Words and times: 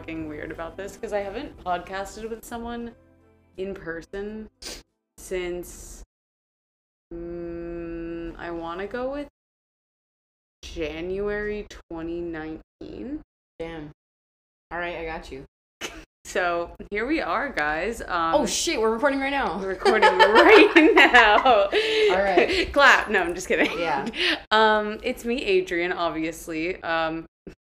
fucking 0.00 0.28
weird 0.28 0.50
about 0.50 0.78
this 0.78 0.94
because 0.94 1.12
I 1.12 1.18
haven't 1.18 1.62
podcasted 1.62 2.30
with 2.30 2.42
someone 2.42 2.92
in 3.58 3.74
person 3.74 4.48
since 5.18 6.02
mm, 7.12 8.34
I 8.38 8.50
want 8.50 8.80
to 8.80 8.86
go 8.86 9.10
with 9.12 9.28
January 10.62 11.66
2019. 11.90 13.20
Damn. 13.58 13.90
All 14.70 14.78
right, 14.78 14.96
I 14.96 15.04
got 15.04 15.30
you. 15.30 15.44
So 16.26 16.70
here 16.90 17.06
we 17.06 17.20
are, 17.20 17.48
guys. 17.48 18.02
Um, 18.02 18.34
Oh 18.34 18.46
shit, 18.46 18.80
we're 18.80 18.92
recording 18.92 19.18
right 19.18 19.30
now. 19.30 19.58
we're 19.58 19.70
recording 19.70 20.16
right 20.16 20.92
now. 21.12 21.42
All 21.44 22.22
right. 22.22 22.72
Clap. 22.72 23.10
No, 23.10 23.20
I'm 23.20 23.34
just 23.34 23.48
kidding. 23.48 23.76
Yeah. 23.76 24.06
Um, 24.52 25.00
it's 25.02 25.24
me, 25.24 25.42
Adrian, 25.42 25.92
obviously. 25.92 26.80
Um, 26.84 27.26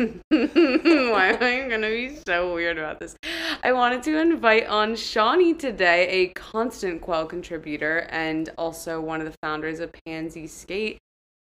why 0.29 1.27
am 1.27 1.43
I 1.43 1.67
gonna 1.69 1.89
be 1.89 2.17
so 2.25 2.53
weird 2.53 2.77
about 2.77 2.99
this? 2.99 3.15
I 3.63 3.71
wanted 3.71 4.01
to 4.03 4.19
invite 4.19 4.65
on 4.67 4.95
Shawnee 4.95 5.53
today, 5.53 6.07
a 6.07 6.27
constant 6.29 7.01
Quell 7.01 7.25
contributor 7.27 8.07
and 8.09 8.49
also 8.57 8.99
one 8.99 9.21
of 9.21 9.27
the 9.27 9.37
founders 9.43 9.79
of 9.79 9.91
Pansy 10.05 10.47
Skate, 10.47 10.97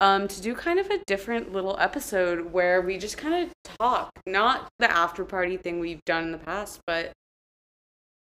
um, 0.01 0.29
to 0.29 0.41
do 0.41 0.55
kind 0.55 0.79
of 0.79 0.89
a 0.91 1.03
different 1.07 1.53
little 1.53 1.77
episode 1.81 2.53
where 2.53 2.81
we 2.81 2.97
just 2.97 3.19
kind 3.19 3.45
of 3.45 3.51
talk, 3.79 4.11
not 4.27 4.69
the 4.79 4.91
after 4.91 5.25
party 5.25 5.57
thing 5.57 5.81
we've 5.81 6.05
done 6.05 6.25
in 6.25 6.33
the 6.33 6.39
past, 6.39 6.81
but 6.87 7.13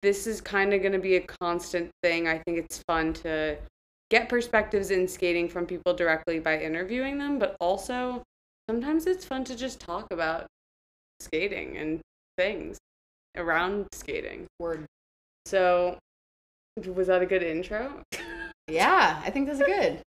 this 0.02 0.26
is 0.26 0.40
kind 0.40 0.74
of 0.74 0.80
going 0.80 0.92
to 0.92 0.98
be 0.98 1.16
a 1.16 1.20
constant 1.20 1.90
thing. 2.02 2.26
I 2.26 2.38
think 2.38 2.58
it's 2.58 2.82
fun 2.88 3.12
to 3.14 3.56
get 4.10 4.28
perspectives 4.28 4.90
in 4.90 5.06
skating 5.06 5.48
from 5.48 5.66
people 5.66 5.94
directly 5.94 6.40
by 6.40 6.58
interviewing 6.58 7.18
them, 7.18 7.38
but 7.38 7.56
also 7.60 8.22
sometimes 8.68 9.06
it's 9.06 9.24
fun 9.24 9.44
to 9.44 9.56
just 9.56 9.80
talk 9.80 10.06
about 10.10 10.46
skating 11.20 11.76
and 11.76 12.00
things 12.36 12.78
around 13.36 13.86
skating. 13.92 14.46
Word. 14.58 14.84
So, 15.46 15.98
was 16.94 17.06
that 17.08 17.22
a 17.22 17.26
good 17.26 17.42
intro? 17.42 18.02
Yeah, 18.70 19.18
I 19.24 19.30
think 19.30 19.46
that's 19.48 19.60
good. 19.62 20.02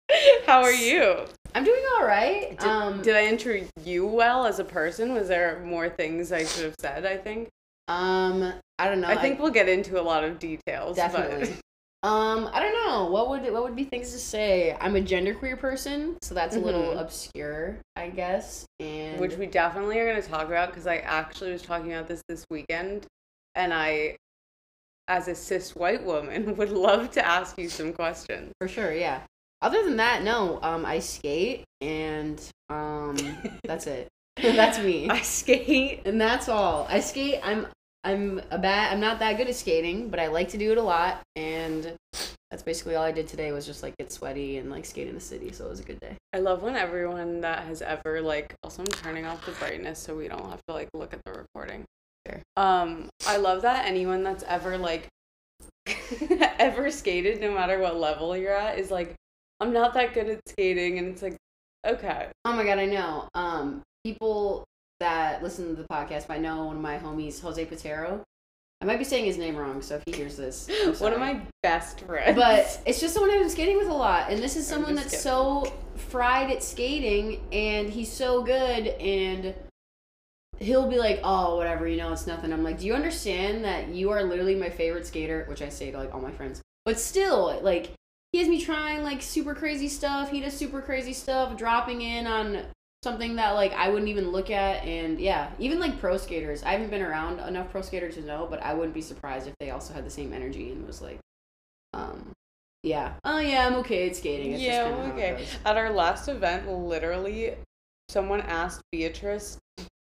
How 0.45 0.63
are 0.65 0.73
you? 0.73 1.27
I'm 1.55 1.63
doing 1.63 1.81
all 1.97 2.05
right. 2.05 2.59
Did, 2.59 2.69
um, 2.69 3.03
did 3.03 3.15
I 3.15 3.25
intro 3.27 3.61
you 3.85 4.05
well 4.05 4.47
as 4.47 4.59
a 4.59 4.65
person? 4.65 5.15
Was 5.15 5.29
there 5.29 5.61
more 5.65 5.89
things 5.89 6.33
I 6.33 6.45
should 6.45 6.65
have 6.65 6.75
said? 6.81 7.07
I 7.07 7.17
think. 7.19 7.51
um, 7.87 8.53
I 8.81 8.89
don't 8.89 9.01
know. 9.01 9.07
I 9.07 9.15
think 9.17 9.39
we'll 9.39 9.53
get 9.53 9.69
into 9.69 10.01
a 10.01 10.03
lot 10.03 10.25
of 10.25 10.41
details. 10.41 10.97
but- 10.97 11.13
definitely. 11.13 11.55
Um, 12.05 12.49
I 12.53 12.61
don't 12.61 12.87
know. 12.87 13.07
What 13.07 13.29
would 13.29 13.43
what 13.53 13.65
would 13.65 13.75
be 13.75 13.83
things 13.85 14.13
to 14.13 14.19
say? 14.19 14.77
I'm 14.81 14.95
a 14.95 15.01
genderqueer 15.01 15.59
person, 15.59 16.17
so 16.23 16.33
that's 16.33 16.55
a 16.55 16.61
little 16.61 16.95
Mhm. 16.95 17.01
obscure, 17.01 17.79
I 17.97 18.11
guess. 18.11 18.67
And 18.79 19.19
which 19.21 19.37
we 19.37 19.47
definitely 19.47 19.99
are 19.99 20.09
going 20.09 20.23
to 20.23 20.29
talk 20.29 20.47
about 20.47 20.69
because 20.71 20.87
I 20.87 20.99
actually 20.99 21.51
was 21.53 21.63
talking 21.63 21.93
about 21.93 22.07
this 22.07 22.23
this 22.29 22.45
weekend, 22.51 23.07
and 23.57 23.75
I, 23.75 24.17
as 25.09 25.27
a 25.27 25.35
cis 25.35 25.75
white 25.75 26.05
woman, 26.05 26.57
would 26.57 26.71
love 26.71 27.11
to 27.13 27.27
ask 27.27 27.59
you 27.59 27.69
some 27.69 27.93
questions. 27.93 28.53
for 28.61 28.69
sure, 28.69 28.93
yeah. 28.95 29.23
Other 29.61 29.83
than 29.83 29.97
that, 29.97 30.23
no. 30.23 30.61
Um, 30.63 30.87
I 30.87 31.01
skate, 31.01 31.65
and 31.81 32.41
um, 32.71 33.17
that's 33.65 33.89
it. 33.89 34.07
that's 34.37 34.79
me. 34.79 35.09
I 35.11 35.21
skate. 35.23 36.03
and 36.05 36.21
that's 36.21 36.49
all. 36.49 36.87
I 36.89 37.01
skate. 37.01 37.41
I'm 37.43 37.67
I'm 38.05 38.41
a 38.51 38.59
bad. 38.59 38.93
I'm 38.93 39.01
not 39.01 39.19
that 39.19 39.37
good 39.37 39.49
at 39.49 39.55
skating, 39.55 40.09
but 40.09 40.21
I 40.21 40.29
like 40.29 40.49
to 40.51 40.59
do 40.59 40.73
it 40.73 40.79
a 40.79 40.83
lot, 40.83 41.23
and 41.37 41.97
that's 42.51 42.63
basically 42.63 42.95
all 42.95 43.05
I 43.05 43.13
did 43.13 43.29
today. 43.29 43.53
Was 43.53 43.67
just 43.67 43.83
like 43.83 43.97
get 43.99 44.13
sweaty 44.13 44.59
and 44.59 44.71
like 44.71 44.85
skate 44.85 45.09
in 45.09 45.15
the 45.15 45.21
city. 45.21 45.53
So 45.53 45.67
it 45.67 45.71
was 45.71 45.81
a 45.81 45.85
good 45.85 46.01
day. 46.01 46.17
I 46.33 46.39
love 46.39 46.63
when 46.63 46.77
everyone 46.77 47.41
that 47.41 47.65
has 47.65 47.83
ever 47.83 48.21
like. 48.21 48.55
Also, 48.63 48.83
I'm 48.83 48.87
turning 48.87 49.27
off 49.27 49.45
the 49.45 49.53
brightness 49.53 49.99
so 49.99 50.17
we 50.17 50.29
don't 50.29 50.49
have 50.49 50.63
to 50.69 50.75
like 50.75 50.89
look 50.95 51.13
at 51.13 51.21
the 51.25 51.33
recording. 51.33 51.85
Sure. 52.27 52.41
Um, 52.57 53.09
I 53.27 53.37
love 53.37 53.63
that 53.63 53.87
anyone 53.87 54.23
that's 54.23 54.45
ever 54.45 54.79
like 54.79 55.09
ever 56.59 56.91
skated, 56.91 57.41
no 57.41 57.53
matter 57.53 57.79
what 57.79 57.97
level 57.97 58.37
you're 58.37 58.57
at, 58.57 58.79
is 58.79 58.91
like, 58.91 59.15
I'm 59.61 59.73
not 59.73 59.95
that 59.95 60.15
good 60.15 60.29
at 60.29 60.41
skating, 60.49 60.99
and 60.99 61.09
it's 61.09 61.23
like, 61.23 61.37
okay, 61.87 62.29
Oh 62.45 62.53
my 62.55 62.65
god, 62.65 62.79
I 62.79 62.87
know. 62.87 63.29
Um, 63.35 63.83
people 64.05 64.65
that 65.01 65.43
listen 65.43 65.69
to 65.69 65.81
the 65.81 65.89
podcast 65.89 66.29
might 66.29 66.41
know 66.41 66.67
one 66.67 66.77
of 66.77 66.83
my 66.83 66.99
homies, 66.99 67.41
Jose 67.41 67.65
Patero. 67.67 68.23
I 68.81 68.85
might 68.85 68.99
be 68.99 69.05
saying 69.05 69.25
his 69.25 69.39
name 69.39 69.57
wrong, 69.57 69.83
so 69.83 69.97
if 69.97 70.03
he 70.07 70.13
hears 70.13 70.37
this, 70.37 70.71
one 70.99 71.13
of 71.13 71.19
my 71.19 71.41
best 71.63 72.01
friends. 72.03 72.37
But 72.37 72.81
it's 72.87 73.01
just 73.01 73.13
someone 73.13 73.31
I've 73.33 73.41
been 73.41 73.51
skating 73.51 73.77
with 73.77 73.89
a 73.89 73.95
lot, 73.95 74.31
and 74.31 74.41
this 74.41 74.57
is 74.57 74.67
someone 74.67 74.95
that's 74.95 75.21
so 75.21 75.73
fried 75.97 76.51
at 76.51 76.63
skating, 76.63 77.41
and 77.51 77.91
he's 77.91 78.13
so 78.13 78.43
good, 78.43 78.87
and 78.87 79.55
he'll 80.59 80.89
be 80.89 80.99
like, 80.99 81.21
"Oh, 81.25 81.57
whatever, 81.57 81.89
you 81.89 81.97
know, 81.97 82.13
it's 82.13 82.29
nothing." 82.29 82.53
I'm 82.53 82.63
like, 82.63 82.79
"Do 82.79 82.87
you 82.87 82.95
understand 82.95 83.65
that 83.65 83.89
you 83.89 84.11
are 84.11 84.23
literally 84.23 84.55
my 84.55 84.71
favorite 84.71 85.09
skater?" 85.09 85.45
Which 85.49 85.61
I 85.61 85.71
say 85.71 85.91
to 85.91 85.99
like 85.99 86.15
all 86.15 86.21
my 86.21 86.33
friends, 86.33 86.63
but 86.85 87.01
still, 87.01 87.59
like, 87.63 87.91
he 88.31 88.39
has 88.39 88.49
me 88.49 88.61
trying 88.63 89.03
like 89.03 89.23
super 89.23 89.55
crazy 89.55 89.89
stuff. 89.89 90.31
He 90.31 90.41
does 90.41 90.57
super 90.57 90.81
crazy 90.83 91.15
stuff, 91.15 91.57
dropping 91.57 92.03
in 92.03 92.29
on 92.29 92.63
something 93.03 93.37
that 93.37 93.53
like 93.53 93.73
I 93.73 93.89
wouldn't 93.89 94.09
even 94.09 94.31
look 94.31 94.51
at, 94.51 94.85
and 94.85 95.21
yeah, 95.21 95.51
even 95.59 95.79
like 95.79 95.99
pro 96.01 96.17
skaters. 96.17 96.63
I 96.63 96.73
haven't 96.73 96.91
been 96.91 97.03
around 97.03 97.41
enough 97.41 97.71
pro 97.71 97.83
skaters 97.83 98.17
to 98.17 98.23
know, 98.23 98.47
but 98.49 98.63
I 98.63 98.75
wouldn't 98.75 98.95
be 98.95 99.03
surprised 99.03 99.47
if 99.47 99.55
they 99.61 99.71
also 99.71 99.95
had 99.95 100.05
the 100.05 100.11
same 100.11 100.33
energy 100.33 100.71
and 100.73 100.87
was 100.87 101.01
like, 101.01 101.19
um, 101.95 102.33
yeah, 102.83 103.15
oh 103.25 103.39
yeah, 103.39 103.67
I'm 103.67 103.75
okay 103.77 104.09
at 104.09 104.17
skating. 104.17 104.53
It's 104.53 104.63
yeah, 104.63 104.85
just 104.85 104.97
kinda 104.97 105.13
how 105.13 105.17
it 105.17 105.33
okay. 105.33 105.47
At 105.65 105.77
our 105.77 105.91
last 105.91 106.29
event, 106.29 106.69
literally, 106.69 107.55
someone 108.09 108.41
asked 108.43 108.83
Beatrice, 108.93 109.59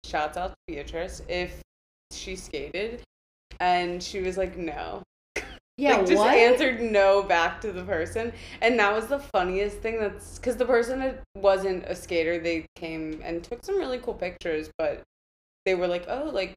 shouts 0.05 0.37
out 0.37 0.49
to 0.49 0.55
Beatrice, 0.67 1.21
if 1.27 1.61
she 2.11 2.35
skated, 2.35 3.01
and 3.59 4.01
she 4.01 4.21
was 4.21 4.37
like, 4.37 4.57
no. 4.57 5.03
Yeah, 5.77 5.97
like, 5.97 6.07
just 6.07 6.17
what? 6.17 6.35
answered 6.35 6.81
no 6.81 7.23
back 7.23 7.61
to 7.61 7.71
the 7.71 7.83
person, 7.83 8.33
and 8.61 8.77
that 8.79 8.93
was 8.93 9.07
the 9.07 9.19
funniest 9.19 9.77
thing. 9.77 9.99
That's 9.99 10.37
because 10.37 10.57
the 10.57 10.65
person 10.65 11.17
wasn't 11.35 11.85
a 11.85 11.95
skater. 11.95 12.39
They 12.39 12.65
came 12.75 13.21
and 13.23 13.43
took 13.43 13.63
some 13.63 13.77
really 13.77 13.97
cool 13.97 14.13
pictures, 14.13 14.69
but 14.77 15.01
they 15.65 15.75
were 15.75 15.87
like, 15.87 16.05
oh, 16.07 16.29
like, 16.31 16.53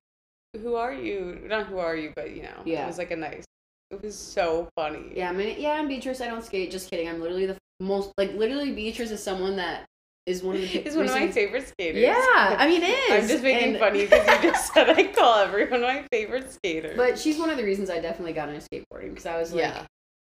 who 0.61 0.75
are 0.75 0.93
you? 0.93 1.41
Not 1.47 1.67
who 1.67 1.79
are 1.79 1.97
you, 1.97 2.13
but 2.15 2.35
you 2.35 2.43
know, 2.43 2.63
Yeah. 2.65 2.85
it 2.85 2.87
was 2.87 2.99
like 2.99 3.11
a 3.13 3.17
nice. 3.17 3.45
It 3.91 4.03
was 4.03 4.17
so 4.17 4.69
funny. 4.77 5.13
Yeah, 5.15 5.31
I 5.31 5.33
mean, 5.33 5.61
yeah, 5.61 5.73
I'm 5.73 5.89
Beatrice. 5.89 6.21
I 6.21 6.27
don't 6.27 6.45
skate. 6.45 6.71
Just 6.71 6.91
kidding. 6.91 7.09
I'm 7.09 7.21
literally 7.21 7.47
the 7.47 7.57
most 7.81 8.13
like 8.19 8.35
literally 8.35 8.73
Beatrice 8.73 9.11
is 9.11 9.23
someone 9.23 9.57
that 9.57 9.85
is 10.27 10.43
one 10.43 10.57
of 10.57 10.63
the 10.63 10.67
He's 10.85 10.97
one 10.97 11.07
of 11.07 11.13
my 11.13 11.31
favorite 11.31 11.69
skaters. 11.69 12.03
Yeah, 12.03 12.57
I 12.59 12.67
mean, 12.67 12.83
it 12.83 12.87
is. 13.11 13.23
I'm 13.23 13.29
just 13.29 13.43
making 13.43 13.71
and- 13.71 13.79
fun 13.79 13.89
of 13.91 13.97
you 13.97 14.07
because 14.09 14.27
you 14.45 14.51
just 14.51 14.73
said 14.73 14.91
I 14.91 15.05
call 15.09 15.39
everyone 15.39 15.83
my 15.83 16.05
favorite 16.11 16.51
skater. 16.51 16.95
But 16.97 17.19
she's 17.19 17.39
one 17.39 17.51
of 17.51 17.57
the 17.57 17.65
reasons 17.65 17.91
I 17.91 18.01
definitely 18.01 18.33
got 18.33 18.49
into 18.49 18.67
skateboarding 18.67 19.11
because 19.11 19.27
I 19.27 19.39
was 19.39 19.53
like, 19.53 19.63
yeah, 19.63 19.87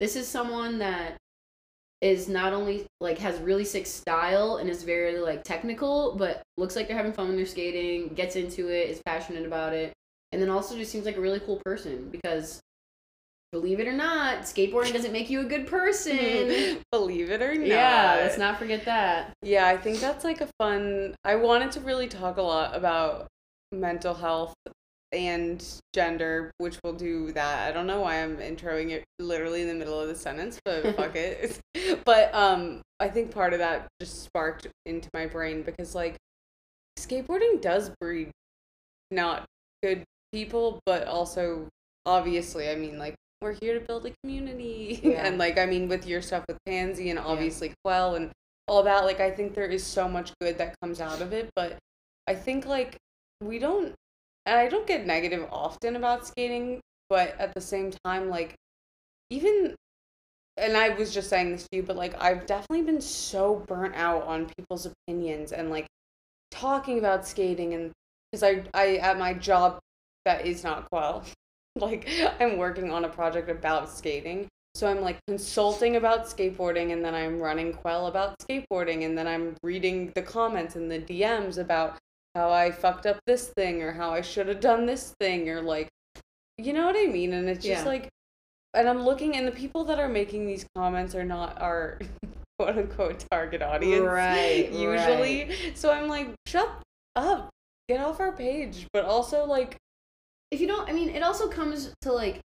this 0.00 0.16
is 0.16 0.28
someone 0.28 0.78
that 0.78 1.16
is 2.00 2.28
not 2.28 2.52
only 2.52 2.86
like 3.00 3.18
has 3.18 3.40
really 3.40 3.64
sick 3.64 3.86
style 3.86 4.56
and 4.56 4.70
is 4.70 4.82
very 4.84 5.18
like 5.18 5.42
technical, 5.42 6.14
but 6.16 6.42
looks 6.56 6.76
like 6.76 6.86
they're 6.86 6.96
having 6.96 7.12
fun 7.12 7.28
when 7.28 7.36
they're 7.36 7.46
skating, 7.46 8.08
gets 8.14 8.36
into 8.36 8.68
it, 8.68 8.88
is 8.90 9.02
passionate 9.04 9.46
about 9.46 9.72
it, 9.72 9.92
and 10.32 10.40
then 10.40 10.48
also 10.48 10.76
just 10.76 10.92
seems 10.92 11.04
like 11.06 11.16
a 11.16 11.20
really 11.20 11.40
cool 11.40 11.60
person 11.64 12.08
because. 12.10 12.60
Believe 13.50 13.80
it 13.80 13.88
or 13.88 13.92
not, 13.92 14.42
skateboarding 14.42 14.92
doesn't 14.92 15.12
make 15.12 15.30
you 15.30 15.40
a 15.40 15.44
good 15.44 15.66
person. 15.66 16.80
believe 16.92 17.30
it 17.30 17.40
or 17.40 17.54
not. 17.54 17.66
yeah, 17.66 18.18
let's 18.20 18.36
not 18.36 18.58
forget 18.58 18.84
that. 18.84 19.32
Yeah, 19.42 19.66
I 19.66 19.76
think 19.76 20.00
that's 20.00 20.22
like 20.22 20.42
a 20.42 20.48
fun. 20.58 21.14
I 21.24 21.36
wanted 21.36 21.72
to 21.72 21.80
really 21.80 22.08
talk 22.08 22.36
a 22.36 22.42
lot 22.42 22.76
about 22.76 23.26
mental 23.72 24.12
health 24.12 24.54
and 25.12 25.64
gender, 25.94 26.50
which 26.58 26.78
we'll 26.84 26.92
do 26.92 27.32
that. 27.32 27.68
I 27.68 27.72
don't 27.72 27.86
know 27.86 28.00
why 28.00 28.22
I'm 28.22 28.36
introing 28.36 28.90
it 28.90 29.04
literally 29.18 29.62
in 29.62 29.68
the 29.68 29.74
middle 29.74 29.98
of 29.98 30.08
the 30.08 30.14
sentence, 30.14 30.60
but 30.64 30.82
fuck 30.96 31.16
it. 31.16 31.58
But 32.04 32.34
um, 32.34 32.82
I 33.00 33.08
think 33.08 33.30
part 33.30 33.54
of 33.54 33.60
that 33.60 33.88
just 34.00 34.22
sparked 34.24 34.66
into 34.84 35.08
my 35.14 35.26
brain 35.26 35.62
because 35.62 35.94
like 35.94 36.16
skateboarding 36.98 37.62
does 37.62 37.90
breed 38.00 38.30
not 39.10 39.44
good 39.82 40.04
people, 40.32 40.80
but 40.84 41.06
also 41.06 41.68
obviously, 42.04 42.68
I 42.68 42.74
mean, 42.74 42.98
like 42.98 43.14
we're 43.40 43.54
here 43.60 43.78
to 43.78 43.84
build 43.84 44.06
a 44.06 44.12
community, 44.22 45.00
Yeah. 45.04 45.26
and 45.26 45.38
like 45.38 45.58
I 45.58 45.66
mean, 45.66 45.88
with 45.88 46.06
your 46.06 46.22
stuff 46.22 46.44
with 46.48 46.58
Pansy 46.66 47.10
and 47.10 47.18
obviously 47.18 47.74
Quell 47.84 48.14
and 48.16 48.30
all 48.66 48.82
that, 48.82 49.04
like 49.04 49.20
I 49.20 49.30
think 49.30 49.54
there 49.54 49.66
is 49.66 49.84
so 49.84 50.08
much 50.08 50.32
good 50.40 50.58
that 50.58 50.74
comes 50.82 51.00
out 51.00 51.20
of 51.22 51.32
it, 51.32 51.50
but 51.56 51.78
I 52.26 52.34
think 52.34 52.66
like 52.66 52.96
we 53.40 53.58
don't, 53.58 53.94
and 54.46 54.58
I 54.58 54.68
don't 54.68 54.86
get 54.86 55.06
negative 55.06 55.46
often 55.52 55.96
about 55.96 56.26
skating, 56.26 56.80
but 57.08 57.38
at 57.38 57.54
the 57.54 57.60
same 57.60 57.92
time, 58.04 58.28
like 58.28 58.54
even 59.30 59.74
and 60.56 60.76
I 60.76 60.88
was 60.90 61.14
just 61.14 61.30
saying 61.30 61.52
this 61.52 61.62
to 61.70 61.76
you, 61.76 61.82
but 61.84 61.96
like 61.96 62.20
I've 62.20 62.44
definitely 62.46 62.82
been 62.82 63.00
so 63.00 63.64
burnt 63.66 63.94
out 63.94 64.24
on 64.24 64.50
people's 64.56 64.86
opinions 64.86 65.52
and 65.52 65.70
like 65.70 65.86
talking 66.50 66.98
about 66.98 67.26
skating 67.26 67.74
and 67.74 67.92
because 68.32 68.42
I 68.42 68.64
I 68.74 68.96
at 68.96 69.18
my 69.18 69.34
job 69.34 69.78
that 70.24 70.44
is 70.46 70.64
not 70.64 70.90
Quell, 70.90 71.22
like 71.80 72.08
I'm 72.40 72.56
working 72.58 72.90
on 72.90 73.04
a 73.04 73.08
project 73.08 73.48
about 73.48 73.88
skating. 73.90 74.48
So 74.74 74.88
I'm 74.88 75.00
like 75.00 75.18
consulting 75.26 75.96
about 75.96 76.26
skateboarding 76.26 76.92
and 76.92 77.04
then 77.04 77.14
I'm 77.14 77.40
running 77.40 77.72
Quell 77.72 78.06
about 78.06 78.38
skateboarding 78.38 79.04
and 79.04 79.18
then 79.18 79.26
I'm 79.26 79.56
reading 79.62 80.12
the 80.14 80.22
comments 80.22 80.76
and 80.76 80.90
the 80.90 81.00
DMs 81.00 81.58
about 81.58 81.96
how 82.34 82.50
I 82.52 82.70
fucked 82.70 83.06
up 83.06 83.18
this 83.26 83.48
thing 83.56 83.82
or 83.82 83.92
how 83.92 84.10
I 84.10 84.20
should 84.20 84.46
have 84.46 84.60
done 84.60 84.86
this 84.86 85.14
thing 85.18 85.48
or 85.48 85.62
like 85.62 85.88
you 86.58 86.72
know 86.72 86.86
what 86.86 86.96
I 86.96 87.06
mean? 87.06 87.32
And 87.32 87.48
it's 87.48 87.64
just 87.64 87.84
Yeah. 87.84 87.88
like 87.90 88.08
and 88.74 88.88
I'm 88.88 89.02
looking 89.02 89.36
and 89.36 89.48
the 89.48 89.52
people 89.52 89.84
that 89.84 89.98
are 89.98 90.08
making 90.08 90.46
these 90.46 90.64
comments 90.76 91.14
are 91.14 91.24
not 91.24 91.60
our 91.60 91.98
quote 92.58 92.76
unquote 92.76 93.24
target 93.30 93.62
audience. 93.62 94.04
Right, 94.04 94.68
Usually. 94.72 95.74
So 95.74 95.90
I'm 95.90 96.08
like, 96.08 96.28
shut 96.46 96.70
up. 97.16 97.50
Get 97.88 98.00
off 98.00 98.20
our 98.20 98.32
page. 98.32 98.86
But 98.92 99.04
also 99.04 99.44
like 99.44 99.76
if 100.50 100.60
you 100.60 100.66
don't 100.66 100.88
i 100.88 100.92
mean 100.92 101.08
it 101.10 101.22
also 101.22 101.48
comes 101.48 101.92
to 102.02 102.12
like 102.12 102.36
if 102.36 102.42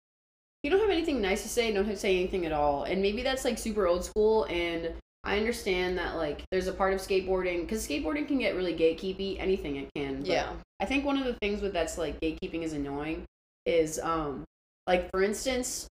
you 0.65 0.71
don't 0.71 0.81
have 0.81 0.91
anything 0.91 1.21
nice 1.21 1.43
to 1.43 1.49
say 1.49 1.73
don't 1.73 1.85
have 1.85 1.95
to 1.95 2.01
say 2.01 2.19
anything 2.19 2.47
at 2.47 2.53
all 2.53 2.85
and 2.85 3.01
maybe 3.03 3.23
that's 3.23 3.45
like 3.45 3.59
super 3.59 3.87
old 3.87 4.05
school 4.05 4.45
and 4.45 4.93
i 5.25 5.37
understand 5.37 5.97
that 5.99 6.17
like 6.17 6.43
there's 6.51 6.67
a 6.67 6.73
part 6.73 6.93
of 6.95 7.01
skateboarding 7.01 7.61
because 7.63 7.87
skateboarding 7.87 8.27
can 8.27 8.39
get 8.39 8.55
really 8.57 8.75
gatekeepy 8.75 9.39
anything 9.41 9.77
it 9.77 9.89
can 9.95 10.21
but 10.21 10.29
Yeah. 10.29 10.53
i 10.81 10.85
think 10.87 11.05
one 11.05 11.19
of 11.19 11.25
the 11.25 11.35
things 11.35 11.61
with 11.61 11.73
that's 11.73 11.99
like 11.99 12.19
gatekeeping 12.21 12.63
is 12.63 12.73
annoying 12.73 13.25
is 13.67 13.99
um 13.99 14.45
like 14.87 15.11
for 15.11 15.23
instance 15.23 15.87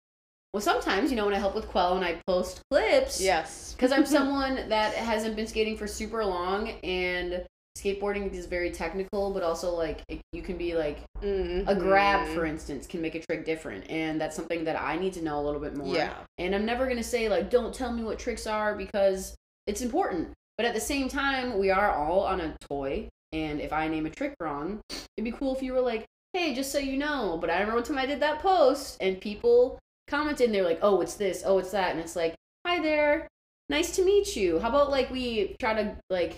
well 0.53 0.61
sometimes 0.61 1.11
you 1.11 1.17
know 1.17 1.25
when 1.25 1.35
i 1.35 1.39
help 1.39 1.55
with 1.55 1.67
quell 1.69 1.97
and 1.97 2.05
i 2.05 2.21
post 2.27 2.61
clips 2.71 3.21
Yes. 3.21 3.73
because 3.73 3.91
I'm 3.93 4.06
someone 4.19 4.69
that 4.69 4.95
hasn't 4.95 5.37
been 5.37 5.47
skating 5.47 5.77
for 5.77 5.87
super 5.87 6.25
long, 6.25 6.69
and 6.85 7.45
skateboarding 7.76 8.32
is 8.32 8.47
very 8.47 8.71
technical, 8.71 9.32
but 9.32 9.43
also 9.43 9.75
like 9.75 10.03
it, 10.09 10.21
you 10.32 10.43
can 10.43 10.56
be 10.56 10.75
like 10.75 10.99
a 11.23 11.26
mm-hmm. 11.26 11.79
grab, 11.79 12.29
for 12.29 12.47
instance, 12.47 12.87
can 12.87 13.00
make 13.03 13.15
a 13.15 13.21
trick 13.21 13.44
different, 13.44 13.88
and 13.91 14.21
that's 14.21 14.37
something 14.37 14.65
that 14.65 14.81
I 14.81 14.97
need 14.97 15.12
to 15.15 15.23
know 15.23 15.41
a 15.41 15.43
little 15.43 15.61
bit 15.61 15.76
more. 15.76 15.94
Yeah. 15.94 16.15
And 16.38 16.55
I'm 16.55 16.65
never 16.65 16.87
gonna 16.87 17.03
say 17.03 17.29
like, 17.29 17.50
don't 17.50 17.75
tell 17.75 17.93
me 17.93 18.05
what 18.05 18.19
tricks 18.19 18.47
are 18.47 18.75
because 18.76 19.35
it's 19.67 19.82
important. 19.82 20.32
But 20.56 20.67
at 20.67 20.75
the 20.75 20.81
same 20.81 21.09
time, 21.09 21.59
we 21.59 21.71
are 21.71 21.91
all 21.91 22.21
on 22.21 22.41
a 22.41 22.56
toy, 22.61 23.09
and 23.32 23.61
if 23.61 23.73
I 23.73 23.88
name 23.88 24.06
a 24.06 24.11
trick 24.11 24.35
wrong, 24.41 24.81
it'd 25.17 25.25
be 25.25 25.32
cool 25.32 25.55
if 25.55 25.62
you 25.62 25.73
were 25.73 25.81
like, 25.81 26.06
hey, 26.32 26.55
just 26.55 26.70
so 26.70 26.79
you 26.79 26.97
know. 26.97 27.38
But 27.41 27.50
I 27.50 27.55
remember 27.55 27.77
one 27.77 27.82
time 27.85 27.99
I 27.99 28.06
did 28.06 28.20
that 28.20 28.41
post, 28.41 28.97
and 29.00 29.20
people 29.20 29.81
commented, 30.06 30.47
and 30.47 30.55
they're 30.55 30.65
like, 30.65 30.79
oh, 30.82 31.00
it's 31.00 31.15
this, 31.15 31.43
oh, 31.44 31.59
it's 31.59 31.73
that, 31.73 31.91
and 31.91 31.99
it's 31.99 32.15
like, 32.15 32.37
hi 32.65 32.81
there, 32.81 33.27
nice 33.69 33.97
to 33.97 34.05
meet 34.05 34.37
you. 34.37 34.61
How 34.61 34.69
about 34.69 34.91
like 34.91 35.11
we 35.11 35.56
try 35.59 35.75
to 35.75 35.97
like 36.09 36.37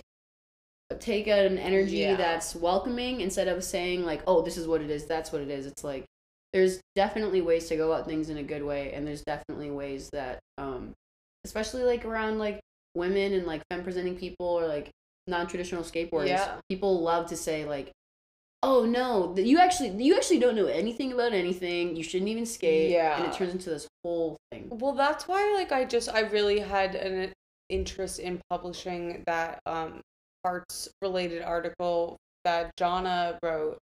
take 0.99 1.27
an 1.27 1.57
energy 1.57 1.97
Yeah. 1.97 2.15
that's 2.15 2.55
welcoming 2.55 3.21
instead 3.21 3.47
of 3.47 3.63
saying 3.63 4.05
like, 4.05 4.21
oh, 4.27 4.41
this 4.41 4.57
is 4.57 4.67
what 4.67 4.81
it 4.81 4.89
is, 4.89 5.05
that's 5.05 5.31
what 5.31 5.41
it 5.41 5.49
is. 5.49 5.65
It's 5.65 5.83
like 5.83 6.05
there's 6.53 6.79
definitely 6.95 7.41
ways 7.41 7.67
to 7.67 7.75
go 7.75 7.91
about 7.91 8.07
things 8.07 8.29
in 8.29 8.37
a 8.37 8.43
good 8.43 8.63
way, 8.63 8.93
and 8.93 9.05
there's 9.05 9.21
definitely 9.23 9.69
ways 9.69 10.09
that, 10.11 10.39
um, 10.57 10.93
especially 11.43 11.83
like 11.83 12.05
around 12.05 12.39
like 12.39 12.59
women 12.95 13.33
and 13.33 13.45
like 13.45 13.61
femme 13.69 13.83
presenting 13.83 14.15
people 14.15 14.45
or 14.47 14.65
like 14.65 14.89
non-traditional 15.27 15.83
skateboarders, 15.83 16.27
Yeah. 16.29 16.55
people 16.69 17.01
love 17.01 17.27
to 17.27 17.35
say 17.37 17.65
like. 17.65 17.91
Oh 18.63 18.85
no! 18.85 19.35
You 19.37 19.59
actually, 19.59 20.03
you 20.03 20.15
actually 20.15 20.39
don't 20.39 20.55
know 20.55 20.65
anything 20.65 21.13
about 21.13 21.31
anything. 21.31 21.95
You 21.95 22.01
shouldn't 22.01 22.27
even 22.27 22.45
skate. 22.47 22.89
Yeah, 22.89 23.15
and 23.15 23.31
it 23.31 23.37
turns 23.37 23.51
into 23.53 23.69
this 23.69 23.87
whole 24.03 24.35
thing. 24.51 24.67
Well, 24.71 24.93
that's 24.93 25.27
why 25.27 25.53
like 25.53 25.71
I 25.71 25.85
just 25.85 26.09
I 26.09 26.21
really 26.21 26.57
had 26.59 26.95
an 26.95 27.33
interest 27.69 28.17
in 28.17 28.41
publishing 28.49 29.21
that 29.27 29.59
um 29.67 30.01
arts 30.47 30.89
related 31.01 31.41
article 31.41 32.17
that 32.45 32.71
Jana 32.77 33.37
wrote 33.43 33.77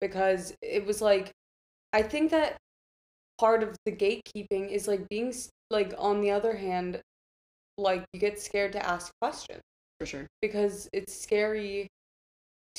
because 0.00 0.52
it 0.62 0.84
was 0.84 1.00
like 1.00 1.30
I 1.92 2.02
think 2.02 2.30
that 2.32 2.56
part 3.38 3.62
of 3.62 3.76
the 3.86 3.92
gatekeeping 3.92 4.70
is 4.70 4.88
like 4.88 5.08
being 5.08 5.32
like 5.70 5.94
on 5.96 6.20
the 6.20 6.30
other 6.32 6.56
hand 6.56 7.00
like 7.76 8.04
you 8.12 8.18
get 8.20 8.40
scared 8.40 8.72
to 8.72 8.84
ask 8.84 9.12
questions 9.20 9.62
For 10.00 10.06
sure. 10.06 10.26
because 10.42 10.88
it's 10.92 11.14
scary 11.14 11.86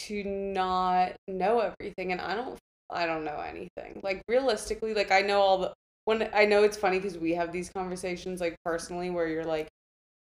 to 0.08 0.24
not 0.24 1.14
know 1.28 1.60
everything 1.60 2.12
and 2.12 2.22
I 2.22 2.36
don't 2.36 2.58
I 2.92 3.06
don't 3.06 3.24
know 3.24 3.40
anything. 3.40 4.02
Like 4.04 4.24
realistically, 4.28 4.94
like 4.94 5.12
I 5.12 5.22
know 5.22 5.42
all 5.42 5.58
the 5.60 5.74
when 6.06 6.30
I 6.34 6.46
know 6.46 6.64
it's 6.64 6.78
funny 6.78 7.00
cuz 7.00 7.18
we 7.18 7.34
have 7.36 7.52
these 7.52 7.70
conversations 7.70 8.42
like 8.42 8.56
personally 8.66 9.10
where 9.10 9.28
you're 9.28 9.44
like 9.44 9.68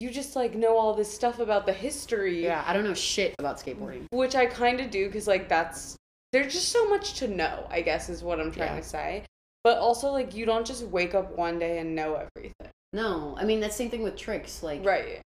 you 0.01 0.11
just 0.11 0.35
like 0.35 0.55
know 0.55 0.77
all 0.77 0.95
this 0.95 1.13
stuff 1.13 1.39
about 1.39 1.67
the 1.67 1.73
history 1.73 2.43
Yeah, 2.45 2.65
I 2.67 2.73
don't 2.73 2.85
know 2.85 2.95
shit 2.95 3.35
about 3.39 3.59
skateboarding. 3.59 4.07
which 4.11 4.35
I 4.35 4.47
kind 4.47 4.81
of 4.81 4.91
do 4.91 5.09
cuz 5.11 5.27
like 5.29 5.49
that's 5.49 5.97
there's 6.33 6.53
just 6.53 6.69
so 6.71 6.89
much 6.89 7.15
to 7.15 7.29
know, 7.29 7.67
I 7.71 7.81
guess 7.83 8.09
is 8.09 8.23
what 8.23 8.41
I'm 8.41 8.51
trying 8.53 8.75
Yeah. 8.77 8.81
to 8.81 8.87
say. 8.89 9.25
But 9.65 9.79
also 9.79 10.11
like 10.11 10.35
you 10.35 10.47
don't 10.47 10.67
just 10.67 10.85
wake 10.85 11.15
up 11.15 11.37
one 11.37 11.59
day 11.59 11.79
and 11.79 11.95
know 11.95 12.15
everything. 12.15 12.71
No, 12.93 13.37
I 13.39 13.45
mean 13.45 13.61
that's 13.61 13.75
the 13.75 13.85
same 13.85 13.91
thing 13.91 14.03
with 14.03 14.17
tricks. 14.17 14.63
Like, 14.63 14.85
Right. 14.85 15.21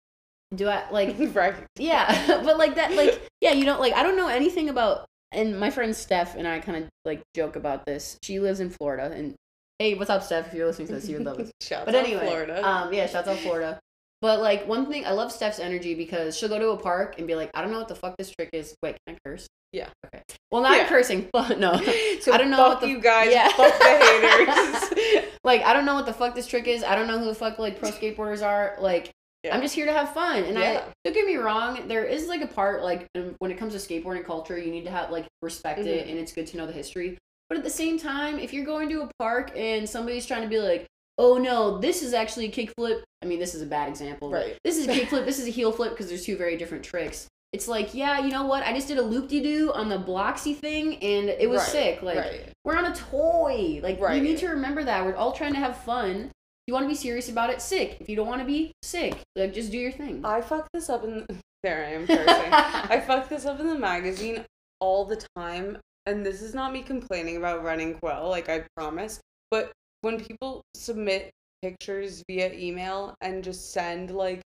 do 0.54 0.68
I 0.68 0.90
like? 0.90 1.16
right. 1.34 1.54
yeah, 1.78 2.40
but 2.44 2.58
like 2.58 2.74
that, 2.74 2.92
like 2.94 3.20
yeah, 3.40 3.52
you 3.52 3.64
don't 3.64 3.80
like 3.80 3.92
I 3.94 4.02
don't 4.02 4.16
know 4.16 4.28
anything 4.28 4.68
about. 4.68 5.06
And 5.32 5.58
my 5.58 5.70
friend 5.70 5.94
Steph 5.96 6.36
and 6.36 6.46
I 6.46 6.60
kind 6.60 6.84
of 6.84 6.88
like 7.04 7.20
joke 7.34 7.56
about 7.56 7.86
this. 7.86 8.18
She 8.22 8.38
lives 8.38 8.60
in 8.60 8.70
Florida, 8.70 9.10
and 9.14 9.34
hey, 9.80 9.94
what's 9.94 10.08
up, 10.10 10.22
Steph? 10.22 10.48
If 10.48 10.54
you're 10.54 10.66
listening 10.66 10.86
to 10.88 10.94
this, 10.94 11.08
you 11.08 11.16
would 11.16 11.26
love 11.26 11.38
this. 11.38 11.50
Shouts 11.60 11.86
But 11.86 11.94
out 11.96 12.04
anyway, 12.04 12.26
Florida. 12.26 12.64
um, 12.68 12.92
yeah, 12.92 13.06
shouts 13.06 13.26
out 13.28 13.38
Florida. 13.38 13.80
But 14.24 14.40
like 14.40 14.66
one 14.66 14.86
thing, 14.86 15.04
I 15.04 15.10
love 15.10 15.30
Steph's 15.30 15.58
energy 15.58 15.94
because 15.94 16.34
she'll 16.34 16.48
go 16.48 16.58
to 16.58 16.70
a 16.70 16.78
park 16.78 17.16
and 17.18 17.26
be 17.26 17.34
like, 17.34 17.50
I 17.52 17.60
don't 17.60 17.70
know 17.70 17.76
what 17.76 17.88
the 17.88 17.94
fuck 17.94 18.16
this 18.16 18.30
trick 18.30 18.48
is. 18.54 18.74
Wait, 18.82 18.96
can 19.06 19.16
I 19.16 19.18
curse? 19.28 19.46
Yeah. 19.70 19.90
Okay. 20.06 20.22
Well, 20.50 20.62
not 20.62 20.78
Yeah. 20.78 20.88
cursing, 20.88 21.28
but 21.34 21.58
no. 21.58 21.76
so 22.22 22.32
I 22.32 22.38
don't 22.38 22.48
know 22.48 22.56
fuck 22.56 22.68
what 22.68 22.80
the- 22.80 22.88
you 22.88 23.00
guys. 23.02 23.30
yeah. 23.30 23.48
Fuck 23.50 23.78
the 23.78 23.84
haters. 23.84 25.24
like 25.44 25.62
I 25.62 25.74
don't 25.74 25.84
know 25.84 25.94
what 25.94 26.06
the 26.06 26.14
fuck 26.14 26.34
this 26.34 26.46
trick 26.46 26.66
is. 26.68 26.82
I 26.82 26.94
don't 26.94 27.06
know 27.06 27.18
who 27.18 27.26
the 27.26 27.34
fuck 27.34 27.58
like 27.58 27.78
pro 27.78 27.90
skateboarders 27.90 28.42
are. 28.42 28.76
Like 28.80 29.10
Yeah. 29.42 29.54
I'm 29.54 29.60
just 29.60 29.74
here 29.74 29.84
to 29.84 29.92
have 29.92 30.14
fun. 30.14 30.42
And 30.44 30.56
Yeah. 30.58 30.84
I 30.86 30.92
don't 31.04 31.12
get 31.14 31.26
me 31.26 31.36
wrong, 31.36 31.86
there 31.86 32.06
is 32.06 32.26
like 32.26 32.40
a 32.40 32.46
part 32.46 32.82
like 32.82 33.06
when 33.40 33.50
it 33.50 33.58
comes 33.58 33.74
to 33.74 33.78
skateboarding 33.78 34.24
culture, 34.24 34.56
you 34.56 34.70
need 34.70 34.84
to 34.84 34.90
have 34.90 35.10
like 35.10 35.26
respect 35.42 35.80
it, 35.80 36.06
Mhm. 36.06 36.10
and 36.12 36.18
it's 36.18 36.32
good 36.32 36.46
to 36.46 36.56
know 36.56 36.66
the 36.66 36.72
history. 36.72 37.18
But 37.50 37.58
at 37.58 37.64
the 37.64 37.68
same 37.68 37.98
time, 37.98 38.38
if 38.38 38.54
you're 38.54 38.64
going 38.64 38.88
to 38.88 39.02
a 39.02 39.10
park 39.18 39.52
and 39.54 39.86
somebody's 39.86 40.24
trying 40.24 40.40
to 40.42 40.48
be 40.48 40.58
like, 40.60 40.86
oh 41.18 41.38
no, 41.38 41.78
this 41.78 42.02
is 42.02 42.12
actually 42.14 42.46
a 42.46 42.50
kickflip. 42.50 43.02
I 43.22 43.26
mean, 43.26 43.38
this 43.38 43.54
is 43.54 43.62
a 43.62 43.66
bad 43.66 43.88
example. 43.88 44.30
Right. 44.30 44.58
This 44.64 44.76
is 44.76 44.86
a 44.86 44.90
kickflip. 44.94 45.24
this 45.24 45.38
is 45.38 45.46
a 45.46 45.50
heel 45.50 45.72
flip 45.72 45.90
because 45.90 46.08
there's 46.08 46.24
two 46.24 46.36
very 46.36 46.56
different 46.56 46.84
tricks. 46.84 47.26
It's 47.52 47.68
like, 47.68 47.94
yeah, 47.94 48.18
you 48.18 48.30
know 48.30 48.46
what? 48.46 48.64
I 48.64 48.72
just 48.72 48.88
did 48.88 48.98
a 48.98 49.02
loop 49.02 49.28
de 49.28 49.40
doo 49.40 49.72
on 49.72 49.88
the 49.88 49.96
Bloxy 49.96 50.56
thing, 50.56 50.96
and 50.96 51.28
it 51.28 51.48
was 51.48 51.60
Right, 51.60 51.70
sick. 51.70 52.02
Like, 52.02 52.18
right. 52.18 52.48
we're 52.64 52.76
on 52.76 52.86
a 52.86 52.94
toy. 52.96 53.78
Like 53.80 54.00
you 54.00 54.20
need 54.22 54.38
to 54.38 54.48
remember 54.48 54.82
that. 54.82 55.04
We're 55.04 55.14
all 55.14 55.30
trying 55.32 55.52
to 55.52 55.60
have 55.60 55.76
fun. 55.76 56.32
If 56.32 56.68
you 56.68 56.74
want 56.74 56.84
to 56.84 56.88
be 56.88 56.96
serious 56.96 57.28
about 57.28 57.50
it, 57.50 57.60
sick. 57.62 57.98
If 58.00 58.08
you 58.08 58.16
don't 58.16 58.26
want 58.26 58.40
to 58.40 58.46
be, 58.46 58.72
sick. 58.82 59.18
Like 59.36 59.54
just 59.54 59.70
do 59.70 59.78
your 59.78 59.92
thing. 59.92 60.24
I 60.24 60.40
fucked 60.40 60.70
this 60.74 60.88
up 60.90 61.04
in 61.04 61.26
there 61.62 61.84
I 61.86 61.90
am 61.90 62.06
cursing. 62.06 62.26
I 62.52 63.00
fucked 63.06 63.30
this 63.30 63.46
up 63.46 63.60
in 63.60 63.68
the 63.68 63.78
magazine 63.78 64.44
all 64.80 65.04
the 65.04 65.22
time, 65.36 65.78
and 66.06 66.26
this 66.26 66.42
is 66.42 66.54
not 66.54 66.72
me 66.72 66.82
complaining 66.82 67.36
about 67.36 67.62
running 67.62 67.94
Quell, 67.94 68.28
like 68.30 68.48
I 68.48 68.64
promise. 68.76 69.20
But 69.52 69.70
when 70.04 70.22
people 70.22 70.62
submit 70.76 71.30
pictures 71.62 72.22
via 72.28 72.52
email 72.52 73.14
and 73.22 73.42
just 73.42 73.72
send 73.72 74.10
like 74.10 74.42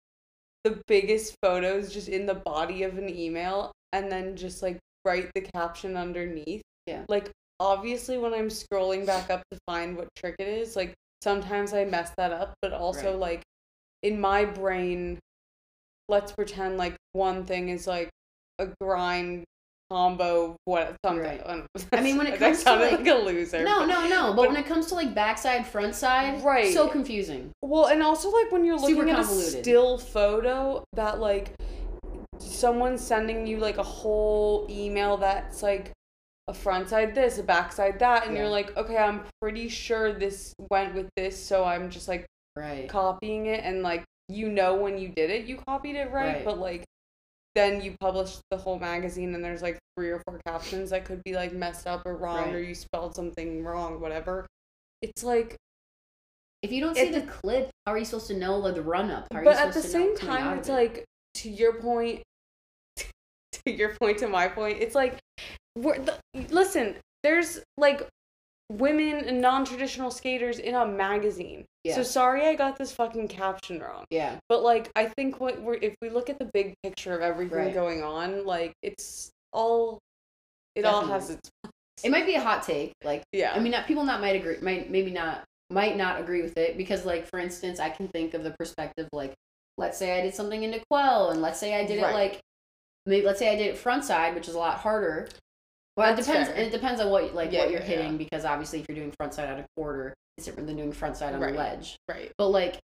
the 0.64 0.80
biggest 0.88 1.36
photos 1.42 1.92
just 1.92 2.08
in 2.08 2.28
the 2.28 2.36
body 2.36 2.84
of 2.84 2.98
an 2.98 3.10
email 3.10 3.72
and 3.92 4.12
then 4.12 4.36
just 4.36 4.62
like 4.62 4.78
write 5.04 5.32
the 5.34 5.42
caption 5.42 5.98
underneath. 5.98 6.62
Yeah. 6.86 7.06
Like 7.10 7.32
obviously 7.60 8.20
when 8.20 8.34
I'm 8.34 8.50
scrolling 8.50 9.06
back 9.06 9.32
up 9.32 9.42
to 9.52 9.58
find 9.66 9.98
what 9.98 10.08
trick 10.16 10.36
it 10.38 10.48
is, 10.48 10.76
like 10.76 10.94
sometimes 11.24 11.74
I 11.74 11.86
mess 11.86 12.12
that 12.18 12.32
up, 12.32 12.54
but 12.62 12.72
also 12.72 13.12
Right. 13.12 13.20
like 13.20 13.44
in 14.04 14.22
my 14.22 14.46
brain 14.46 15.18
let's 16.08 16.32
pretend 16.32 16.78
like 16.78 16.96
one 17.14 17.44
thing 17.46 17.70
is 17.70 17.88
like 17.88 18.10
a 18.60 18.68
grind 18.80 19.44
combo 19.90 20.56
what 20.66 20.96
something. 21.06 21.24
Right. 21.24 21.42
I. 21.46 21.64
I 21.94 22.02
mean, 22.02 22.18
when 22.18 22.28
it 22.28 22.40
comes 22.40 22.64
to, 22.64 22.76
like- 22.76 22.92
like 23.00 23.08
a 23.08 23.14
loser. 23.16 23.64
no, 23.64 23.86
no, 23.86 24.08
no. 24.08 24.34
But 24.34 24.36
but- 24.44 24.48
when 24.50 24.58
it 24.64 24.66
comes 24.66 24.88
to 24.88 24.96
like 24.96 25.14
backside, 25.16 25.66
front 25.66 25.96
side, 25.96 26.44
Right. 26.44 26.74
So 26.74 26.88
confusing. 26.88 27.52
Well, 27.62 27.88
and 27.88 28.04
also 28.04 28.30
like 28.30 28.52
when 28.52 28.66
you're 28.66 28.78
looking 28.78 29.10
at 29.10 29.20
a 29.20 29.24
still 29.26 29.98
photo 29.98 30.84
that 30.94 31.20
like 31.20 31.54
someone's 32.40 33.02
sending 33.02 33.48
you 33.48 33.58
like 33.58 33.78
a 33.78 33.84
whole 33.84 34.68
email 34.70 35.18
that's 35.18 35.64
like 35.64 35.92
a 36.48 36.54
front 36.54 36.88
side 36.90 37.14
this, 37.16 37.40
a 37.40 37.44
back 37.44 37.72
side 37.74 38.00
that, 38.00 38.26
and 38.26 38.34
Yeah. 38.36 38.42
you're 38.44 38.50
like, 38.50 38.76
okay, 38.78 38.98
I'm 38.98 39.22
pretty 39.42 39.68
sure 39.70 40.14
this 40.14 40.54
went 40.70 40.96
with 40.96 41.08
this, 41.16 41.38
so 41.42 41.64
I'm 41.66 41.90
just 41.90 42.08
like 42.08 42.26
Right. 42.56 42.88
copying 42.90 43.46
it, 43.48 43.64
and 43.64 43.84
like 43.84 44.04
you 44.30 44.50
know 44.50 44.76
when 44.76 44.98
you 44.98 45.10
did 45.10 45.30
it, 45.30 45.46
you 45.46 45.58
copied 45.68 45.96
it 45.96 46.12
right, 46.12 46.36
Right. 46.38 46.46
but 46.46 46.58
like 46.58 46.84
then 47.58 47.82
you 47.82 47.96
publish 48.00 48.38
the 48.52 48.58
whole 48.58 48.78
magazine 48.78 49.34
and 49.34 49.44
there's 49.44 49.64
like 49.64 49.80
three 49.98 50.12
or 50.12 50.22
four 50.28 50.40
captions 50.46 50.92
that 50.92 51.06
could 51.06 51.24
be 51.24 51.34
like 51.34 51.54
messed 51.54 51.88
up 51.88 52.06
or 52.06 52.16
wrong 52.16 52.46
Right. 52.46 52.54
or 52.56 52.62
you 52.62 52.76
spelled 52.76 53.16
something 53.16 53.64
wrong, 53.64 54.00
whatever. 54.00 54.46
It's 55.02 55.24
like 55.24 55.56
If 56.62 56.72
you 56.72 56.82
don't 56.82 56.96
see 56.96 57.10
the 57.10 57.22
clip, 57.22 57.72
how 57.86 57.94
are 57.94 57.98
you 57.98 58.06
supposed 58.06 58.28
to 58.28 58.38
know 58.38 58.58
like, 58.58 58.76
the 58.76 58.84
run 58.84 59.10
up? 59.10 59.28
But 59.32 59.48
at 59.48 59.74
the 59.74 59.82
same 59.82 60.16
time 60.16 60.60
it's 60.60 60.70
it? 60.70 60.74
like 60.74 61.06
to 61.36 61.50
your 61.50 61.74
point 61.82 62.22
to 62.98 63.72
your 63.72 63.96
point 63.96 64.20
to 64.20 64.28
my 64.28 64.48
point 64.48 64.78
it's 64.80 64.96
like 64.96 65.18
we're 65.76 65.98
the, 66.00 66.18
listen 66.50 66.96
there's 67.24 67.60
like 67.78 68.08
women 68.70 69.24
and 69.26 69.40
non-traditional 69.42 70.12
skaters 70.12 70.60
in 70.60 70.76
a 70.76 70.86
magazine 70.86 71.64
Yeah. 71.86 71.96
so 71.96 72.04
sorry 72.04 72.46
i 72.48 72.54
got 72.56 72.78
this 72.78 72.92
fucking 72.92 73.30
caption 73.30 73.80
wrong 73.80 74.04
yeah, 74.10 74.38
but 74.50 74.62
like 74.62 74.92
i 74.96 75.06
think 75.06 75.40
what 75.40 75.62
we're 75.62 75.76
if 75.76 75.96
we 76.02 76.10
look 76.10 76.30
at 76.30 76.38
the 76.38 76.50
big 76.54 76.74
picture 76.84 77.14
of 77.16 77.22
everything 77.22 77.58
Right. 77.58 77.74
going 77.74 78.04
on 78.04 78.46
like 78.46 78.74
it's 78.84 79.32
all 79.54 80.00
It 80.76 80.84
all 80.84 81.06
has 81.06 81.30
its 81.30 81.50
It 82.04 82.12
might 82.12 82.26
be 82.28 82.36
a 82.36 82.42
hot 82.42 82.62
take. 82.62 82.94
Like, 83.04 83.24
yeah. 83.32 83.54
I 83.56 83.60
mean, 83.60 83.72
not, 83.72 83.88
people 83.88 84.04
not 84.04 84.22
might 84.22 84.36
agree, 84.36 84.58
might 84.62 84.92
maybe 84.92 85.10
not 85.10 85.44
might 85.72 85.98
not 85.98 86.20
agree 86.20 86.44
with 86.44 86.56
it 86.58 86.78
because, 86.78 87.06
like, 87.06 87.26
for 87.26 87.40
instance, 87.40 87.80
I 87.80 87.90
can 87.90 88.08
think 88.10 88.34
of 88.36 88.44
the 88.44 88.52
perspective 88.52 89.08
like, 89.12 89.34
let's 89.80 89.98
say 89.98 90.20
I 90.20 90.22
did 90.22 90.36
something 90.36 90.62
into 90.62 90.80
Quell, 90.92 91.32
and 91.32 91.42
let's 91.42 91.60
say 91.60 91.74
I 91.74 91.86
did 91.88 92.02
Right. 92.04 92.12
it 92.12 92.14
like, 92.14 92.40
maybe 93.08 93.26
let's 93.26 93.40
say 93.40 93.52
I 93.52 93.56
did 93.56 93.68
it 93.68 93.78
front 93.78 94.04
side, 94.06 94.36
which 94.36 94.48
is 94.48 94.54
a 94.54 94.60
lot 94.60 94.78
harder. 94.78 95.28
Well, 95.98 96.14
it 96.14 96.16
depends. 96.16 96.50
fair. 96.50 96.58
It 96.58 96.72
depends 96.72 97.02
on 97.02 97.10
what 97.10 97.34
like 97.34 97.52
Yeah, 97.52 97.62
what 97.62 97.72
you're 97.72 97.80
yeah, 97.82 97.86
hitting 97.88 98.12
yeah. 98.14 98.18
because 98.18 98.46
obviously, 98.46 98.80
if 98.80 98.86
you're 98.88 98.96
doing 98.96 99.12
front 99.20 99.34
side 99.34 99.50
on 99.50 99.60
a 99.60 99.66
quarter, 99.76 100.14
it's 100.38 100.46
different 100.46 100.68
than 100.68 100.78
doing 100.78 100.92
front 100.94 101.18
side 101.18 101.34
on 101.34 101.42
Right. 101.42 101.52
the 101.54 101.58
ledge. 101.58 101.98
right. 102.08 102.32
But 102.38 102.50
like, 102.50 102.78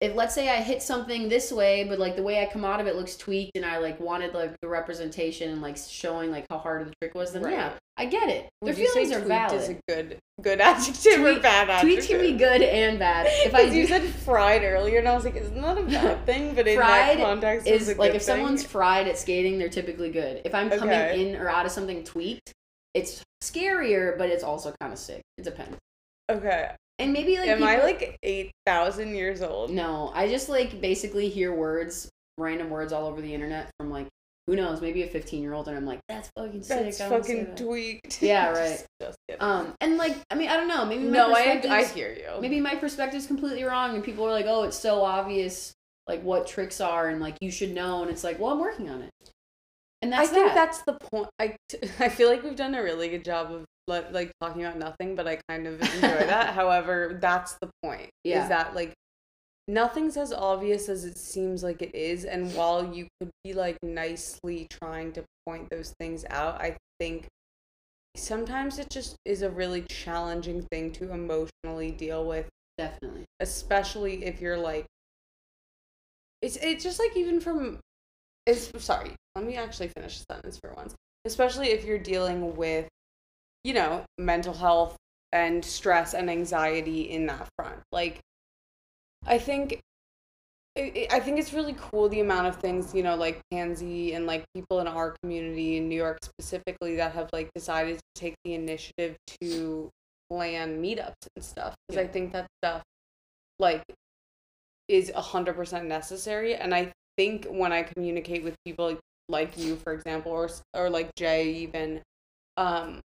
if 0.00 0.14
let's 0.16 0.34
say 0.34 0.48
I 0.48 0.56
hit 0.62 0.82
something 0.82 1.28
this 1.28 1.52
way, 1.52 1.84
but 1.84 1.98
like 1.98 2.16
the 2.16 2.22
way 2.22 2.42
I 2.42 2.46
come 2.46 2.64
out 2.64 2.80
of 2.80 2.86
it 2.86 2.96
looks 2.96 3.16
tweaked, 3.16 3.52
and 3.56 3.66
I 3.66 3.78
like 3.78 4.00
wanted 4.00 4.32
like 4.34 4.58
the 4.62 4.68
representation 4.68 5.50
and 5.50 5.60
like 5.60 5.76
showing 5.76 6.30
like 6.30 6.46
how 6.50 6.58
hard 6.58 6.86
the 6.88 6.92
trick 7.02 7.14
was, 7.14 7.32
then 7.32 7.42
Right. 7.42 7.52
yeah, 7.52 7.72
I 7.98 8.06
get 8.06 8.28
it. 8.30 8.48
Their 8.62 8.74
Would 8.74 8.76
say 8.76 8.86
feelings 8.86 9.10
are 9.12 9.14
tweaked 9.16 9.28
valid. 9.28 9.60
is 9.60 9.68
a 9.68 9.76
good 9.88 10.18
good 10.40 10.60
adjective 10.62 11.20
or 11.22 11.38
bad 11.40 11.68
adjective? 11.68 11.80
Tweet 12.06 12.08
can 12.08 12.20
be 12.20 12.38
good 12.38 12.62
and 12.62 12.98
bad. 12.98 13.26
If 13.46 13.54
I 13.54 13.62
Because 13.64 13.76
you 13.76 13.86
said 13.86 14.02
fried 14.04 14.62
earlier, 14.62 15.00
and 15.00 15.08
I 15.08 15.14
was 15.14 15.24
like, 15.26 15.36
isn't 15.36 15.60
that 15.60 15.76
a 15.76 15.82
bad 15.82 16.24
thing? 16.26 16.54
But 16.54 16.66
in 16.66 16.78
Fried 16.78 17.18
that 17.18 17.22
context, 17.24 17.66
it's 17.66 17.88
is 17.88 17.96
a 17.96 17.98
like 18.00 18.14
if 18.14 18.22
someone's 18.22 18.64
fried 18.64 19.06
at 19.06 19.18
skating, 19.18 19.58
they're 19.58 19.68
typically 19.68 20.10
good. 20.10 20.40
If 20.46 20.54
I'm 20.54 20.70
coming 20.70 20.88
Okay. 20.94 21.28
in 21.28 21.36
or 21.36 21.50
out 21.50 21.66
of 21.66 21.72
something 21.72 22.04
tweaked, 22.04 22.52
it's 22.94 23.22
scarier, 23.44 24.16
but 24.16 24.30
it's 24.30 24.42
also 24.42 24.72
kind 24.80 24.92
of 24.94 24.98
sick. 24.98 25.20
It 25.36 25.44
depends. 25.44 25.76
okay. 26.30 26.70
And 27.00 27.12
maybe 27.12 27.38
like 27.38 27.48
Am 27.48 27.62
I 27.62 27.74
people- 27.76 27.86
like 27.86 28.18
eight 28.22 28.52
thousand 28.66 29.14
years 29.14 29.42
old? 29.42 29.70
No, 29.70 30.10
I 30.14 30.28
just 30.28 30.48
like 30.48 30.80
basically 30.80 31.28
hear 31.28 31.52
words, 31.54 32.10
random 32.38 32.70
words 32.70 32.92
all 32.92 33.06
over 33.06 33.20
the 33.20 33.34
internet 33.34 33.70
from 33.78 33.90
like 33.90 34.06
who 34.46 34.56
knows, 34.56 34.80
maybe 34.80 35.02
a 35.04 35.06
15 35.06 35.42
year 35.42 35.52
old, 35.52 35.68
and 35.68 35.76
I'm 35.76 35.86
like, 35.86 36.00
that's 36.08 36.28
fucking 36.36 36.62
sick. 36.64 36.82
That's 36.82 37.00
I 37.00 37.08
fucking 37.08 37.44
that." 37.44 37.56
tweaked. 37.56 38.20
Yeah, 38.20 38.50
right. 38.58 38.84
Just, 39.00 39.16
kidding. 39.28 39.40
Um, 39.42 39.74
and 39.80 39.96
like, 39.96 40.16
I 40.28 40.34
mean, 40.34 40.48
I 40.48 40.56
don't 40.56 40.66
know. 40.66 40.84
Maybe 40.84 41.04
my 41.04 41.10
no, 41.10 41.32
I 41.32 41.60
I 41.68 41.84
hear 41.84 42.12
you. 42.12 42.40
maybe 42.40 42.58
my 42.60 42.74
perspective's 42.74 43.26
completely 43.28 43.62
wrong, 43.62 43.94
and 43.94 44.02
people 44.02 44.26
are 44.26 44.32
like, 44.32 44.46
oh, 44.48 44.64
it's 44.64 44.76
so 44.78 45.04
obvious, 45.04 45.72
like 46.08 46.22
what 46.24 46.48
tricks 46.48 46.80
are, 46.80 47.08
and 47.08 47.20
like 47.20 47.36
you 47.40 47.52
should 47.52 47.72
know, 47.72 48.02
and 48.02 48.10
it's 48.10 48.24
like, 48.24 48.40
well, 48.40 48.50
I'm 48.50 48.58
working 48.58 48.90
on 48.90 49.02
it. 49.02 49.10
And 50.02 50.12
that's 50.12 50.30
I 50.30 50.32
that's 50.32 50.34
think 50.34 50.54
that's 50.54 50.82
the 50.82 50.92
point. 50.94 51.28
I, 51.38 51.56
I 52.04 52.08
feel 52.08 52.28
like 52.28 52.42
we've 52.42 52.56
done 52.56 52.74
a 52.74 52.82
really 52.82 53.08
good 53.08 53.24
job 53.24 53.52
of 53.52 53.66
like 53.90 54.32
talking 54.40 54.64
about 54.64 54.78
nothing, 54.78 55.14
but 55.14 55.26
I 55.26 55.38
kind 55.48 55.66
of 55.66 55.80
enjoy 55.80 56.00
that. 56.26 56.54
However, 56.54 57.18
that's 57.20 57.54
the 57.60 57.70
point. 57.82 58.10
Yeah. 58.24 58.42
Is 58.42 58.48
that 58.48 58.74
like 58.74 58.92
nothing's 59.68 60.16
as 60.16 60.32
obvious 60.32 60.88
as 60.88 61.04
it 61.04 61.16
seems 61.18 61.62
like 61.62 61.82
it 61.82 61.94
is, 61.94 62.24
and 62.24 62.54
while 62.54 62.94
you 62.94 63.06
could 63.20 63.30
be 63.44 63.52
like 63.52 63.76
nicely 63.82 64.66
trying 64.70 65.12
to 65.12 65.24
point 65.46 65.68
those 65.70 65.94
things 65.98 66.24
out, 66.30 66.60
I 66.60 66.76
think 66.98 67.26
sometimes 68.16 68.78
it 68.78 68.90
just 68.90 69.16
is 69.24 69.42
a 69.42 69.50
really 69.50 69.82
challenging 69.82 70.62
thing 70.70 70.90
to 70.92 71.12
emotionally 71.12 71.92
deal 71.92 72.26
with 72.26 72.48
definitely. 72.76 73.24
especially 73.38 74.24
if 74.24 74.40
you're 74.40 74.58
like 74.58 74.86
it's 76.42 76.56
it's 76.56 76.82
just 76.82 76.98
like 76.98 77.16
even 77.16 77.40
from 77.40 77.78
it's 78.46 78.72
sorry 78.82 79.14
let 79.36 79.44
me 79.44 79.54
actually 79.56 79.88
finish 79.88 80.18
the 80.18 80.34
sentence 80.34 80.58
for 80.58 80.72
once 80.74 80.94
especially 81.24 81.68
if 81.68 81.84
you're 81.84 81.98
dealing 81.98 82.56
with 82.56 82.88
you 83.64 83.74
know 83.74 84.04
mental 84.18 84.54
health 84.54 84.96
and 85.32 85.64
stress 85.64 86.14
and 86.14 86.30
anxiety 86.30 87.02
in 87.10 87.26
that 87.26 87.48
front. 87.56 87.80
Like 87.92 88.20
i 89.26 89.38
think 89.38 89.80
I 90.78 91.20
think 91.20 91.38
it's 91.38 91.52
really 91.52 91.74
cool 91.78 92.08
the 92.08 92.20
amount 92.20 92.46
of 92.46 92.56
things 92.56 92.94
you 92.94 93.02
know 93.02 93.16
like 93.16 93.40
pansy 93.50 94.14
and 94.14 94.24
like 94.26 94.44
people 94.54 94.80
in 94.80 94.86
our 94.86 95.14
community 95.22 95.76
in 95.76 95.88
new 95.88 95.96
york 95.96 96.18
specifically 96.22 96.96
that 96.96 97.12
have 97.12 97.28
like 97.32 97.50
decided 97.54 97.96
to 97.96 98.04
take 98.14 98.36
the 98.44 98.54
initiative 98.54 99.16
to 99.42 99.90
plan 100.30 100.80
meetups 100.80 101.26
and 101.34 101.44
stuff 101.44 101.74
because 101.88 102.02
i 102.02 102.06
think 102.06 102.32
that 102.32 102.46
stuff 102.62 102.82
like 103.58 103.82
is 104.88 105.12
a 105.14 105.20
hundred 105.20 105.54
percent 105.54 105.86
necessary. 105.86 106.54
And 106.54 106.74
i 106.74 106.92
think 107.16 107.46
when 107.50 107.72
i 107.72 107.82
communicate 107.82 108.42
with 108.42 108.54
people 108.64 108.86
like, 108.86 109.00
like 109.28 109.58
you 109.58 109.76
for 109.76 109.92
example 109.92 110.32
or 110.32 110.48
or 110.74 110.88
like 110.88 111.10
jay 111.16 111.52
even 111.52 112.00
um 112.56 113.00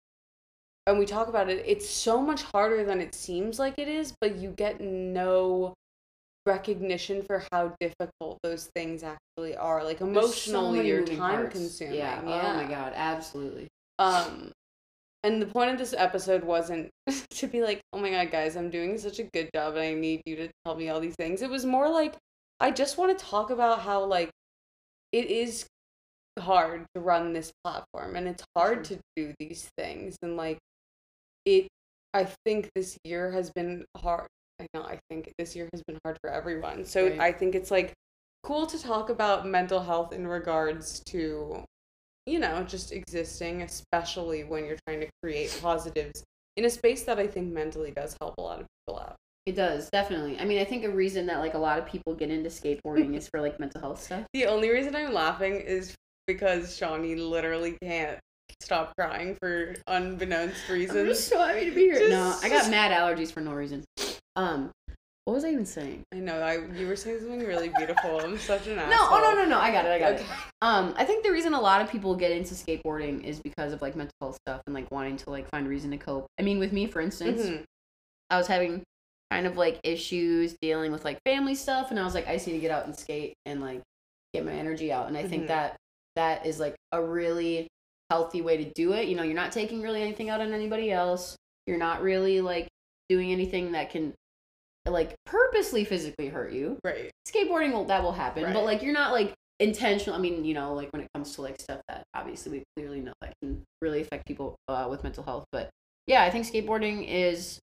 and 0.88 1.00
we 1.00 1.06
talk 1.06 1.28
about 1.28 1.50
it 1.50 1.64
it's 1.66 1.90
so 1.90 2.22
much 2.22 2.44
harder 2.44 2.84
than 2.84 3.00
it 3.00 3.16
seems 3.16 3.60
like 3.60 3.76
it 3.78 3.88
is 3.88 4.14
but 4.22 4.38
you 4.38 4.50
get 4.52 4.82
no 4.82 5.74
recognition 6.46 7.22
for 7.22 7.44
how 7.52 7.74
difficult 7.80 8.38
those 8.44 8.70
things 8.76 9.04
actually 9.04 9.56
are 9.56 9.84
like 9.84 10.00
so 10.00 10.06
emotionally 10.06 10.78
many 10.80 10.92
or 10.92 11.06
time 11.06 11.18
parts. 11.38 11.54
consuming 11.54 11.96
Yeah. 11.96 12.20
Oh 12.22 12.54
my 12.54 12.66
god, 12.66 12.92
absolutely. 12.96 13.68
um 14.00 14.52
and 15.24 15.42
the 15.42 15.46
point 15.46 15.72
of 15.72 15.78
this 15.78 15.94
episode 15.98 16.44
wasn't 16.44 16.90
to 17.30 17.48
be 17.48 17.62
like 17.62 17.80
oh 17.94 18.00
my 18.00 18.10
god 18.10 18.30
guys 18.30 18.58
i'm 18.58 18.70
doing 18.70 18.98
such 18.98 19.20
a 19.20 19.24
good 19.24 19.50
job 19.56 19.76
and 19.76 19.84
i 19.84 19.94
need 19.94 20.22
you 20.26 20.36
to 20.36 20.50
tell 20.66 20.76
me 20.76 20.90
all 20.90 21.00
these 21.00 21.16
things 21.16 21.42
it 21.42 21.50
was 21.50 21.66
more 21.66 21.90
like 21.90 22.16
i 22.60 22.70
just 22.70 22.98
want 22.98 23.18
to 23.18 23.26
talk 23.26 23.50
about 23.50 23.80
how 23.80 24.04
like 24.04 24.30
it 25.14 25.28
is 25.28 25.66
hard 26.40 26.86
to 26.94 27.00
run 27.00 27.32
this 27.32 27.52
platform 27.64 28.16
and 28.16 28.28
it's 28.28 28.44
hard 28.56 28.84
to 28.84 29.00
do 29.16 29.34
these 29.40 29.70
things 29.78 30.18
and 30.22 30.36
like 30.36 30.58
it 31.46 31.68
i 32.14 32.26
think 32.46 32.70
this 32.76 32.98
year 33.04 33.32
has 33.32 33.52
been 33.52 33.84
hard 33.98 34.28
i 34.62 34.66
know 34.74 34.84
i 34.84 35.00
think 35.10 35.32
this 35.38 35.56
year 35.56 35.68
has 35.74 35.82
been 35.88 35.98
hard 36.04 36.18
for 36.22 36.30
everyone 36.30 36.84
so 36.86 37.08
Right. 37.10 37.20
i 37.20 37.32
think 37.32 37.56
it's 37.56 37.72
like 37.72 37.94
cool 38.44 38.66
to 38.68 38.82
talk 38.82 39.10
about 39.10 39.46
mental 39.48 39.82
health 39.82 40.14
in 40.14 40.28
regards 40.28 41.00
to 41.08 41.64
you 42.26 42.40
know 42.40 42.64
just 42.64 42.92
existing 42.92 43.62
especially 43.62 44.44
when 44.44 44.66
you're 44.66 44.78
trying 44.88 45.00
to 45.02 45.08
create 45.22 45.58
positives 45.62 46.24
in 46.58 46.66
a 46.66 46.70
space 46.70 47.04
that 47.04 47.20
i 47.20 47.28
think 47.28 47.52
mentally 47.52 47.92
does 47.92 48.16
help 48.22 48.36
a 48.38 48.42
lot 48.42 48.60
of 48.62 48.68
people 48.86 49.00
out 49.00 49.16
It 49.46 49.56
does 49.58 49.90
definitely. 49.90 50.40
I 50.40 50.46
mean, 50.46 50.60
I 50.62 50.64
think 50.64 50.86
a 50.86 50.90
reason 50.90 51.26
that 51.26 51.40
like 51.40 51.54
a 51.54 51.58
lot 51.60 51.78
of 51.80 51.86
people 51.86 52.16
get 52.16 52.30
into 52.30 52.50
skateboarding 52.50 53.14
is 53.18 53.28
for 53.28 53.42
like 53.42 53.60
mental 53.60 53.82
health 53.82 54.02
stuff. 54.02 54.24
the 54.34 54.46
only 54.46 54.70
reason 54.70 54.96
i'm 54.96 55.12
laughing 55.14 55.56
is 55.60 55.94
because 56.28 56.78
shawnee 56.78 57.16
literally 57.16 57.76
can't 57.84 58.20
stop 58.62 58.94
crying 58.98 59.36
for 59.42 59.76
unbeknownst 59.88 60.68
reasons. 60.70 61.00
I'm 61.00 61.06
just 61.08 61.28
so 61.28 61.40
happy 61.40 61.66
to 61.70 61.76
be 61.76 61.82
here. 61.82 62.10
no, 62.10 62.38
I 62.42 62.50
got 62.50 62.70
mad 62.70 62.92
allergies 62.92 63.32
for 63.32 63.42
no 63.42 63.54
reason. 63.54 63.84
Um, 64.36 64.72
what 65.26 65.36
was 65.36 65.46
I 65.46 65.52
even 65.52 65.66
saying? 65.66 66.04
i 66.14 66.18
know 66.18 66.40
i 66.42 66.58
you 66.78 66.86
were 66.86 66.98
saying 66.98 67.20
something 67.20 67.40
really 67.40 67.70
beautiful 67.70 68.20
i'm 68.20 68.38
such 68.38 68.68
an 68.68 68.76
No, 68.76 68.82
asshole 68.84 69.20
oh 69.20 69.22
no, 69.22 69.44
no, 69.44 69.46
no. 69.52 69.58
I 69.60 69.72
got 69.72 69.86
it. 69.86 69.92
I 69.92 70.00
got 70.00 70.14
okay. 70.14 70.24
it. 70.24 70.30
Um, 70.62 70.94
I 70.98 71.06
think 71.06 71.24
the 71.24 71.32
reason 71.32 71.54
a 71.54 71.62
lot 71.62 71.82
of 71.82 71.90
people 71.90 72.14
get 72.16 72.32
into 72.32 72.54
skateboarding 72.56 73.24
is 73.24 73.40
because 73.40 73.72
of 73.72 73.82
like 73.82 73.96
mental 73.96 74.12
health 74.20 74.38
stuff 74.46 74.62
and 74.66 74.74
like 74.76 74.90
wanting 74.92 75.16
to 75.18 75.30
like 75.30 75.50
find 75.50 75.66
a 75.66 75.70
reason 75.70 75.92
to 75.92 75.98
cope. 75.98 76.26
I 76.40 76.44
mean, 76.44 76.60
with 76.60 76.74
me, 76.74 76.88
for 76.88 77.00
instance, 77.00 77.42
Mhm. 77.42 77.64
I 78.30 78.38
was 78.38 78.48
having 78.48 78.84
kind 79.32 79.48
of 79.48 79.56
like 79.56 79.80
issues 79.84 80.56
dealing 80.62 80.92
with 80.92 81.06
like 81.06 81.20
family 81.26 81.56
stuff, 81.56 81.90
and 81.92 82.00
I 82.00 82.04
was 82.04 82.14
like, 82.14 82.28
I 82.28 82.34
just 82.34 82.46
need 82.48 82.54
to 82.54 82.60
get 82.60 82.72
out 82.72 82.86
and 82.86 82.96
skate 82.96 83.34
and 83.46 83.62
like 83.62 83.82
get 84.34 84.46
my 84.46 84.52
energy 84.52 84.92
out. 84.92 85.08
And 85.08 85.16
I 85.18 85.24
think 85.26 85.44
Mhm. 85.44 85.48
that 85.48 85.76
that 86.18 86.46
is 86.46 86.60
like 86.60 86.76
a 86.92 87.02
really 87.02 87.68
healthy 88.10 88.42
way 88.42 88.58
to 88.58 88.72
do 88.72 88.94
it. 88.94 89.08
You 89.08 89.16
know, 89.16 89.24
you're 89.24 89.34
not 89.34 89.52
taking 89.52 89.82
really 89.82 90.02
anything 90.02 90.30
out 90.30 90.42
on 90.42 90.54
anybody 90.54 90.92
else. 90.92 91.36
You're 91.68 91.78
not 91.78 92.02
really 92.02 92.42
like 92.42 92.68
doing 93.10 93.32
anything 93.32 93.74
that 93.74 93.90
can 93.90 94.14
like 94.86 95.16
purposely 95.26 95.86
physically 95.86 96.28
hurt 96.28 96.52
you 96.52 96.78
right 96.84 97.10
skateboarding 97.28 97.72
will 97.72 97.86
that 97.86 98.04
will 98.04 98.12
happen 98.12 98.52
but 98.52 98.66
like 98.66 98.82
you're 98.82 98.94
not 98.94 99.14
like 99.14 99.34
intentional 99.60 100.18
i 100.18 100.22
mean 100.22 100.44
you 100.44 100.54
know 100.54 100.74
like 100.74 100.92
when 100.92 101.02
it 101.02 101.08
comes 101.14 101.34
to 101.36 101.42
like 101.42 101.60
stuff 101.60 101.80
that 101.88 102.04
obviously 102.14 102.52
we 102.52 102.64
clearly 102.76 103.00
know 103.00 103.14
that 103.22 103.34
can 103.42 103.62
really 103.82 104.02
affect 104.02 104.26
people 104.26 104.56
uh, 104.68 104.88
with 104.90 105.02
mental 105.04 105.24
health 105.24 105.46
but 105.52 105.70
yeah 106.06 106.24
i 106.24 106.30
think 106.30 106.46
skateboarding 106.46 107.08
is 107.08 107.60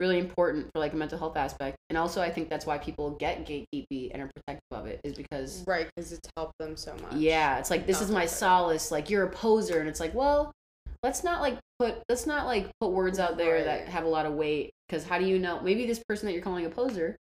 really 0.00 0.18
important 0.18 0.66
for 0.72 0.78
like 0.78 0.92
a 0.92 0.96
mental 0.96 1.18
health 1.18 1.36
aspect. 1.36 1.76
And 1.90 1.98
also 1.98 2.20
i 2.22 2.30
think 2.30 2.48
that's 2.48 2.66
why 2.66 2.78
people 2.78 3.10
get 3.12 3.46
gatekeepy 3.46 4.10
and 4.12 4.22
are 4.22 4.30
protective 4.34 4.72
of 4.72 4.86
it 4.86 5.00
is 5.04 5.14
because 5.14 5.64
right 5.66 5.88
because 5.94 6.12
it's 6.12 6.28
helped 6.36 6.54
them 6.58 6.76
so 6.76 6.94
much. 7.02 7.14
Yeah 7.14 7.58
it's 7.58 7.70
like 7.70 7.86
this 7.86 8.00
is 8.00 8.10
my 8.10 8.26
solace 8.26 8.90
like 8.90 9.10
you're 9.10 9.24
a 9.24 9.30
poser 9.30 9.80
and 9.80 9.88
it's 9.88 10.00
like 10.00 10.14
well 10.14 10.52
let's 11.02 11.22
not 11.24 11.40
like 11.40 11.58
put 11.78 12.02
let's 12.08 12.26
not 12.26 12.46
like 12.46 12.68
put 12.80 12.90
words 12.90 13.18
out 13.18 13.36
there 13.38 13.64
that 13.64 13.88
have 13.88 14.04
a 14.04 14.08
lot 14.08 14.26
of 14.26 14.32
weight 14.34 14.70
because 14.88 15.04
how 15.04 15.18
do 15.18 15.24
you 15.24 15.38
know 15.38 15.60
maybe 15.60 15.86
this 15.86 16.02
person 16.08 16.26
that 16.26 16.32
you're 16.32 16.42
calling 16.42 16.66
a 16.66 16.70
poser 16.70 17.16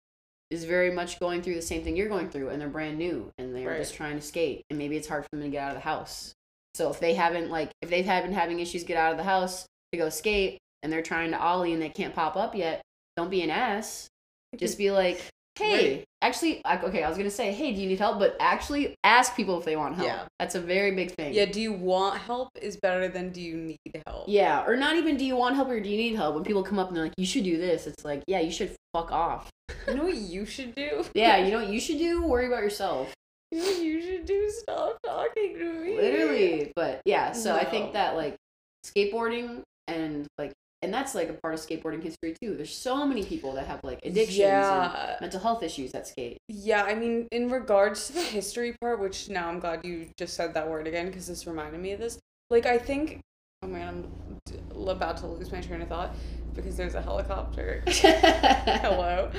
is 0.51 0.65
very 0.65 0.91
much 0.93 1.19
going 1.19 1.43
through 1.43 1.55
the 1.57 1.63
same 1.63 1.83
thing 1.83 1.97
you're 1.97 2.09
going 2.09 2.31
through 2.31 2.49
and 2.51 2.61
they're 2.61 2.69
brand 2.69 2.97
new 2.97 3.31
and 3.37 3.55
they're 3.55 3.69
Right. 3.71 3.79
just 3.79 3.95
trying 3.95 4.17
to 4.17 4.23
skate 4.23 4.63
and 4.71 4.79
maybe 4.79 4.97
it's 4.97 5.09
hard 5.09 5.25
for 5.25 5.29
them 5.33 5.43
to 5.43 5.49
get 5.51 5.63
out 5.63 5.71
of 5.71 5.75
the 5.77 5.81
house. 5.81 6.33
So 6.75 6.91
if 6.91 7.01
they 7.01 7.15
haven't 7.15 7.51
like 7.51 7.71
if 7.83 7.91
they 7.91 8.03
haven't 8.03 8.33
having 8.33 8.61
issues 8.61 8.85
get 8.85 8.97
out 8.97 9.11
of 9.11 9.19
the 9.19 9.25
house 9.25 9.67
to 9.93 9.99
go 9.99 10.09
skate 10.09 10.59
and 10.83 10.93
they're 10.93 11.03
trying 11.03 11.31
to 11.31 11.39
ollie 11.41 11.73
and 11.73 11.83
they 11.83 11.89
can't 11.89 12.15
pop 12.15 12.37
up 12.37 12.55
yet 12.55 12.83
don't 13.17 13.31
be 13.31 13.43
an 13.43 13.51
ass. 13.51 14.09
Just 14.57 14.79
be 14.79 14.91
like 14.91 15.21
hey 15.59 16.05
actually 16.21 16.61
okay 16.67 17.03
i 17.03 17.09
was 17.09 17.17
gonna 17.17 17.31
say 17.31 17.51
hey 17.51 17.73
do 17.75 17.81
you 17.81 17.89
need 17.89 17.99
help? 17.99 18.19
But 18.19 18.37
actually 18.41 18.95
ask 19.05 19.35
people 19.35 19.59
if 19.59 19.65
they 19.65 19.77
want 19.77 19.97
help. 19.97 20.09
Yeah. 20.09 20.25
that's 20.39 20.55
a 20.55 20.61
very 20.61 20.95
big 20.95 21.13
thing. 21.13 21.35
Yeah 21.35 21.47
do 21.47 21.61
you 21.61 21.73
want 21.73 22.19
help 22.19 22.51
is 22.61 22.77
better 22.77 23.09
than 23.09 23.31
do 23.31 23.41
you 23.41 23.57
need 23.57 24.03
help. 24.07 24.25
Yeah 24.29 24.65
or 24.67 24.77
not 24.77 24.97
even 24.97 25.17
do 25.17 25.25
you 25.25 25.37
want 25.37 25.57
help 25.57 25.69
or 25.69 25.81
do 25.81 25.89
you 25.89 25.97
need 25.97 26.15
help. 26.15 26.35
When 26.35 26.45
people 26.45 26.63
come 26.63 26.79
up 26.79 26.89
and 26.89 26.97
they're 26.97 27.05
like 27.05 27.15
you 27.17 27.27
should 27.27 27.45
do 27.45 27.59
this 27.59 27.87
it's 27.87 28.05
like 28.05 28.23
yeah 28.27 28.41
you 28.41 28.51
should 28.51 28.75
fuck 28.95 29.13
off. 29.13 29.51
You 29.89 29.95
know 29.95 30.05
what 30.05 30.17
you 30.17 30.47
should 30.47 30.75
do? 30.75 31.05
Yeah 31.15 31.39
you 31.39 31.51
know 31.51 31.61
what 31.61 31.69
you 31.69 31.81
should 31.81 31.99
do? 31.99 32.23
Worry 32.23 32.47
about 32.47 32.63
yourself. 32.63 33.13
You 33.51 33.59
know 33.59 33.65
what 33.67 33.83
you 33.83 34.03
should 34.03 34.27
do? 34.27 34.51
Stop 34.51 34.99
talking 35.05 35.59
to 35.59 35.65
me. 35.65 35.97
Literally 35.97 36.73
but 36.75 37.01
yeah 37.05 37.33
so 37.33 37.55
i 37.55 37.65
think 37.65 37.93
that 37.95 38.17
like 38.17 38.37
skateboarding 38.85 39.63
and 39.89 40.27
like 40.39 40.53
and 40.87 40.95
that's 40.95 41.15
like 41.17 41.29
a 41.29 41.33
part 41.33 41.53
of 41.53 41.59
skateboarding 41.61 42.01
history 42.03 42.35
too. 42.41 42.55
There's 42.55 42.73
so 42.75 43.05
many 43.05 43.25
people 43.25 43.53
that 43.55 43.67
have 43.67 43.81
like 43.83 43.99
addictions 44.05 44.39
Yeah. 44.39 45.11
and 45.11 45.21
mental 45.21 45.41
health 45.41 45.63
issues 45.65 45.91
that 45.93 46.07
skate. 46.07 46.39
Yeah, 46.49 46.85
I 46.85 46.95
mean, 46.95 47.27
in 47.33 47.51
regards 47.51 48.07
to 48.07 48.13
the 48.15 48.23
history 48.23 48.77
part, 48.81 49.01
which 49.01 49.29
now 49.29 49.49
I'm 49.49 49.59
glad 49.59 49.85
you 49.85 50.07
just 50.17 50.35
said 50.35 50.55
that 50.55 50.69
word 50.71 50.87
again 50.87 51.07
because 51.07 51.27
this 51.27 51.45
reminded 51.47 51.81
me 51.81 51.91
of 51.93 51.99
this. 51.99 52.21
Like, 52.51 52.67
I 52.67 52.79
think, 52.79 53.19
oh 53.63 53.67
man, 53.67 53.89
I'm 53.89 54.39
d- 54.47 54.61
about 54.91 55.17
to 55.19 55.27
lose 55.27 55.51
my 55.51 55.61
train 55.61 55.83
of 55.83 55.89
thought 55.89 56.15
because 56.55 56.77
there's 56.77 56.95
a 56.95 57.03
helicopter. 57.03 57.83
Hello. 57.89 59.31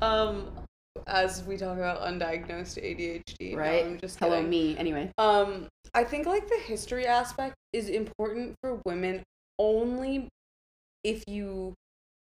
Um, 0.00 0.50
as 1.06 1.42
we 1.44 1.56
talk 1.56 1.76
about 1.76 2.00
undiagnosed 2.02 2.78
ADHD. 2.82 3.52
No, 3.52 3.58
Right? 3.58 3.84
I'm 3.84 3.98
just 4.00 4.18
Hello 4.18 4.36
kidding. 4.36 4.48
me. 4.50 4.78
Anyway. 4.78 5.10
Um, 5.18 5.66
I 5.92 6.02
think 6.04 6.26
like 6.26 6.48
the 6.48 6.58
history 6.64 7.06
aspect 7.06 7.54
is 7.72 7.88
important 7.88 8.54
for 8.62 8.80
women 8.86 9.22
only 9.58 10.28
if 11.04 11.22
you 11.28 11.74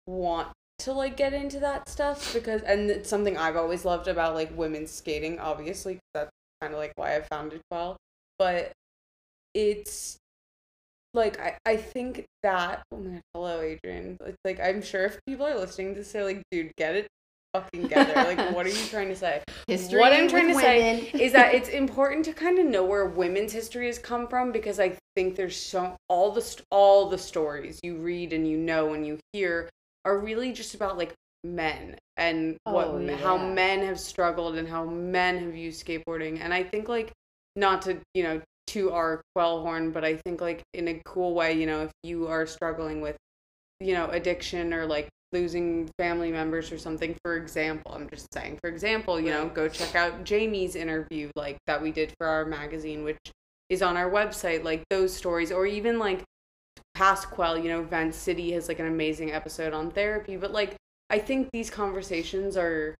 want 0.07 0.49
to 0.79 0.91
like 0.91 1.15
get 1.15 1.33
into 1.33 1.59
that 1.59 1.87
stuff 1.87 2.33
because 2.33 2.61
and 2.63 2.89
it's 2.89 3.09
something 3.09 3.37
I've 3.37 3.55
always 3.55 3.85
loved 3.85 4.07
about 4.07 4.35
like 4.35 4.55
women's 4.57 4.91
skating 4.91 5.39
obviously 5.39 5.99
that's 6.13 6.31
kind 6.61 6.73
of 6.73 6.79
like 6.79 6.91
why 6.95 7.15
I 7.15 7.21
founded 7.21 7.61
Quell 7.69 7.95
but 8.37 8.73
it's 9.53 10.17
like 11.13 11.39
I, 11.39 11.57
I 11.65 11.77
think 11.77 12.25
that 12.43 12.83
oh 12.91 12.97
my 12.97 13.21
hello 13.33 13.61
Adrian. 13.61 14.17
It's 14.25 14.37
like 14.43 14.59
I'm 14.59 14.81
sure 14.81 15.05
if 15.05 15.17
people 15.25 15.45
are 15.47 15.57
listening 15.57 15.95
to 15.95 16.03
say 16.03 16.23
like 16.23 16.43
dude 16.51 16.71
get 16.77 16.95
it 16.95 17.07
fucking 17.61 17.83
together 17.83 18.13
like 18.15 18.55
what 18.55 18.65
are 18.65 18.69
you 18.69 18.85
trying 18.87 19.09
to 19.09 19.15
say? 19.15 19.41
History. 19.67 19.99
what 19.99 20.13
I'm 20.13 20.27
trying 20.27 20.47
to 20.49 20.55
say 20.55 21.09
is 21.13 21.31
that 21.33 21.53
it's 21.53 21.69
important 21.69 22.25
to 22.25 22.33
kind 22.33 22.59
of 22.59 22.65
know 22.65 22.83
where 22.83 23.05
women's 23.05 23.53
history 23.53 23.87
has 23.87 23.97
come 23.97 24.27
from 24.27 24.51
because 24.51 24.79
I 24.79 24.97
think 25.15 25.35
there's 25.35 25.55
so 25.55 25.95
all 26.09 26.31
the 26.31 26.63
all 26.71 27.09
the 27.09 27.17
stories 27.17 27.79
you 27.83 27.97
read 27.97 28.33
and 28.33 28.47
you 28.47 28.57
know 28.57 28.93
and 28.93 29.05
you 29.05 29.19
hear 29.33 29.69
are 30.03 30.19
really 30.19 30.51
just 30.51 30.75
about 30.75 30.97
like 30.97 31.13
men 31.43 31.97
and 32.17 32.57
what 32.63 32.87
Oh, 32.87 33.15
how 33.17 33.37
men 33.37 33.81
have 33.85 33.99
struggled 33.99 34.55
and 34.55 34.67
how 34.67 34.85
men 34.85 35.39
have 35.39 35.55
used 35.55 35.85
skateboarding. 35.85 36.39
And 36.39 36.53
I 36.53 36.63
think 36.63 36.89
like 36.89 37.11
not 37.55 37.81
to 37.83 37.97
you 38.13 38.23
know 38.23 38.41
to 38.67 38.91
our 38.91 39.21
quell 39.35 39.61
horn 39.61 39.91
but 39.91 40.03
I 40.03 40.17
think 40.17 40.41
like 40.41 40.63
in 40.73 40.87
a 40.87 41.01
cool 41.05 41.33
way 41.33 41.53
you 41.53 41.65
know 41.65 41.83
if 41.83 41.91
you 42.03 42.27
are 42.27 42.45
struggling 42.45 42.99
with 42.99 43.15
you 43.79 43.93
know 43.93 44.09
addiction 44.09 44.73
or 44.73 44.85
like 44.85 45.07
losing 45.35 45.89
family 45.99 46.31
members 46.31 46.71
or 46.71 46.77
something 46.77 47.13
for 47.21 47.35
example 47.35 47.91
i'm 47.93 48.09
just 48.09 48.33
saying 48.33 48.57
for 48.63 48.69
example 48.69 49.19
you 49.19 49.29
know 49.29 49.49
go 49.49 49.67
check 49.67 49.93
out 49.93 50.23
jamie's 50.23 50.77
interview 50.77 51.29
like 51.35 51.57
that 51.67 51.81
we 51.81 51.91
did 51.91 52.13
for 52.17 52.25
our 52.25 52.45
magazine 52.45 53.03
which 53.03 53.17
is 53.67 53.81
on 53.81 53.97
our 53.97 54.09
website 54.09 54.63
like 54.63 54.81
those 54.89 55.13
stories 55.13 55.51
or 55.51 55.65
even 55.65 55.99
like 55.99 56.23
past 56.93 57.29
quell 57.29 57.57
you 57.57 57.67
know 57.67 57.83
vent 57.83 58.15
city 58.15 58.53
has 58.53 58.69
like 58.69 58.79
an 58.79 58.87
amazing 58.87 59.33
episode 59.33 59.73
on 59.73 59.91
therapy 59.91 60.37
but 60.37 60.53
like 60.53 60.77
i 61.09 61.19
think 61.19 61.49
these 61.51 61.69
conversations 61.69 62.55
are 62.55 62.95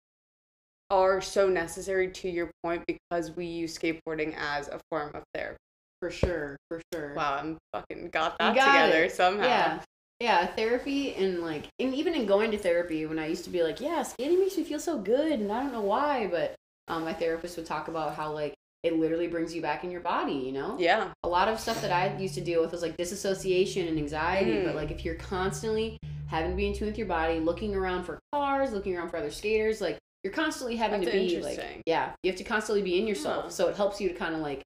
are 0.90 1.22
so 1.22 1.48
necessary 1.48 2.12
to 2.12 2.30
your 2.30 2.52
point 2.64 2.84
because 2.86 3.34
we 3.38 3.46
use 3.46 3.78
skateboarding 3.78 4.36
as 4.38 4.68
a 4.68 4.80
form 4.90 5.10
of 5.14 5.24
therapy 5.34 5.58
for 6.02 6.12
sure, 6.12 6.58
for 6.68 6.82
sure. 6.94 7.14
wow 7.16 7.38
i'm 7.40 7.58
fucking 7.72 8.10
got 8.10 8.38
that 8.40 8.54
got 8.54 8.66
together 8.66 9.06
it. 9.06 9.12
somehow 9.14 9.46
Yeah. 9.46 9.80
Yeah, 10.20 10.46
therapy 10.48 11.14
and 11.16 11.42
like 11.42 11.68
and 11.80 11.94
even 11.94 12.14
in 12.14 12.26
going 12.26 12.52
to 12.52 12.58
therapy 12.58 13.06
when 13.06 13.20
I 13.20 13.28
used 13.28 13.44
to 13.46 13.50
be 13.50 13.64
like, 13.64 13.82
yeah, 13.82 14.02
skating 14.04 14.40
makes 14.40 14.58
me 14.58 14.64
feel 14.64 14.80
so 14.80 14.98
good 14.98 15.40
and 15.40 15.52
I 15.52 15.62
don't 15.62 15.74
know 15.74 15.82
why, 15.82 16.28
but 16.28 16.56
um, 16.88 17.04
my 17.04 17.14
therapist 17.14 17.58
would 17.58 17.66
talk 17.66 17.88
about 17.88 18.16
how 18.16 18.32
like 18.32 18.54
it 18.84 18.98
literally 18.98 19.28
brings 19.28 19.54
you 19.54 19.62
back 19.62 19.84
in 19.84 19.90
your 19.92 20.02
body, 20.02 20.34
you 20.34 20.52
know? 20.52 20.78
yeah 20.80 21.10
A 21.24 21.28
lot 21.28 21.48
of 21.48 21.60
stuff 21.60 21.82
that 21.82 21.92
I 21.92 22.16
used 22.18 22.36
to 22.36 22.42
deal 22.42 22.62
with 22.62 22.72
was 22.72 22.84
like 22.84 22.96
disassociation 22.98 23.88
and 23.88 23.98
anxiety, 23.98 24.52
Mm. 24.52 24.66
but 24.66 24.76
like 24.76 24.92
if 24.92 25.04
you're 25.04 25.16
constantly 25.16 25.98
having 26.28 26.52
to 26.52 26.56
be 26.56 26.68
in 26.68 26.74
tune 26.76 26.88
with 26.88 26.98
your 26.98 27.08
body, 27.08 27.40
looking 27.40 27.76
around 27.76 28.04
for 28.04 28.20
cars, 28.32 28.72
looking 28.74 28.96
around 28.96 29.10
for 29.10 29.18
other 29.18 29.32
skaters, 29.32 29.82
like 29.82 29.98
you're 30.24 30.34
constantly 30.34 30.76
having 30.76 31.02
That's 31.02 31.12
to 31.12 31.18
be 31.20 31.42
like 31.42 31.82
yeah, 31.86 32.12
you 32.24 32.32
have 32.32 32.38
to 32.38 32.44
constantly 32.44 32.84
be 32.84 33.00
in 33.00 33.08
yourself. 33.08 33.46
Huh. 33.46 33.50
So 33.50 33.68
it 33.68 33.76
helps 33.76 34.00
you 34.00 34.10
to 34.10 34.16
kind 34.16 34.34
of 34.34 34.42
like 34.42 34.62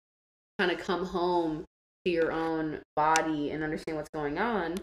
kind 0.59 0.71
of 0.71 0.77
come 0.77 1.05
home 1.05 1.63
to 2.05 2.11
your 2.11 2.31
own 2.31 2.81
body 2.95 3.51
and 3.51 3.63
understand 3.63 3.97
what's 3.97 4.09
going 4.09 4.37
on. 4.37 4.75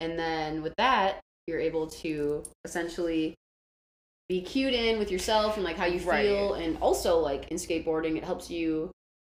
And 0.00 0.18
then 0.18 0.62
with 0.62 0.74
that, 0.78 1.20
you're 1.46 1.60
able 1.60 1.86
to 1.88 2.42
essentially 2.64 3.34
be 4.28 4.40
cued 4.40 4.72
in 4.72 4.98
with 4.98 5.10
yourself 5.10 5.56
and 5.56 5.64
like 5.64 5.76
how 5.76 5.86
you 5.86 5.98
Right. 6.00 6.24
feel 6.24 6.54
and 6.54 6.78
also 6.80 7.18
like 7.18 7.48
in 7.48 7.56
skateboarding 7.56 8.16
it 8.16 8.24
helps 8.24 8.48
you 8.48 8.90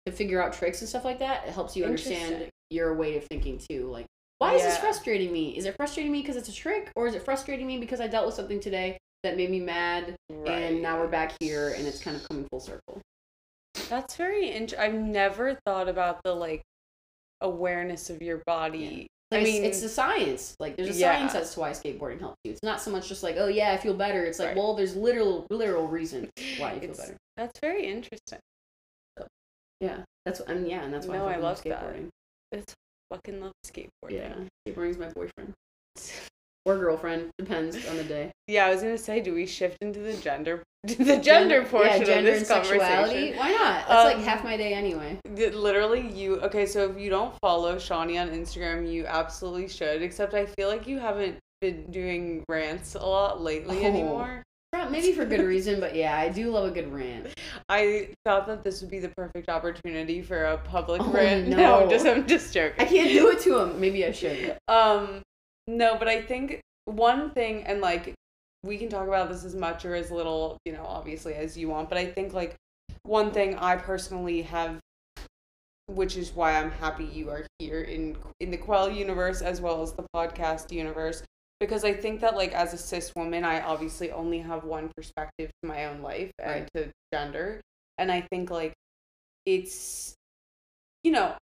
to 0.06 0.12
figure 0.12 0.42
out 0.42 0.54
tricks 0.54 0.80
and 0.80 0.88
stuff 0.88 1.04
like 1.04 1.18
that. 1.18 1.46
It 1.46 1.52
helps 1.52 1.76
you 1.76 1.84
understand 1.84 2.48
your 2.70 2.94
way 2.94 3.16
of 3.18 3.24
thinking 3.24 3.58
too. 3.58 3.90
Like 3.90 4.06
why 4.38 4.54
is 4.54 4.62
this 4.62 4.78
frustrating 4.78 5.32
me? 5.32 5.56
Is 5.56 5.66
it 5.66 5.76
frustrating 5.76 6.12
me 6.12 6.22
because 6.22 6.36
it's 6.36 6.48
a 6.48 6.54
trick 6.54 6.90
or 6.96 7.06
is 7.06 7.14
it 7.14 7.22
frustrating 7.22 7.66
me 7.66 7.78
because 7.78 8.00
I 8.00 8.06
dealt 8.06 8.26
with 8.26 8.34
something 8.34 8.60
today 8.60 8.96
that 9.22 9.36
made 9.36 9.50
me 9.50 9.60
mad 9.60 10.16
and 10.46 10.80
now 10.80 10.98
we're 10.98 11.08
back 11.08 11.32
here 11.40 11.74
and 11.76 11.86
it's 11.86 12.00
kind 12.00 12.16
of 12.16 12.26
coming 12.28 12.46
full 12.50 12.60
circle. 12.60 13.00
That's 13.90 14.16
very 14.16 14.48
interesting 14.48 14.80
I've 14.80 14.94
never 14.94 15.58
thought 15.66 15.88
about 15.88 16.22
the 16.22 16.34
like 16.34 16.62
awareness 17.42 18.08
of 18.08 18.22
your 18.22 18.42
body. 18.46 19.08
Like 19.32 19.40
I 19.40 19.44
mean, 19.44 19.64
it's 19.64 19.80
the 19.80 19.88
science. 19.88 20.54
Like 20.60 20.76
there's 20.76 20.90
a 20.90 20.92
Yeah. 21.00 21.16
science 21.16 21.34
as 21.34 21.54
to 21.54 21.60
why 21.60 21.70
skateboarding 21.70 22.20
helps 22.20 22.36
you. 22.44 22.52
It's 22.52 22.62
not 22.62 22.80
so 22.80 22.90
much 22.92 23.08
just 23.08 23.22
like, 23.24 23.36
oh 23.38 23.48
yeah, 23.48 23.72
I 23.72 23.76
feel 23.76 23.94
better. 23.94 24.24
It's 24.24 24.38
like, 24.38 24.48
Right. 24.48 24.56
well, 24.56 24.74
there's 24.74 24.94
literal 24.94 25.46
literal 25.50 25.88
reason 25.88 26.30
why 26.58 26.74
you 26.74 26.80
feel 26.80 26.90
It's- 26.90 26.96
better. 26.98 27.16
that's 27.36 27.58
very 27.60 27.86
interesting. 27.86 28.38
Yeah, 29.80 30.04
that's 30.24 30.40
I 30.46 30.54
mean, 30.54 30.66
yeah, 30.66 30.84
and 30.84 30.94
that's 30.94 31.06
why 31.06 31.16
No, 31.16 31.26
I 31.26 31.32
fucking 31.34 31.42
love 31.42 31.62
that. 31.64 31.82
skateboarding. 31.82 32.08
It's 32.52 32.74
fucking 33.12 33.40
love 33.40 33.52
skateboarding. 33.66 34.10
Yeah, 34.12 34.34
skateboarding's 34.68 34.98
my 34.98 35.08
boyfriend 35.10 35.52
or 36.64 36.78
girlfriend, 36.78 37.30
depends 37.38 37.76
on 37.88 37.96
the 37.96 38.04
day. 38.04 38.30
Yeah, 38.48 38.66
I 38.66 38.70
was 38.70 38.80
gonna 38.80 38.96
say, 38.96 39.20
do 39.20 39.34
we 39.34 39.44
shift 39.44 39.76
into 39.80 39.98
the 40.00 40.16
gender, 40.16 40.62
the 40.98 41.18
gender 41.18 41.64
portion 41.64 42.00
yeah, 42.00 42.04
gender 42.04 42.18
of 42.18 42.24
this 42.24 42.38
and 42.38 42.46
sexuality. 42.46 43.32
conversation? 43.32 43.38
Why 43.38 43.50
not? 43.52 43.88
Like 43.88 44.16
Um, 44.16 44.22
half 44.22 44.44
my 44.44 44.56
day 44.56 44.72
anyway. 44.74 45.18
Literally, 45.34 46.08
you 46.08 46.40
okay? 46.40 46.66
So 46.66 46.90
if 46.90 46.98
you 46.98 47.10
don't 47.10 47.34
follow 47.40 47.78
Shawnee 47.78 48.18
on 48.18 48.30
Instagram, 48.30 48.90
you 48.90 49.06
absolutely 49.06 49.68
should. 49.68 50.02
Except 50.02 50.34
I 50.34 50.46
feel 50.46 50.68
like 50.68 50.86
you 50.86 50.98
haven't 50.98 51.36
been 51.60 51.90
doing 51.90 52.44
rants 52.48 52.94
a 52.94 52.98
lot 53.04 53.40
lately 53.40 53.80
Oh. 53.84 53.88
anymore. 53.88 54.42
Maybe 54.90 55.12
for 55.12 55.24
good 55.24 55.40
reason, 55.40 55.80
but 55.80 55.94
yeah, 55.96 56.16
I 56.18 56.28
do 56.28 56.50
love 56.50 56.68
a 56.68 56.70
good 56.70 56.92
rant. 56.92 57.28
I 57.68 58.10
thought 58.26 58.46
that 58.46 58.62
this 58.62 58.82
would 58.82 58.90
be 58.90 58.98
the 58.98 59.08
perfect 59.16 59.48
opportunity 59.48 60.20
for 60.22 60.44
a 60.44 60.58
public 60.58 61.00
Oh, 61.02 61.10
rant. 61.10 61.48
no. 61.56 61.80
I'm 61.82 61.88
just 61.90 62.06
I'm 62.06 62.26
just 62.26 62.52
joking. 62.52 62.78
I 62.78 62.84
can't 62.84 63.08
do 63.10 63.30
it 63.30 63.40
to 63.40 63.58
him. 63.58 63.80
Maybe 63.80 64.04
I 64.04 64.12
should. 64.12 64.56
Um, 64.68 65.22
no, 65.66 65.96
but 65.96 66.08
I 66.08 66.20
think 66.20 66.60
one 66.84 67.30
thing, 67.30 67.64
and 67.64 67.80
like 67.80 68.14
we 68.66 68.78
can 68.78 68.88
talk 68.88 69.06
about 69.08 69.28
this 69.28 69.44
as 69.44 69.54
much 69.54 69.84
or 69.84 69.94
as 69.94 70.10
little, 70.10 70.58
you 70.64 70.72
know, 70.72 70.84
obviously 70.84 71.34
as 71.34 71.56
you 71.56 71.68
want. 71.68 71.88
But 71.88 71.98
I 71.98 72.06
think 72.06 72.32
like 72.32 72.56
one 73.02 73.30
thing 73.30 73.54
I 73.56 73.76
personally 73.76 74.42
have, 74.42 74.78
which 75.86 76.16
is 76.16 76.32
why 76.32 76.56
I'm 76.56 76.70
happy 76.70 77.04
you 77.04 77.30
are 77.30 77.46
here 77.58 77.82
in 77.82 78.16
in 78.40 78.50
the 78.50 78.56
Quell 78.56 78.90
universe 78.90 79.40
as 79.42 79.60
well 79.60 79.82
as 79.82 79.92
the 79.92 80.06
podcast 80.14 80.72
universe, 80.72 81.22
because 81.60 81.84
I 81.84 81.92
think 81.92 82.20
that 82.20 82.36
like 82.36 82.52
as 82.52 82.74
a 82.74 82.78
cis 82.78 83.14
woman, 83.14 83.44
I 83.44 83.60
obviously 83.60 84.10
only 84.10 84.40
have 84.40 84.64
one 84.64 84.90
perspective 84.96 85.50
to 85.62 85.68
my 85.68 85.86
own 85.86 86.02
life 86.02 86.32
and 86.38 86.62
Right. 86.62 86.68
to 86.74 86.92
gender, 87.12 87.60
and 87.98 88.10
I 88.10 88.20
think 88.20 88.50
like 88.50 88.72
it's, 89.46 90.14
you 91.04 91.12
know, 91.12 91.36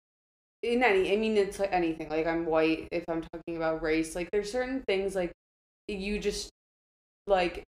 in 0.63 0.83
any 0.83 1.13
i 1.13 1.17
mean 1.17 1.37
it's 1.37 1.59
like 1.59 1.73
anything 1.73 2.09
like 2.09 2.27
i'm 2.27 2.47
white 2.47 2.87
if 2.93 3.05
i'm 3.09 3.21
talking 3.21 3.57
about 3.57 3.83
race 3.83 4.15
like 4.15 4.31
there's 4.31 4.51
certain 4.51 4.83
things 4.87 5.15
like 5.15 5.33
you 5.89 6.19
just 6.19 6.51
like 7.27 7.63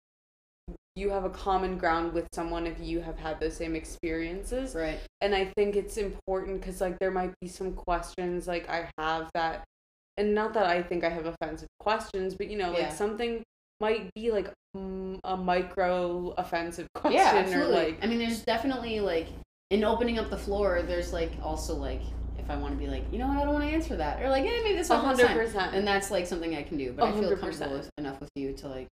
you 0.95 1.09
have 1.11 1.25
a 1.25 1.31
common 1.31 1.79
ground 1.79 2.13
with 2.13 2.29
someone 2.35 2.67
if 2.67 2.79
you 2.81 3.01
have 3.01 3.19
had 3.19 3.41
those 3.41 3.57
same 3.57 3.75
experiences 3.75 4.75
Right. 4.75 4.99
and 5.21 5.35
i 5.35 5.45
think 5.57 5.75
it's 5.77 5.97
important 5.97 6.61
because 6.61 6.81
like 6.81 6.99
there 6.99 7.11
might 7.11 7.33
be 7.41 7.49
some 7.49 7.73
questions 7.73 8.47
like 8.47 8.69
i 8.69 8.89
have 8.99 9.31
that 9.35 9.65
and 10.19 10.35
not 10.35 10.53
that 10.55 10.67
i 10.67 10.83
think 10.83 11.03
i 11.05 11.09
have 11.09 11.27
offensive 11.27 11.69
questions 11.81 12.35
but 12.35 12.49
you 12.49 12.59
know 12.59 12.71
like 12.71 12.79
Yeah. 12.81 12.95
something 12.95 13.43
might 13.81 14.15
be 14.15 14.31
like 14.31 14.53
mm, 14.77 15.19
a 15.25 15.37
micro 15.37 16.35
offensive 16.39 16.87
question 16.95 17.19
Yeah, 17.19 17.59
or 17.59 17.67
like 17.69 17.99
I 18.03 18.07
mean, 18.07 18.19
there's 18.19 18.43
definitely 18.43 19.01
like 19.01 19.27
in 19.71 19.83
opening 19.83 20.19
up 20.21 20.31
the 20.31 20.39
floor. 20.39 20.83
There's 20.83 21.13
like 21.13 21.33
also 21.43 21.75
like 21.75 22.01
if 22.39 22.49
I 22.49 22.57
want 22.57 22.75
to 22.75 22.79
be 22.79 22.87
like, 22.87 23.03
you 23.11 23.19
know 23.19 23.27
what, 23.27 23.39
I 23.39 23.45
don't 23.45 23.55
want 23.55 23.65
to 23.69 23.71
answer 23.75 23.97
that, 23.97 24.23
or 24.23 24.29
like, 24.29 24.45
yeah, 24.45 24.53
maybe 24.63 24.77
this 24.77 24.91
a 24.91 24.95
one 24.95 25.05
hundred 25.05 25.29
percent, 25.31 25.75
And 25.75 25.85
that's 25.87 26.11
like 26.13 26.27
something 26.29 26.55
I 26.55 26.63
can 26.63 26.77
do. 26.79 26.93
But 26.93 27.07
I 27.07 27.13
feel 27.13 27.37
comfortable 27.37 27.83
enough 27.99 28.21
with 28.21 28.31
you 28.37 28.53
to 28.55 28.69
like, 28.69 28.87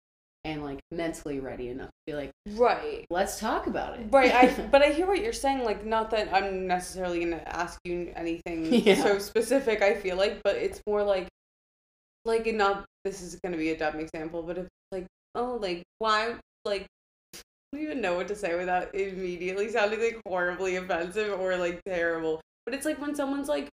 and 0.45 0.65
like 0.65 0.79
mentally 0.91 1.39
ready 1.39 1.69
enough 1.69 1.89
to 1.89 1.95
be 2.07 2.15
like, 2.15 2.31
right 2.57 3.05
let's 3.11 3.39
talk 3.39 3.67
about 3.67 3.99
it. 3.99 4.07
Right, 4.11 4.33
I 4.33 4.67
but 4.71 4.83
I 4.83 4.91
hear 4.91 5.07
what 5.07 5.21
you're 5.23 5.33
saying. 5.33 5.65
Like, 5.65 5.85
not 5.85 6.11
that 6.11 6.33
I'm 6.33 6.67
necessarily 6.67 7.21
gonna 7.25 7.43
ask 7.47 7.79
you 7.85 8.13
anything 8.17 8.73
Yeah. 8.87 9.03
so 9.03 9.19
specific. 9.19 9.83
I 9.83 9.95
feel 9.95 10.17
like, 10.17 10.43
but 10.43 10.57
it's 10.57 10.81
more 10.87 11.03
like, 11.03 11.29
like 12.25 12.47
not. 12.55 12.85
This 13.05 13.23
is 13.23 13.39
gonna 13.43 13.57
be 13.57 13.71
a 13.71 13.79
dumb 13.79 13.99
example, 13.99 14.43
but 14.43 14.59
it's 14.59 14.69
like, 14.93 15.07
oh, 15.35 15.59
like 15.61 15.83
why, 15.99 16.35
like, 16.65 16.87
I 17.35 17.39
don't 17.73 17.83
even 17.83 18.01
know 18.01 18.15
what 18.15 18.29
to 18.29 18.35
say 18.35 18.57
without 18.57 18.95
immediately 18.95 19.71
sounding 19.71 20.01
like 20.01 20.21
horribly 20.27 20.77
offensive 20.77 21.39
or 21.41 21.57
like 21.57 21.81
terrible. 21.87 22.41
But 22.67 22.75
it's 22.75 22.85
like 22.85 23.01
when 23.01 23.15
someone's 23.15 23.49
like, 23.49 23.69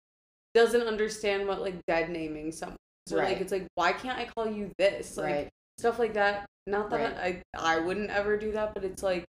doesn't 0.54 0.82
understand 0.88 1.48
what 1.48 1.62
like 1.62 1.76
dead 1.88 2.10
naming 2.10 2.52
someone. 2.52 2.78
So 3.08 3.18
Right. 3.18 3.30
like 3.34 3.42
it's 3.42 3.52
like 3.52 3.68
why 3.76 3.94
can't 3.94 4.18
I 4.18 4.26
call 4.36 4.50
you 4.52 4.72
this? 4.78 5.18
Like 5.18 5.26
right. 5.34 5.50
Stuff 5.78 6.00
like 6.00 6.14
that. 6.14 6.46
Not 6.66 6.90
that 6.90 7.18
I 7.18 7.42
I 7.58 7.80
wouldn't 7.80 8.10
ever 8.10 8.38
do 8.38 8.52
that, 8.54 8.74
but 8.74 8.84
it's 8.84 9.04
like 9.04 9.26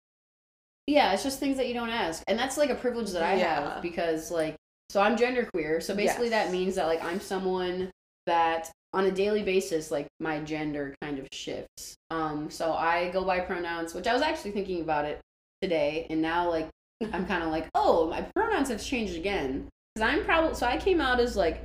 Yeah, 0.87 1.13
it's 1.13 1.23
just 1.23 1.39
things 1.39 1.57
that 1.57 1.67
you 1.67 1.73
don't 1.73 1.89
ask. 1.89 2.23
And 2.27 2.37
that's 2.37 2.57
like 2.57 2.69
a 2.69 2.75
privilege 2.75 3.11
that 3.11 3.23
I 3.23 3.35
Yeah. 3.35 3.73
have 3.73 3.81
because 3.81 4.29
like 4.31 4.55
so 4.89 5.01
I'm 5.01 5.15
genderqueer. 5.17 5.81
So 5.81 5.95
basically 5.95 6.29
Yes. 6.29 6.45
that 6.45 6.51
means 6.51 6.75
that 6.75 6.85
like 6.87 7.03
I'm 7.03 7.19
someone 7.19 7.89
that 8.27 8.69
on 8.93 9.05
a 9.05 9.11
daily 9.11 9.41
basis 9.43 9.89
like 9.89 10.07
my 10.19 10.39
gender 10.41 10.93
kind 11.01 11.17
of 11.17 11.27
shifts. 11.31 11.95
Um 12.11 12.49
so 12.51 12.73
I 12.73 13.09
go 13.09 13.23
by 13.23 13.39
pronouns, 13.39 13.93
which 13.93 14.07
I 14.07 14.13
was 14.13 14.21
actually 14.21 14.51
thinking 14.51 14.81
about 14.81 15.05
it 15.05 15.19
today 15.61 16.05
and 16.09 16.21
now 16.21 16.49
like 16.49 16.69
I'm 17.11 17.25
kind 17.25 17.43
of 17.43 17.49
like, 17.49 17.67
"Oh, 17.75 18.09
my 18.09 18.21
pronouns 18.33 18.69
have 18.69 18.81
changed 18.81 19.15
again." 19.17 19.67
Cuz 19.95 20.01
I'm 20.03 20.23
probably 20.23 20.55
so 20.55 20.67
I 20.67 20.77
came 20.77 21.01
out 21.01 21.19
as 21.19 21.35
like 21.35 21.61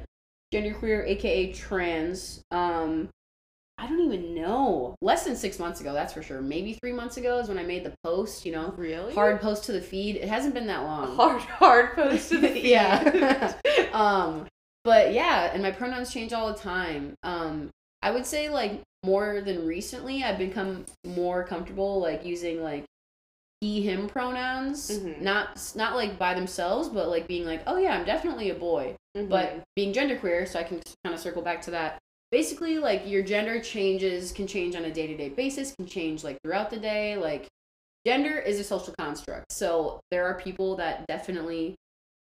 genderqueer 0.52 1.06
aka 1.06 1.52
trans 1.52 2.40
um 2.50 3.08
I 3.80 3.86
don't 3.86 4.00
even 4.00 4.34
know. 4.34 4.96
Less 5.00 5.24
than 5.24 5.36
6 5.36 5.58
months 5.60 5.80
ago, 5.80 5.92
that's 5.92 6.12
for 6.12 6.22
sure. 6.22 6.40
Maybe 6.40 6.74
3 6.74 6.92
months 6.92 7.16
ago 7.16 7.38
is 7.38 7.48
when 7.48 7.58
I 7.58 7.62
made 7.62 7.84
the 7.84 7.92
post, 8.02 8.44
you 8.44 8.52
know 8.52 8.74
really 8.76 9.14
hard 9.14 9.40
post 9.40 9.64
to 9.64 9.72
the 9.72 9.80
feed. 9.80 10.16
It 10.16 10.28
hasn't 10.28 10.54
been 10.54 10.66
that 10.66 10.82
long. 10.82 11.14
hard 11.14 11.40
hard 11.42 11.94
post 11.94 12.28
to 12.30 12.38
the 12.38 12.48
feed. 12.54 12.64
Yeah. 12.64 13.54
um, 13.92 14.46
but 14.84 15.12
yeah, 15.12 15.50
and 15.52 15.62
my 15.62 15.70
pronouns 15.70 16.12
change 16.12 16.32
all 16.32 16.52
the 16.52 16.58
time. 16.58 17.14
Um, 17.22 17.70
I 18.02 18.10
would 18.10 18.26
say 18.26 18.48
like 18.48 18.80
more 19.04 19.40
than 19.40 19.64
recently, 19.66 20.24
I've 20.24 20.38
become 20.38 20.84
more 21.06 21.44
comfortable 21.44 22.00
like 22.00 22.24
using 22.24 22.62
like 22.62 22.84
he 23.60 23.82
him 23.82 24.08
pronouns. 24.08 24.90
Mhm. 24.90 25.20
Not 25.20 25.72
not 25.76 25.94
like 25.94 26.18
by 26.18 26.34
themselves, 26.34 26.88
but 26.88 27.08
like 27.08 27.26
being 27.28 27.44
like, 27.44 27.62
oh 27.66 27.76
yeah, 27.76 27.96
I'm 27.96 28.04
definitely 28.04 28.50
a 28.50 28.54
boy. 28.54 28.96
Mhm. 29.16 29.28
But 29.28 29.62
being 29.76 29.92
genderqueer, 29.92 30.46
so 30.48 30.58
I 30.58 30.64
can 30.64 30.80
kind 31.04 31.14
of 31.14 31.20
circle 31.20 31.42
back 31.42 31.62
to 31.62 31.70
that. 31.72 31.98
Basically, 32.30 32.78
like 32.78 33.06
your 33.06 33.22
gender 33.22 33.60
changes 33.60 34.32
can 34.32 34.46
change 34.46 34.76
on 34.76 34.84
a 34.84 34.92
day 34.92 35.06
to 35.06 35.16
day 35.16 35.30
basis, 35.30 35.74
can 35.74 35.86
change 35.86 36.24
like 36.24 36.38
throughout 36.42 36.70
the 36.70 36.78
day. 36.78 37.16
Like 37.16 37.48
gender 38.06 38.38
is 38.38 38.60
a 38.60 38.64
social 38.64 38.94
construct. 38.98 39.52
So 39.52 40.00
there 40.10 40.26
are 40.26 40.34
people 40.34 40.76
that 40.76 41.06
definitely 41.06 41.74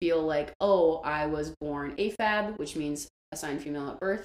feel 0.00 0.22
like, 0.22 0.52
oh, 0.60 0.98
I 0.98 1.26
was 1.26 1.54
born 1.60 1.96
AFAB, 1.96 2.58
which 2.58 2.76
means 2.76 3.08
assigned 3.32 3.62
female 3.62 3.88
at 3.88 3.98
birth, 3.98 4.24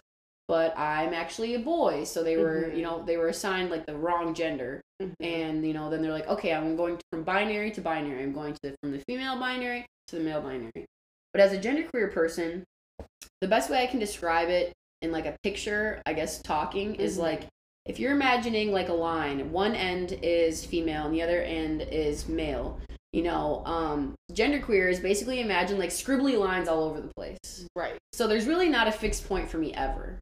but 0.50 0.78
I'm 0.78 1.14
actually 1.14 1.56
a 1.56 1.60
boy. 1.60 2.04
So 2.04 2.24
they 2.24 2.36
were, 2.36 2.66
Mhm. 2.70 2.76
you 2.76 2.82
know, 2.84 3.04
they 3.04 3.16
were 3.16 3.30
assigned 3.30 3.70
like 3.70 3.86
the 3.86 3.96
wrong 3.96 4.34
gender. 4.34 4.82
Mhm. 5.02 5.14
And, 5.22 5.66
you 5.66 5.74
know, 5.74 5.90
then 5.90 6.02
they're 6.02 6.12
like, 6.12 6.28
okay, 6.28 6.54
I'm 6.54 6.76
going 6.76 7.00
from 7.10 7.24
binary 7.24 7.72
to 7.72 7.82
binary. 7.82 8.24
I'm 8.24 8.34
going 8.34 8.56
to 8.64 8.76
from 8.82 8.92
the 8.92 9.00
female 9.08 9.40
binary 9.40 9.86
to 10.08 10.18
the 10.18 10.22
male 10.22 10.42
binary. 10.42 10.86
But 11.32 11.42
as 11.42 11.54
a 11.54 11.58
genderqueer 11.58 12.12
person, 12.12 12.66
the 13.40 13.48
best 13.48 13.70
way 13.70 13.82
I 13.82 13.88
can 13.88 14.00
describe 14.00 14.50
it 14.50 14.74
in 15.02 15.12
like 15.12 15.26
a 15.26 15.36
picture, 15.44 16.02
I 16.06 16.14
guess 16.14 16.42
talking 16.42 16.96
is 16.96 17.18
Mhm. 17.18 17.22
like 17.22 17.48
if 17.86 18.00
you're 18.00 18.12
imagining 18.12 18.72
like 18.72 18.90
a 18.90 18.94
line, 18.94 19.52
one 19.52 19.76
end 19.76 20.12
is 20.22 20.64
female 20.64 21.06
and 21.06 21.14
the 21.16 21.22
other 21.24 21.42
end 21.42 21.82
is 21.82 22.28
male. 22.28 22.80
You 23.12 23.24
know, 23.24 23.64
um, 23.66 24.16
genderqueer 24.32 24.90
is 24.90 25.00
basically 25.00 25.42
imagine 25.42 25.78
like 25.80 25.90
scribbly 25.90 26.38
lines 26.38 26.68
all 26.70 26.84
over 26.84 27.02
the 27.02 27.12
place. 27.16 27.68
right. 27.76 27.98
So 28.14 28.28
there's 28.28 28.46
really 28.46 28.70
not 28.70 28.88
a 28.88 28.92
fixed 28.92 29.28
point 29.28 29.50
for 29.50 29.58
me 29.58 29.74
ever. 29.74 30.20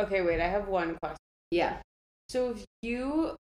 Okay, 0.00 0.22
wait. 0.22 0.40
I 0.40 0.48
have 0.48 0.68
one 0.68 0.96
question. 0.96 1.18
Yeah. 1.50 1.80
So 2.30 2.50
if 2.52 2.64
you 2.80 3.36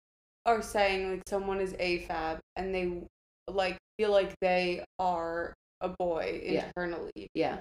are 0.47 0.61
saying 0.63 1.11
like 1.13 1.23
someone 1.29 1.61
is 1.61 1.73
AFAB 1.75 2.41
and 2.57 2.75
they 2.75 3.03
like 3.49 3.79
feel 3.99 4.11
like 4.11 4.35
they 4.41 4.85
are 4.99 5.55
a 5.81 5.89
boy 5.91 6.41
Yeah. 6.45 6.67
internally, 6.67 7.29
Yeah. 7.35 7.61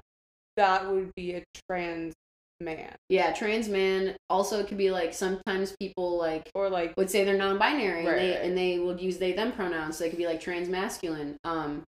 that 0.58 0.90
would 0.92 1.14
be 1.16 1.36
a 1.36 1.44
trans 1.70 2.14
man. 2.60 2.96
Yeah, 3.10 3.32
trans 3.34 3.70
man. 3.70 4.16
Also, 4.30 4.60
it 4.60 4.68
could 4.68 4.78
be 4.78 4.92
like 4.92 5.14
sometimes 5.14 5.76
people 5.80 6.18
like 6.18 6.50
Or 6.54 6.70
like 6.70 6.94
would 6.98 7.10
say 7.10 7.24
they're 7.24 7.38
non-binary 7.38 8.06
Right, 8.06 8.14
and 8.16 8.20
they 8.20 8.32
right. 8.32 8.46
and 8.46 8.58
they 8.58 8.80
would 8.80 9.00
use 9.02 9.18
they 9.18 9.34
them 9.34 9.52
pronouns. 9.52 9.98
So 9.98 10.04
they 10.04 10.10
could 10.10 10.20
be 10.20 10.28
like 10.28 10.42
trans 10.42 10.70
masculine. 10.70 11.38
Um, 11.44 11.84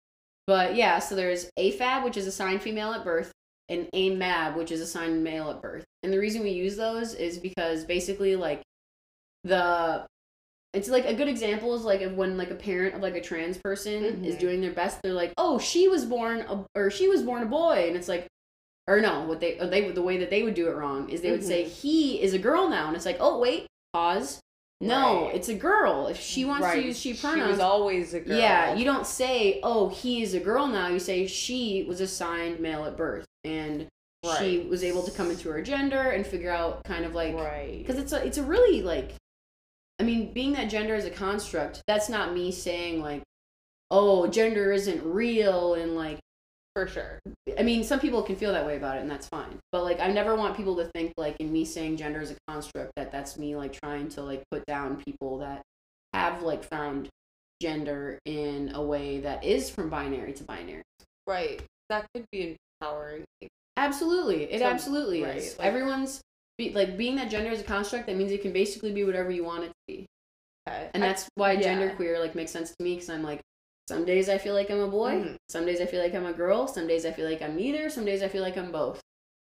but 0.46 0.74
yeah, 0.74 0.98
so 0.98 1.14
there's 1.14 1.50
AFAB, 1.58 2.04
which 2.04 2.16
is 2.16 2.26
assigned 2.26 2.62
female 2.62 2.92
at 2.92 3.04
birth, 3.04 3.32
and 3.68 3.86
AMAB, 3.94 4.56
which 4.56 4.70
is 4.72 4.80
assigned 4.80 5.22
male 5.22 5.50
at 5.50 5.60
birth. 5.60 5.84
And 6.02 6.12
the 6.12 6.18
reason 6.18 6.42
we 6.42 6.50
use 6.50 6.76
those 6.76 7.14
is 7.14 7.38
because 7.38 7.84
basically 7.84 8.36
like 8.36 8.62
the 9.44 10.06
it's 10.74 10.88
like 10.88 11.06
a 11.06 11.14
good 11.14 11.28
example 11.28 11.74
is 11.74 11.82
like 11.82 12.02
of 12.02 12.14
when 12.14 12.36
like 12.36 12.50
a 12.50 12.54
parent 12.54 12.94
of 12.94 13.00
like 13.00 13.14
a 13.14 13.20
trans 13.22 13.56
person 13.58 14.24
is 14.24 14.36
Mhm. 14.36 14.40
doing 14.40 14.60
their 14.60 14.72
best. 14.72 15.00
They're 15.02 15.12
like, 15.14 15.32
oh, 15.38 15.58
she 15.58 15.88
was 15.88 16.04
born 16.04 16.40
a, 16.42 16.64
or 16.74 16.90
she 16.90 17.08
was 17.08 17.22
born 17.22 17.42
a 17.42 17.46
boy, 17.46 17.86
and 17.88 17.96
it's 17.96 18.08
like. 18.08 18.26
Or 18.88 19.00
no, 19.00 19.24
what 19.26 19.38
they 19.40 19.58
or 19.60 19.66
they 19.66 19.90
the 19.92 20.02
way 20.02 20.16
that 20.16 20.30
they 20.30 20.42
would 20.42 20.54
do 20.54 20.66
it 20.68 20.74
wrong 20.74 21.10
is 21.10 21.20
they 21.20 21.30
would 21.30 21.44
say 21.44 21.64
Mhm. 21.64 21.68
he 21.82 22.22
is 22.22 22.32
a 22.32 22.38
girl 22.38 22.68
now, 22.68 22.86
and 22.88 22.96
it's 22.96 23.04
like, 23.06 23.18
oh 23.20 23.38
wait, 23.38 23.66
pause. 23.92 24.40
No, 24.80 25.26
Right. 25.26 25.34
it's 25.34 25.48
a 25.48 25.54
girl. 25.54 26.06
If 26.06 26.18
she 26.20 26.44
wants 26.44 26.64
right, 26.64 26.80
to 26.80 26.86
use 26.86 26.98
she 26.98 27.12
pronouns, 27.12 27.48
She 27.48 27.50
was 27.50 27.60
always 27.60 28.14
a 28.14 28.20
girl. 28.20 28.38
yeah, 28.38 28.74
you 28.74 28.84
don't 28.84 29.06
say, 29.06 29.60
"Oh, 29.62 29.88
he 29.88 30.22
is 30.22 30.34
a 30.34 30.40
girl 30.40 30.66
now." 30.68 30.88
You 30.88 31.00
say 31.00 31.26
she 31.26 31.84
was 31.88 32.00
assigned 32.00 32.60
male 32.60 32.84
at 32.86 32.96
birth, 32.96 33.26
and 33.44 33.88
she 34.38 34.60
was 34.60 34.82
able 34.84 35.02
to 35.02 35.10
come 35.10 35.30
into 35.30 35.48
her 35.50 35.60
gender 35.62 36.00
and 36.10 36.26
figure 36.26 36.50
out 36.50 36.84
kind 36.84 37.04
of 37.04 37.14
like 37.14 37.34
right. 37.34 37.78
because 37.78 37.98
it's 37.98 38.12
a 38.12 38.24
it's 38.24 38.38
a 38.38 38.42
really 38.42 38.80
like, 38.82 39.14
I 40.00 40.04
mean, 40.04 40.32
being 40.32 40.52
that 40.52 40.70
gender 40.70 40.94
is 40.94 41.04
a 41.04 41.10
construct. 41.10 41.82
That's 41.86 42.08
not 42.08 42.32
me 42.32 42.52
saying 42.52 43.00
like, 43.02 43.22
"Oh, 43.90 44.26
gender 44.28 44.72
isn't 44.72 45.02
real," 45.04 45.74
and 45.74 45.94
like, 45.96 46.18
for 46.78 46.86
sure. 46.86 47.18
I 47.58 47.64
mean, 47.64 47.82
some 47.82 47.98
people 47.98 48.22
can 48.22 48.36
feel 48.36 48.52
that 48.52 48.64
way 48.64 48.76
about 48.76 48.98
it, 48.98 49.00
and 49.00 49.10
that's 49.10 49.26
fine. 49.26 49.58
But 49.72 49.82
like, 49.82 49.98
I 49.98 50.12
never 50.12 50.36
want 50.36 50.56
people 50.56 50.76
to 50.76 50.84
think 50.94 51.12
like, 51.16 51.36
in 51.40 51.52
me 51.52 51.64
saying 51.64 51.96
gender 51.96 52.20
is 52.20 52.30
a 52.30 52.36
construct, 52.46 52.92
that 52.96 53.10
that's 53.10 53.36
me 53.36 53.56
like 53.56 53.72
trying 53.72 54.08
to 54.10 54.22
like 54.22 54.44
put 54.52 54.64
down 54.66 55.02
people 55.02 55.38
that 55.38 55.62
have 56.12 56.42
like 56.42 56.62
found 56.62 57.08
gender 57.60 58.20
in 58.24 58.70
a 58.74 58.82
way 58.82 59.18
that 59.20 59.42
is 59.42 59.68
from 59.68 59.90
binary 59.90 60.32
to 60.34 60.44
binary. 60.44 60.82
Right. 61.26 61.60
That 61.88 62.06
could 62.14 62.26
be 62.30 62.56
empowering. 62.80 63.24
Absolutely, 63.76 64.44
it 64.44 64.60
So- 64.60 64.66
absolutely 64.66 65.24
right, 65.24 65.36
is. 65.36 65.58
like- 65.58 65.66
Everyone's 65.66 66.20
be, 66.58 66.72
like 66.72 66.96
being 66.96 67.16
that 67.16 67.28
gender 67.30 67.50
is 67.50 67.60
a 67.60 67.64
construct. 67.64 68.06
That 68.06 68.16
means 68.16 68.30
it 68.30 68.42
can 68.42 68.52
basically 68.52 68.92
be 68.92 69.02
whatever 69.04 69.30
you 69.32 69.42
want 69.44 69.64
it 69.64 69.68
to 69.68 69.74
be, 69.88 70.06
Okay. 70.68 70.90
and 70.94 71.02
I- 71.02 71.08
that's 71.08 71.28
why 71.34 71.52
yeah. 71.52 71.60
gender 71.62 71.90
queer 71.96 72.20
like 72.20 72.36
makes 72.36 72.52
sense 72.52 72.70
to 72.70 72.84
me 72.84 72.94
because 72.94 73.10
I'm 73.10 73.24
like. 73.24 73.40
Some 73.88 74.04
days 74.04 74.28
I 74.28 74.36
feel 74.36 74.52
like 74.52 74.70
I'm 74.70 74.80
a 74.80 74.88
boy. 74.88 75.12
Mhm. 75.12 75.36
Some 75.48 75.64
days 75.64 75.80
I 75.80 75.86
feel 75.86 76.02
like 76.02 76.14
I'm 76.14 76.26
a 76.26 76.32
girl. 76.34 76.68
Some 76.68 76.86
days 76.86 77.06
I 77.06 77.10
feel 77.12 77.26
like 77.28 77.40
I'm 77.40 77.56
neither. 77.56 77.88
Some 77.88 78.04
days 78.04 78.22
I 78.22 78.28
feel 78.28 78.42
like 78.42 78.56
I'm 78.58 78.70
both. 78.70 79.00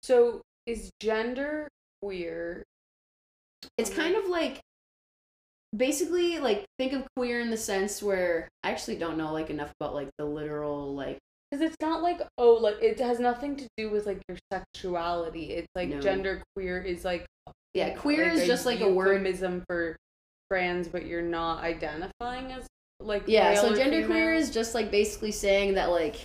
so 0.02 0.42
is 0.66 0.90
gender 1.00 1.68
queer 2.02 2.62
It's 3.78 3.88
kind 3.88 4.14
of 4.14 4.26
like 4.26 4.60
basically 5.74 6.38
like 6.38 6.64
think 6.78 6.92
of 6.92 7.06
queer 7.16 7.40
in 7.40 7.50
the 7.50 7.56
sense 7.56 8.02
where 8.02 8.48
I 8.62 8.70
actually 8.70 8.96
don't 8.96 9.16
know 9.16 9.32
like 9.32 9.50
enough 9.50 9.72
about 9.80 9.94
like 9.94 10.10
the 10.18 10.24
literal 10.24 10.94
like 10.94 11.18
because 11.50 11.62
it's 11.64 11.76
not 11.80 12.02
like 12.02 12.20
oh 12.38 12.54
like 12.54 12.76
it 12.82 13.00
has 13.00 13.18
nothing 13.20 13.56
to 13.56 13.66
do 13.76 13.90
with 13.90 14.06
like 14.06 14.20
your 14.28 14.38
sexuality. 14.52 15.52
It's 15.52 15.68
like 15.74 15.88
No. 15.88 16.00
gender 16.00 16.42
queer 16.54 16.78
is 16.82 17.04
like 17.04 17.24
yeah 17.74 17.94
queer 17.94 18.28
is 18.28 18.46
just 18.46 18.66
like 18.66 18.80
a 18.80 18.88
word 18.92 19.12
euphemism 19.14 19.64
for 19.68 19.96
trans, 20.50 20.88
but 20.88 21.06
you're 21.06 21.22
not 21.22 21.64
identifying 21.64 22.52
as 22.52 22.66
like 23.00 23.24
yeah 23.26 23.54
so 23.54 23.72
or 23.72 23.76
gender 23.76 24.04
queer 24.06 24.32
is 24.32 24.50
just 24.50 24.74
like 24.74 24.90
basically 24.90 25.32
saying 25.32 25.74
that 25.74 25.90
like 25.90 26.16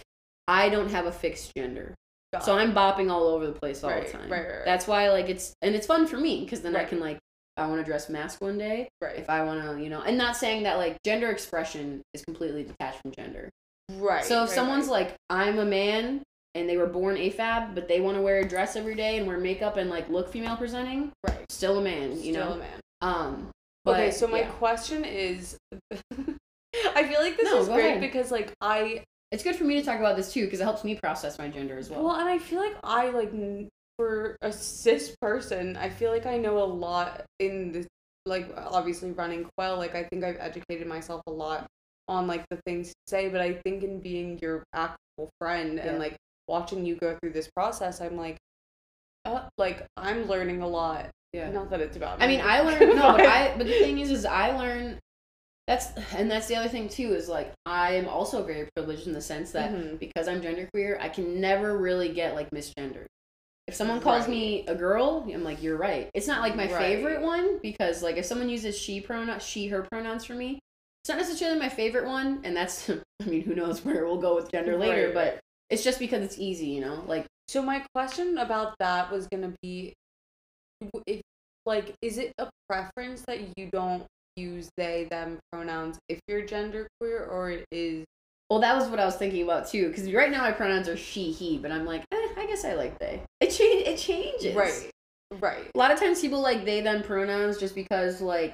I 0.48 0.70
don't 0.70 0.90
have 0.90 1.06
a 1.06 1.12
fixed 1.12 1.54
gender 1.56 1.96
Got 2.34 2.46
so. 2.46 2.58
I'm 2.58 2.74
bopping 2.74 3.12
all 3.12 3.26
over 3.26 3.46
the 3.46 3.52
place 3.52 3.84
all 3.84 3.90
Right, 3.90 4.06
the 4.06 4.14
time 4.14 4.32
right, 4.32 4.42
right, 4.42 4.56
right. 4.56 4.66
that's 4.66 4.88
why 4.88 5.10
like 5.10 5.30
it's 5.30 5.54
and 5.62 5.76
it's 5.76 5.86
fun 5.86 6.08
for 6.08 6.18
me 6.18 6.44
because 6.44 6.62
then 6.62 6.76
I 6.76 6.86
can 6.86 7.00
like 7.00 7.20
I 7.58 7.68
want 7.68 7.82
to 7.82 7.86
dress 7.86 8.10
mask 8.10 8.42
one 8.42 8.58
day 8.58 8.88
right 9.02 9.18
if 9.18 9.30
I 9.30 9.44
want 9.44 9.62
to 9.62 9.84
you 9.84 9.90
know 9.90 10.02
and 10.02 10.18
not 10.18 10.38
saying 10.38 10.64
that 10.64 10.78
like 10.78 10.98
gender 11.04 11.30
expression 11.30 12.02
is 12.14 12.24
completely 12.24 12.64
detached 12.64 13.02
from 13.02 13.12
gender 13.12 13.50
right. 13.98 14.24
So 14.24 14.44
if 14.44 14.50
someone's 14.50 14.88
like, 14.88 15.16
I'm 15.30 15.60
a 15.60 15.66
man 15.66 16.24
and 16.56 16.70
they 16.70 16.78
were 16.78 16.88
born 16.88 17.16
AFAB, 17.16 17.76
but 17.76 17.88
they 17.88 18.02
want 18.02 18.18
to 18.18 18.22
wear 18.22 18.40
a 18.40 18.48
dress 18.48 18.76
every 18.76 18.96
day 18.96 19.18
and 19.18 19.28
wear 19.28 19.38
makeup 19.38 19.78
and 19.78 19.90
like 19.90 20.10
look 20.10 20.32
female 20.32 20.58
presenting, 20.58 21.12
right, 21.28 21.46
still 21.50 21.80
a 21.80 21.82
man, 21.82 22.12
you 22.12 22.34
still 22.34 22.50
know. 22.50 22.54
a 22.54 22.58
man. 22.58 22.80
Um. 23.02 23.50
But, 23.84 24.00
okay, 24.00 24.12
so 24.12 24.28
my 24.28 24.42
yeah. 24.42 24.50
question 24.52 25.04
is, 25.04 25.58
I 26.96 27.08
feel 27.08 27.20
like 27.22 27.38
this 27.38 27.46
No, 27.46 27.60
is 27.62 27.68
great 27.68 27.86
ahead. 27.98 28.02
because 28.02 28.32
like 28.32 28.54
I 28.62 29.04
it's 29.32 29.44
good 29.44 29.56
for 29.56 29.64
me 29.64 29.76
to 29.76 29.84
talk 29.84 30.00
about 30.00 30.16
this 30.18 30.34
too 30.34 30.46
because 30.46 30.60
it 30.60 30.64
helps 30.64 30.84
me 30.84 30.96
process 30.96 31.38
my 31.40 31.48
gender 31.48 31.78
as 31.78 31.90
well. 31.90 32.04
Well, 32.04 32.16
and 32.16 32.28
I 32.28 32.38
feel 32.38 32.60
like 32.60 32.76
I 32.84 33.10
like 33.10 33.32
for 33.98 34.36
a 34.42 34.52
cis 34.52 35.16
person, 35.22 35.78
I 35.78 35.90
feel 35.90 36.12
like 36.12 36.26
I 36.26 36.38
know 36.38 36.58
a 36.58 36.66
lot 36.66 37.24
in 37.40 37.72
the 37.72 37.88
like 38.26 38.52
obviously 38.58 39.12
running 39.12 39.48
Quell. 39.58 39.78
Like 39.78 39.96
I 39.96 40.04
think 40.04 40.24
I've 40.24 40.38
educated 40.40 40.88
myself 40.88 41.22
a 41.28 41.32
lot 41.32 41.68
on 42.08 42.28
like 42.28 42.44
the 42.50 42.58
things 42.66 42.90
to 42.90 42.94
say, 43.08 43.30
but 43.30 43.42
I 43.42 43.54
think 43.54 43.84
in 43.84 44.00
being 44.00 44.38
your 44.42 44.64
actual 44.74 45.30
friend 45.40 45.78
Yeah. 45.78 45.88
and 45.92 46.00
like 46.00 46.16
watching 46.48 46.86
you 46.86 46.96
go 46.96 47.18
through 47.22 47.32
this 47.32 47.50
process, 47.56 48.02
I'm 48.02 48.18
like, 48.18 48.38
uh, 49.26 49.48
like 49.58 49.86
I'm 49.98 50.28
learning 50.28 50.62
a 50.62 50.68
lot. 50.68 51.10
yeah. 51.32 51.50
Not 51.52 51.70
that 51.70 51.80
it's 51.80 51.96
about. 51.96 52.22
I 52.22 52.28
mean, 52.28 52.42
I 52.44 52.62
learned 52.62 52.80
no, 52.96 53.12
but 53.14 53.22
I 53.26 53.54
but 53.58 53.66
the 53.68 53.74
thing 53.80 54.00
is, 54.00 54.12
is 54.12 54.26
I 54.26 54.52
learn. 54.58 55.00
That's 55.72 56.14
and 56.16 56.30
that's 56.30 56.48
the 56.48 56.58
other 56.58 56.68
thing 56.68 56.90
too 56.90 57.14
is 57.14 57.30
like 57.30 57.54
I 57.66 57.94
am 57.94 58.10
also 58.10 58.44
very 58.44 58.68
privileged 58.76 59.08
in 59.08 59.14
the 59.14 59.22
sense 59.22 59.52
that 59.52 59.72
Mhm. 59.72 60.00
because 60.00 60.28
I'm 60.28 60.42
genderqueer, 60.42 61.00
I 61.00 61.08
can 61.08 61.40
never 61.40 61.78
really 61.78 62.12
get 62.12 62.36
like 62.36 62.52
misgendered. 62.52 63.06
If 63.68 63.76
someone 63.76 64.02
calls 64.02 64.24
Right. 64.24 64.30
me 64.32 64.66
a 64.68 64.76
girl, 64.76 65.26
I'm 65.32 65.46
like, 65.46 65.64
you're 65.64 65.78
right. 65.78 66.10
It's 66.14 66.28
not 66.28 66.42
like 66.42 66.58
my 66.58 66.68
Right. 66.68 66.78
favorite 66.78 67.22
one 67.22 67.60
because 67.60 68.04
like 68.04 68.18
if 68.18 68.26
someone 68.26 68.50
uses 68.50 68.78
she 68.78 69.00
pronoun, 69.00 69.40
she 69.40 69.70
her 69.70 69.84
pronouns 69.84 70.26
for 70.26 70.34
me, 70.34 70.60
it's 71.04 71.10
not 71.10 71.18
necessarily 71.18 71.58
my 71.58 71.70
favorite 71.70 72.06
one, 72.06 72.42
and 72.44 72.56
that's 72.56 72.90
I 73.22 73.26
mean 73.26 73.44
who 73.44 73.56
knows 73.56 73.86
where 73.86 74.06
we'll 74.06 74.20
go 74.20 74.36
with 74.36 74.52
gender 74.52 74.78
later, 74.78 75.06
Right, 75.06 75.14
but 75.14 75.40
it's 75.70 75.86
just 75.86 76.00
because 76.00 76.22
it's 76.22 76.38
easy, 76.38 76.68
you 76.68 76.82
know. 76.82 77.02
Like 77.08 77.28
So 77.48 77.62
my 77.62 77.86
question 77.96 78.38
about 78.40 78.76
that 78.80 79.10
was 79.10 79.26
gonna 79.28 79.54
be, 79.62 79.94
if 81.08 81.22
like, 81.66 81.94
is 82.02 82.18
it 82.18 82.34
a 82.40 82.50
preference 82.68 83.22
that 83.22 83.40
you 83.58 83.70
don't 83.72 84.06
use 84.42 84.70
they 84.78 85.08
them 85.10 85.40
pronouns 85.52 85.98
if 86.10 86.20
you're 86.28 86.42
genderqueer, 86.44 87.30
or 87.30 87.52
it 87.52 87.66
is 87.72 88.04
Well, 88.50 88.60
that 88.60 88.76
was 88.76 88.88
what 88.90 89.00
I 89.00 89.06
was 89.06 89.16
thinking 89.16 89.44
about 89.44 89.68
too. 89.70 89.88
Because 89.90 90.12
right 90.12 90.30
now 90.32 90.42
my 90.42 90.52
pronouns 90.52 90.88
are 90.90 90.98
she, 90.98 91.32
he, 91.32 91.58
but 91.58 91.72
I'm 91.72 91.86
like, 91.86 92.04
eh, 92.12 92.28
I 92.38 92.46
guess 92.48 92.66
I 92.66 92.74
like 92.74 93.00
they. 93.00 93.22
It 93.40 93.52
change. 93.52 93.88
It 93.88 93.98
changes. 93.98 94.56
right, 94.56 94.90
right, 95.40 95.72
A 95.74 95.78
lot 95.78 95.92
of 95.92 96.00
times 96.00 96.20
people 96.22 96.42
like 96.42 96.66
they 96.66 96.82
them 96.82 97.02
pronouns 97.04 97.58
just 97.58 97.76
because 97.76 98.20
like, 98.22 98.54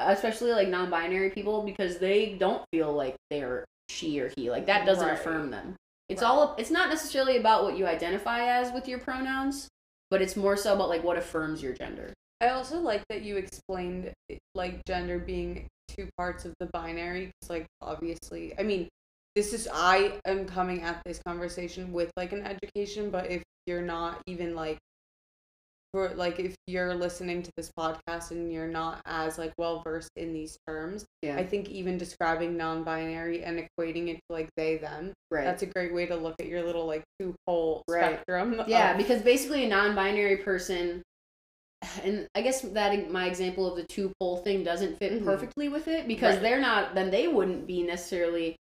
especially 0.00 0.52
like 0.52 0.68
non-binary 0.68 1.30
people 1.30 1.62
because 1.62 1.98
they 1.98 2.34
don't 2.38 2.64
feel 2.72 2.92
like 2.92 3.16
they're 3.30 3.64
she 3.90 4.18
or 4.20 4.30
he. 4.36 4.50
Like 4.50 4.66
that 4.66 4.86
doesn't 4.86 5.06
Right. 5.06 5.18
affirm 5.18 5.50
them. 5.50 5.76
It's 6.08 6.22
Right. 6.22 6.28
all. 6.28 6.54
It's 6.58 6.70
not 6.70 6.88
necessarily 6.88 7.36
about 7.36 7.64
what 7.64 7.76
you 7.76 7.86
identify 7.86 8.46
as 8.46 8.72
with 8.72 8.88
your 8.88 8.98
pronouns, 8.98 9.68
but 10.10 10.22
it's 10.22 10.36
more 10.36 10.56
so 10.56 10.74
about 10.74 10.88
like 10.88 11.04
what 11.04 11.18
affirms 11.18 11.62
your 11.62 11.72
gender. 11.74 12.12
I 12.44 12.50
also 12.50 12.78
like 12.78 13.02
that 13.08 13.22
you 13.22 13.36
explained 13.36 14.12
eh, 14.30 14.36
like 14.54 14.84
gender 14.84 15.18
being 15.18 15.66
two 15.88 16.08
parts 16.18 16.44
of 16.44 16.52
the 16.60 16.66
binary. 16.66 17.26
Because 17.40 17.50
like 17.50 17.66
obviously, 17.80 18.52
I 18.58 18.62
mean, 18.62 18.88
this 19.34 19.52
is 19.54 19.66
I 19.72 20.20
am 20.26 20.44
coming 20.46 20.82
at 20.82 21.02
this 21.04 21.20
conversation 21.26 21.92
with 21.92 22.10
like 22.16 22.32
an 22.32 22.42
education, 22.46 23.10
but 23.10 23.30
if 23.30 23.42
you're 23.66 23.82
not 23.82 24.20
even 24.26 24.54
like 24.54 24.76
for 25.92 26.10
like 26.16 26.38
if 26.40 26.54
you're 26.66 26.94
listening 26.94 27.42
to 27.42 27.50
this 27.56 27.70
podcast 27.78 28.30
and 28.32 28.52
you're 28.52 28.66
not 28.66 29.00
as 29.06 29.38
like 29.38 29.52
well 29.56 29.80
versed 29.82 30.10
in 30.16 30.32
these 30.34 30.58
terms, 30.66 31.04
Yeah. 31.22 31.36
I 31.36 31.46
think 31.46 31.68
even 31.70 31.96
describing 31.96 32.56
non-binary 32.56 33.42
and 33.44 33.58
equating 33.58 34.08
it 34.08 34.16
to 34.16 34.20
like 34.30 34.48
they 34.56 34.76
them, 34.76 35.12
right. 35.30 35.44
that's 35.44 35.62
a 35.62 35.66
great 35.66 35.94
way 35.94 36.04
to 36.06 36.16
look 36.16 36.34
at 36.40 36.46
your 36.46 36.62
little 36.64 36.84
like 36.84 37.04
two 37.20 37.34
pole 37.46 37.82
Right. 37.88 38.14
spectrum. 38.14 38.60
Yeah, 38.66 38.90
of- 38.92 38.98
because 38.98 39.22
basically 39.22 39.64
a 39.64 39.68
non-binary 39.68 40.38
person, 40.38 41.02
and 42.02 42.26
I 42.34 42.42
guess 42.42 42.60
that 42.62 43.10
my 43.10 43.26
example 43.26 43.66
of 43.70 43.76
the 43.76 43.84
two 43.84 44.12
pole 44.20 44.38
thing 44.38 44.64
doesn't 44.64 44.98
fit 44.98 45.12
Mhm. 45.12 45.24
perfectly 45.24 45.68
with 45.68 45.88
it 45.88 46.06
because 46.08 46.34
Right. 46.34 46.42
they're 46.42 46.60
not. 46.60 46.94
Then 46.94 47.10
they 47.10 47.28
wouldn't 47.28 47.66
be 47.66 47.82
necessarily 47.82 48.56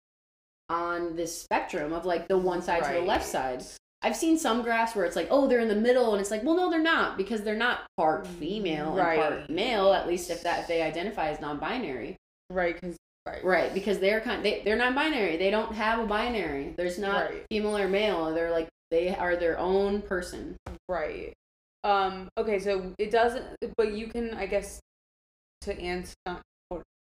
on 0.69 1.17
this 1.17 1.37
spectrum 1.43 1.93
of 1.93 2.05
like 2.07 2.29
the 2.29 2.39
one 2.39 2.63
side 2.63 2.85
to 2.85 2.93
the 2.93 3.01
left 3.01 3.27
side. 3.27 3.63
I've 4.05 4.17
seen 4.17 4.37
some 4.39 4.63
graphs 4.63 4.97
where 4.97 5.05
it's 5.05 5.15
like, 5.15 5.29
oh, 5.31 5.47
they're 5.47 5.61
in 5.61 5.69
the 5.69 5.77
middle, 5.77 6.13
and 6.13 6.21
it's 6.21 6.31
like, 6.33 6.43
well, 6.43 6.57
no, 6.57 6.71
they're 6.71 6.81
not 6.81 7.17
because 7.17 7.43
they're 7.43 7.55
not 7.55 7.83
part 7.97 8.27
female 8.27 8.95
Right. 8.97 9.19
and 9.19 9.37
part 9.37 9.51
male. 9.51 9.93
At 9.93 10.09
least 10.09 10.29
if 10.31 10.43
that 10.43 10.61
if 10.61 10.67
they 10.67 10.83
identify 10.83 11.29
as 11.29 11.41
non-binary, 11.41 12.17
right, 12.51 12.75
because 12.81 12.97
right, 13.27 13.45
right? 13.45 13.73
Because 13.75 14.01
they're 14.01 14.21
kind 14.21 14.45
they 14.45 14.63
they're 14.65 14.77
non-binary. 14.77 15.37
They 15.37 15.51
don't 15.51 15.73
have 15.75 16.01
a 16.01 16.07
binary. 16.07 16.75
There's 16.77 16.99
not 16.99 17.27
Right. 17.31 17.45
female 17.51 17.77
or 17.79 17.87
male. 17.89 18.33
They're 18.35 18.51
like 18.51 18.69
they 18.91 19.15
are 19.15 19.37
their 19.37 19.59
own 19.59 20.03
person. 20.03 20.57
Right. 20.89 21.33
Um. 21.85 22.29
Okay. 22.39 22.59
So 22.59 22.93
it 22.99 23.11
doesn't. 23.11 23.45
But 23.77 23.93
you 23.93 24.07
can, 24.09 24.35
I 24.35 24.47
guess, 24.47 24.81
to 25.63 25.79
answer 25.79 26.15
not 26.27 26.43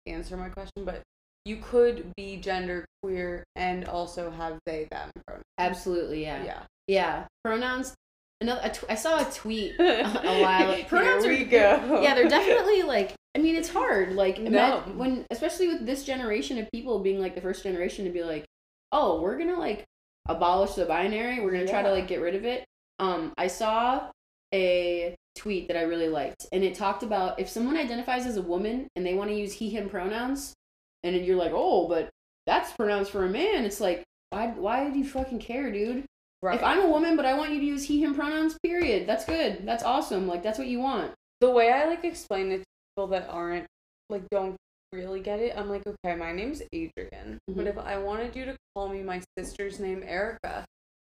answer 0.06 0.36
my 0.38 0.50
question, 0.50 0.84
but 0.84 1.02
you 1.46 1.58
could 1.58 2.12
be 2.16 2.38
gender 2.38 2.86
queer 3.02 3.44
and 3.56 3.86
also 3.86 4.32
have 4.32 4.60
they 4.66 4.88
them 4.92 5.10
pronouns. 5.26 5.44
Absolutely, 5.58 6.24
yeah. 6.24 6.44
Yeah. 6.44 6.60
Yeah, 6.88 7.26
pronouns. 7.44 7.94
Another, 8.42 8.60
a 8.64 8.70
tw- 8.70 8.90
I 8.90 8.96
saw 8.96 9.26
a 9.26 9.32
tweet 9.32 9.76
a 9.80 10.04
while. 10.42 10.72
Ago. 10.72 10.84
Pronouns 10.88 11.24
Here 11.24 11.34
are 11.34 11.38
we 11.38 11.46
go. 11.46 12.02
Yeah, 12.02 12.16
they're 12.16 12.28
definitely 12.28 12.84
like. 12.84 13.14
I 13.36 13.40
mean, 13.40 13.56
it's 13.56 13.70
hard. 13.70 14.14
Like, 14.14 14.40
No. 14.40 14.82
when 14.96 15.26
especially 15.32 15.70
with 15.70 15.86
this 15.86 16.04
generation 16.04 16.58
of 16.58 16.70
people 16.72 17.00
being 17.00 17.20
like 17.20 17.36
the 17.36 17.42
first 17.42 17.64
generation 17.64 18.06
to 18.06 18.12
be 18.12 18.24
like, 18.24 18.46
oh, 18.92 19.22
we're 19.22 19.38
gonna 19.38 19.58
like 19.60 19.86
abolish 20.28 20.74
the 20.74 20.86
binary. 20.86 21.40
We're 21.40 21.52
gonna 21.52 21.68
try 21.68 21.82
to 21.82 21.92
like 21.92 22.08
get 22.08 22.22
rid 22.22 22.36
of 22.36 22.44
it. 22.46 22.66
Um, 23.00 23.34
I 23.38 23.48
saw 23.48 24.10
a 24.54 25.16
tweet 25.36 25.68
that 25.68 25.78
I 25.78 25.82
really 25.84 26.10
liked, 26.10 26.46
and 26.52 26.64
it 26.64 26.76
talked 26.76 27.04
about 27.04 27.40
if 27.40 27.50
someone 27.50 27.76
identifies 27.78 28.26
as 28.26 28.38
a 28.38 28.42
woman 28.42 28.88
and 28.96 29.06
they 29.06 29.14
want 29.16 29.30
to 29.32 29.36
use 29.36 29.54
he/him 29.54 29.90
pronouns, 29.90 30.54
and 31.04 31.16
then 31.16 31.24
you're 31.24 31.36
like, 31.38 31.52
oh, 31.54 31.88
but 31.88 32.10
that's 32.46 32.72
pronouns 32.74 33.10
for 33.10 33.26
a 33.26 33.30
man. 33.30 33.66
It's 33.66 33.82
like, 33.82 34.04
why? 34.30 34.48
Why 34.48 34.90
do 34.90 34.98
you 35.00 35.06
fucking 35.06 35.40
care, 35.40 35.72
dude? 35.72 36.06
Right. 36.42 36.56
If 36.56 36.64
I'm 36.64 36.82
a 36.82 36.90
woman, 36.90 37.16
but 37.16 37.26
I 37.26 37.36
want 37.36 37.54
you 37.54 37.60
to 37.60 37.66
use 37.66 37.84
he/him 37.86 38.14
pronouns, 38.16 38.58
period. 38.64 39.08
That's 39.08 39.26
good. 39.26 39.66
That's 39.66 39.84
awesome. 39.84 40.28
Like 40.28 40.44
that's 40.44 40.60
what 40.60 40.68
you 40.68 40.80
want. 40.80 41.14
the 41.42 41.50
way 41.50 41.72
I 41.74 41.86
like 41.90 42.06
explain 42.06 42.52
it 42.54 42.60
to 42.60 42.64
people 42.96 43.08
that 43.08 43.28
aren't 43.30 43.66
like 44.10 44.24
don't 44.30 44.56
really 44.94 45.20
get 45.20 45.40
it, 45.40 45.58
I'm 45.58 45.70
like, 45.70 45.82
okay, 45.86 46.16
my 46.16 46.32
name's 46.32 46.62
Adrian, 46.72 47.38
but 47.48 47.66
Mhm. 47.66 47.68
if 47.68 47.78
I 47.78 47.98
wanted 47.98 48.34
you 48.36 48.46
to 48.46 48.56
call 48.74 48.88
me 48.88 49.02
my 49.04 49.22
sister's 49.38 49.78
name, 49.80 50.04
Erica, 50.06 50.64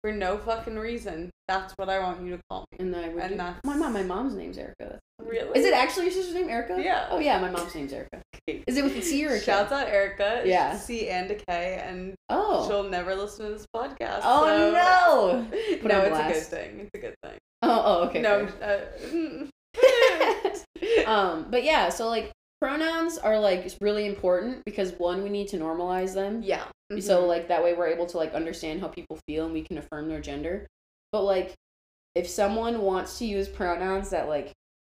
for 0.02 0.12
no 0.12 0.38
fucking 0.38 0.78
reason, 0.78 1.30
that's 1.48 1.72
what 1.76 1.88
I 1.88 1.98
want 1.98 2.24
you 2.24 2.36
to 2.36 2.40
call 2.48 2.64
me. 2.72 2.78
And 2.80 2.94
then 2.94 3.04
I 3.04 3.08
would. 3.08 3.22
And 3.22 3.30
do- 3.32 3.36
that's- 3.36 3.60
my 3.64 3.76
mom. 3.76 3.92
My 3.92 4.02
mom's 4.02 4.34
name's 4.34 4.56
Erica. 4.58 4.98
Really? 5.22 5.58
Is 5.58 5.66
it 5.66 5.74
actually 5.74 6.04
your 6.06 6.12
sister's 6.14 6.34
name, 6.34 6.48
Erica? 6.48 6.80
Yeah. 6.82 7.08
Oh 7.10 7.18
yeah, 7.18 7.40
my 7.40 7.50
mom's 7.50 7.74
name's 7.74 7.92
Erica. 7.92 8.22
Is 8.46 8.76
it 8.76 8.82
with 8.84 8.96
a 8.96 9.02
C 9.02 9.26
or 9.26 9.34
a 9.34 9.38
K? 9.38 9.44
Shouts 9.44 9.70
out 9.72 9.88
Erica. 9.88 10.42
Yeah. 10.46 10.76
C 10.76 11.08
and 11.08 11.30
a 11.30 11.34
K, 11.34 11.82
and 11.84 12.14
Oh. 12.28 12.66
she'll 12.66 12.88
never 12.88 13.14
listen 13.14 13.46
to 13.46 13.52
this 13.52 13.66
podcast. 13.74 14.20
Oh 14.24 14.46
so- 14.46 14.72
no. 14.72 15.46
Put 15.80 15.84
no, 15.84 16.00
it's 16.02 16.18
a 16.18 16.32
good 16.32 16.42
thing. 16.44 16.80
It's 16.80 16.90
a 16.94 16.98
good 16.98 17.14
thing. 17.22 17.38
Oh, 17.62 17.82
oh 17.84 18.08
okay. 18.08 18.20
no, 18.22 18.48
uh, 18.62 19.46
um, 21.06 21.46
but 21.50 21.62
yeah, 21.64 21.88
so 21.90 22.08
like 22.08 22.32
pronouns 22.60 23.18
are 23.18 23.38
like 23.38 23.70
really 23.80 24.06
important 24.06 24.64
because 24.64 24.92
one, 24.98 25.22
we 25.22 25.28
need 25.30 25.48
to 25.48 25.56
normalize 25.58 26.14
them. 26.14 26.42
yeah. 26.42 26.66
So 26.98 27.22
Mhm. 27.22 27.28
like 27.28 27.48
that 27.48 27.62
way 27.62 27.74
we're 27.74 27.86
able 27.88 28.06
to 28.06 28.16
like 28.16 28.34
understand 28.34 28.80
how 28.80 28.88
people 28.88 29.18
feel 29.26 29.44
and 29.44 29.54
we 29.54 29.62
can 29.62 29.78
affirm 29.78 30.08
their 30.08 30.20
gender. 30.20 30.66
But 31.12 31.22
like 31.22 31.54
if 32.14 32.28
someone 32.28 32.82
wants 32.82 33.18
to 33.18 33.24
use 33.24 33.48
pronouns 33.48 34.10
that 34.10 34.28
like 34.28 34.52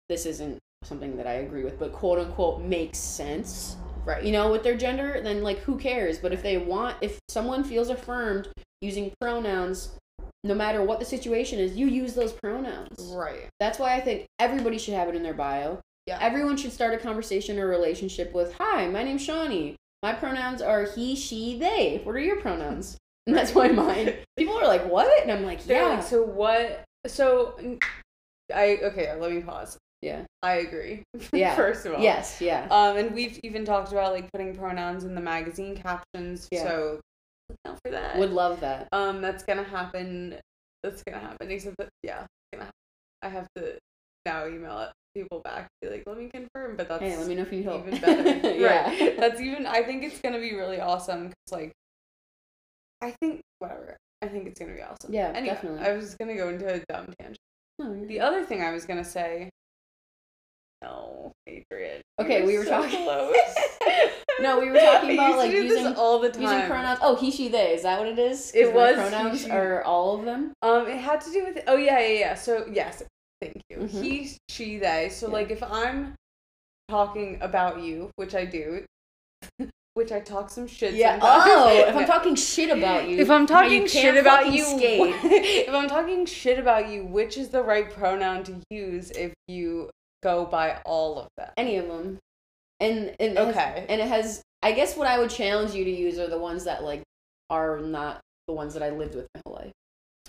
this 0.09 0.25
isn't 0.27 0.59
something 0.85 1.17
that 1.17 1.27
I 1.27 1.35
agree 1.35 1.65
with, 1.65 1.79
but 1.79 1.93
quote 1.93 2.19
unquote 2.19 2.63
makes 2.63 2.99
sense, 2.99 3.77
right. 4.07 4.23
you 4.25 4.33
know, 4.33 4.51
with 4.51 4.63
their 4.63 4.77
gender, 4.77 5.21
then 5.23 5.43
like 5.43 5.59
who 5.59 5.77
cares? 5.77 6.19
But 6.19 6.33
if 6.33 6.43
they 6.43 6.57
want 6.59 6.97
if 7.01 7.19
someone 7.29 7.65
feels 7.65 7.91
affirmed 7.91 8.49
using 8.81 9.13
pronouns, 9.21 9.97
no 10.45 10.55
matter 10.55 10.83
what 10.83 10.99
the 11.01 11.05
situation 11.05 11.59
is, 11.59 11.77
you 11.77 11.87
use 11.87 12.15
those 12.15 12.33
pronouns. 12.33 13.13
right. 13.15 13.49
That's 13.59 13.79
why 13.79 13.95
I 13.95 14.01
think 14.01 14.27
everybody 14.39 14.79
should 14.79 14.95
have 14.95 15.09
it 15.09 15.15
in 15.17 15.23
their 15.23 15.35
bio. 15.35 15.81
Yeah. 16.11 16.19
Everyone 16.21 16.57
should 16.57 16.73
start 16.73 16.93
a 16.93 16.99
conversation 16.99 17.59
or 17.59 17.67
relationship 17.69 18.35
with, 18.35 18.55
"Hi, 18.55 18.89
my 18.89 19.05
name's 19.05 19.23
Shawnee. 19.23 19.77
My 20.03 20.13
pronouns 20.13 20.61
are 20.61 20.85
he, 20.85 21.15
she, 21.15 21.57
they. 21.59 22.01
What 22.03 22.17
are 22.17 22.21
your 22.21 22.41
pronouns?" 22.41 22.97
And 23.27 23.37
that's 23.37 23.55
why 23.55 23.69
mine. 23.69 24.15
People 24.37 24.57
are 24.59 24.67
like, 24.67 24.87
"What?" 24.91 25.23
And 25.23 25.31
I'm 25.31 25.45
like, 25.45 25.63
They're 25.65 25.83
"Yeah, 25.83 25.95
like, 25.97 26.03
so 26.03 26.23
what? 26.25 26.83
So 27.07 27.55
I 28.53 28.79
okay. 28.83 29.15
Let 29.15 29.31
me 29.31 29.41
pause. 29.41 29.79
yeah, 30.03 30.23
I 30.43 30.55
agree. 30.55 31.05
Yeah. 31.33 31.55
First 31.55 31.87
of 31.87 31.95
all. 31.95 32.01
yes, 32.03 32.41
yeah, 32.41 32.67
Um, 32.71 32.97
and 32.97 33.15
we've 33.15 33.39
even 33.45 33.65
talked 33.65 33.93
about 33.93 34.13
like 34.13 34.33
putting 34.33 34.57
pronouns 34.57 35.05
in 35.05 35.15
the 35.15 35.21
magazine 35.21 35.77
captions. 35.77 36.49
Yeah. 36.51 36.65
So 36.65 37.01
look 37.49 37.59
out 37.69 37.79
for 37.85 37.93
that. 37.93 38.17
would 38.19 38.33
love 38.33 38.59
that." 38.61 38.89
Um, 38.91 39.21
that's 39.21 39.45
gonna 39.45 39.63
happen. 39.63 40.35
That's 40.83 41.03
gonna 41.05 41.21
happen. 41.21 41.51
Except 41.53 41.77
that, 41.79 41.89
yeah, 42.03 42.23
it's 42.23 42.29
gonna. 42.53 42.65
Happen. 42.65 42.75
I 43.23 43.29
have 43.29 43.47
to 43.57 43.79
now 44.33 44.47
email 44.47 44.79
it 44.81 44.91
people 45.15 45.41
back. 45.41 45.67
Be 45.83 45.89
like, 45.89 46.05
let 46.07 46.17
me 46.19 46.31
confirm. 46.33 46.77
But 46.77 46.89
that's 46.89 47.03
Hey, 47.03 47.17
let 47.17 47.27
me 47.27 47.35
know 47.35 47.43
if 47.43 47.53
you 47.53 47.63
help. 47.65 47.87
even 47.87 48.01
better. 48.01 48.49
yeah, 48.59 48.89
Right. 48.89 49.17
That's 49.19 49.41
even. 49.41 49.67
I 49.67 49.83
think 49.83 50.05
it's 50.05 50.21
gonna 50.21 50.39
be 50.39 50.55
really 50.55 50.81
awesome. 50.81 51.29
Cause 51.29 51.53
like, 51.53 51.73
I 53.03 53.11
think 53.21 53.41
whatever. 53.59 53.97
I 54.23 54.29
think 54.29 54.47
it's 54.47 54.61
gonna 54.61 54.75
be 54.75 54.83
awesome. 54.83 55.13
Yeah, 55.13 55.33
Anyway, 55.35 55.55
definitely. 55.55 55.81
I 55.87 55.93
was 55.97 56.15
gonna 56.15 56.37
go 56.37 56.49
into 56.51 56.67
a 56.73 56.79
dumb 56.89 57.13
tangent. 57.19 57.39
No, 57.79 57.93
you're- 57.95 58.07
The 58.07 58.21
other 58.21 58.45
thing 58.45 58.63
I 58.63 58.71
was 58.73 58.85
gonna 58.85 59.05
say. 59.05 59.49
No, 60.83 61.33
Adrian. 61.47 62.01
Okay, 62.19 62.45
we 62.47 62.57
were 62.59 62.65
so 62.65 62.71
talking- 62.83 63.05
Close. 63.05 63.35
No, 64.41 64.59
we 64.59 64.71
were 64.71 64.79
talking 64.79 65.13
about, 65.15 65.37
like, 65.37 65.53
using- 65.53 65.95
all 65.97 66.19
the 66.19 66.31
time. 66.31 66.41
using 66.43 66.67
pronouns. 66.67 66.99
Oh, 67.03 67.15
he, 67.15 67.31
she, 67.31 67.49
they. 67.49 67.75
Is 67.75 67.83
that 67.83 67.99
what 67.99 68.09
it 68.09 68.19
is 68.19 68.53
It 68.55 68.73
was 68.73 68.95
he, 68.97 69.01
pronouns 69.03 69.43
she. 69.45 69.51
are 69.51 69.83
all 69.85 70.19
of 70.19 70.25
them. 70.25 70.53
Um, 70.63 70.87
it 70.87 70.97
had 70.97 71.21
to 71.23 71.31
do 71.31 71.45
with 71.45 71.63
oh 71.67 71.77
yeah 71.77 71.99
yeah 72.01 72.19
yeah. 72.19 72.35
So 72.35 72.65
yes, 72.73 73.03
thank 73.41 73.63
you. 73.71 73.79
Mhm. 73.79 74.03
He, 74.03 74.37
she, 74.49 74.79
they. 74.79 75.09
So 75.11 75.27
Yeah. 75.27 75.33
like 75.33 75.51
if 75.51 75.63
I'm 75.63 76.15
talking 76.89 77.39
about 77.41 77.81
you, 77.83 78.11
which 78.17 78.35
I 78.35 78.45
do, 78.45 78.85
which 79.95 80.13
I 80.13 80.21
talk 80.21 80.51
some 80.51 80.67
shit. 80.67 80.93
sometimes. 81.01 81.23
Oh, 81.25 81.69
if 81.89 81.97
I'm 81.97 82.07
talking 82.15 82.35
shit 82.35 82.71
about 82.77 83.09
you, 83.09 83.19
If 83.19 83.31
I'm 83.31 83.47
talking 83.47 83.87
shit 83.87 84.17
about 84.17 84.53
you, 84.53 84.65
skate. 84.65 85.15
if 85.25 85.75
I'm 85.75 85.89
talking 85.89 86.27
shit 86.27 86.59
about 86.59 86.89
you, 86.89 87.05
which 87.05 87.37
is 87.37 87.49
the 87.49 87.63
right 87.63 87.91
pronoun 87.91 88.45
to 88.45 88.61
use 88.71 89.11
if 89.13 89.33
you 89.49 89.91
go 90.23 90.45
by 90.45 90.79
all 90.85 91.19
of 91.19 91.29
them? 91.39 91.49
any 91.57 91.77
of 91.77 91.87
them 91.89 92.19
and 92.79 93.15
and 93.19 93.33
it 93.33 93.37
has- 93.39 93.49
Okay. 93.57 93.87
and 93.89 94.01
it 94.03 94.07
has 94.09 94.43
i 94.63 94.71
guess 94.73 94.95
what 94.97 95.07
i 95.09 95.19
would 95.19 95.31
challenge 95.31 95.73
you 95.73 95.83
to 95.85 95.91
use 95.91 96.19
are 96.19 96.27
the 96.29 96.37
ones 96.39 96.65
that 96.65 96.83
like 96.85 97.03
are 97.49 97.79
not 97.81 98.21
the 98.47 98.53
ones 98.53 98.75
that 98.75 98.83
i 98.83 98.91
lived 98.91 99.15
with 99.15 99.27
my 99.35 99.41
whole 99.47 99.55
life 99.57 99.73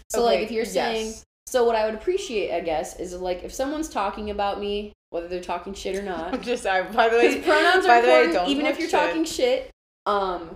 so 0.09 0.23
like 0.23 0.39
if 0.39 0.49
you're 0.51 0.63
saying 0.63 1.07
yes. 1.07 1.23
So 1.51 1.65
what 1.65 1.75
I 1.75 1.85
would 1.85 1.95
appreciate, 1.95 2.53
I 2.55 2.61
guess, 2.61 2.97
is 2.97 3.13
like 3.13 3.43
if 3.43 3.53
someone's 3.53 3.89
talking 3.89 4.29
about 4.29 4.61
me, 4.61 4.93
whether 5.09 5.27
they're 5.27 5.41
talking 5.41 5.73
shit 5.73 5.97
or 5.97 6.01
not. 6.01 6.33
I'm 6.33 6.41
just 6.41 6.65
I, 6.65 6.81
by 6.83 7.09
the 7.09 7.17
way, 7.17 7.41
pronouns 7.41 7.85
by 7.85 7.99
are 7.99 8.01
the 8.01 8.07
way, 8.07 8.31
don't 8.31 8.47
even 8.47 8.65
if 8.65 8.79
you're 8.79 8.87
shit. 8.87 8.97
talking 8.99 9.25
shit. 9.25 9.69
Um, 10.05 10.55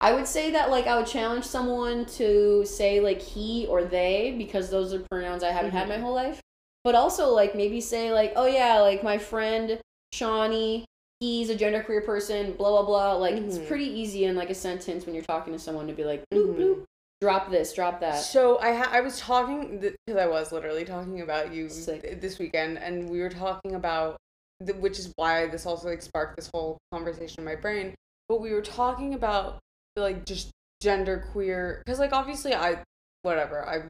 I 0.00 0.12
would 0.12 0.28
say 0.28 0.52
that 0.52 0.70
like 0.70 0.86
I 0.86 0.96
would 0.96 1.08
challenge 1.08 1.44
someone 1.44 2.06
to 2.06 2.64
say 2.64 3.00
like 3.00 3.20
he 3.20 3.66
or 3.68 3.82
they 3.82 4.36
because 4.38 4.70
those 4.70 4.94
are 4.94 5.00
pronouns 5.10 5.42
I 5.42 5.50
haven't 5.50 5.72
had 5.72 5.86
Mhm. 5.86 5.88
my 5.90 5.98
whole 5.98 6.14
life. 6.14 6.40
But 6.84 6.94
also 6.94 7.30
like 7.34 7.56
maybe 7.56 7.80
say 7.80 8.12
like 8.12 8.32
oh 8.36 8.46
yeah 8.46 8.78
like 8.80 9.02
my 9.02 9.18
friend 9.18 9.80
Shawnee 10.12 10.84
he's 11.18 11.50
a 11.50 11.56
genderqueer 11.56 12.06
person 12.06 12.52
blah 12.52 12.70
blah 12.70 12.84
blah 12.84 13.12
like 13.16 13.34
it's 13.34 13.58
Mhm. 13.58 13.66
pretty 13.68 13.84
easy 13.84 14.24
in 14.26 14.36
like 14.36 14.48
a 14.48 14.54
sentence 14.54 15.04
when 15.04 15.14
you're 15.14 15.24
talking 15.24 15.52
to 15.52 15.58
someone 15.58 15.86
to 15.88 15.92
be 15.92 16.04
like 16.04 16.22
bloop 16.32 16.54
Mhm. 16.54 16.56
bloop 16.56 16.84
drop 17.20 17.50
this 17.50 17.72
drop 17.72 18.00
that 18.00 18.16
So 18.16 18.58
I 18.58 18.74
ha- 18.74 18.90
I 18.90 19.00
was 19.00 19.18
talking 19.18 19.78
because 19.78 20.20
I 20.20 20.26
was 20.26 20.52
literally 20.52 20.84
talking 20.84 21.20
about 21.20 21.52
you 21.52 21.68
th- 21.68 22.20
this 22.20 22.38
weekend, 22.38 22.78
and 22.78 23.08
we 23.08 23.20
were 23.20 23.28
talking 23.28 23.74
about 23.74 24.16
the, 24.60 24.74
which 24.74 24.98
is 24.98 25.12
why 25.16 25.48
this 25.48 25.66
also 25.66 25.88
like 25.88 26.02
sparked 26.02 26.36
this 26.36 26.50
whole 26.52 26.78
conversation 26.92 27.36
in 27.40 27.44
my 27.44 27.56
brain. 27.56 27.94
But 28.28 28.40
we 28.40 28.52
were 28.52 28.62
talking 28.62 29.14
about 29.14 29.58
like 29.96 30.24
just 30.24 30.50
gender 30.80 31.26
queer 31.32 31.82
because 31.84 31.98
like 31.98 32.12
obviously 32.12 32.54
I 32.54 32.82
whatever 33.22 33.66
I 33.68 33.82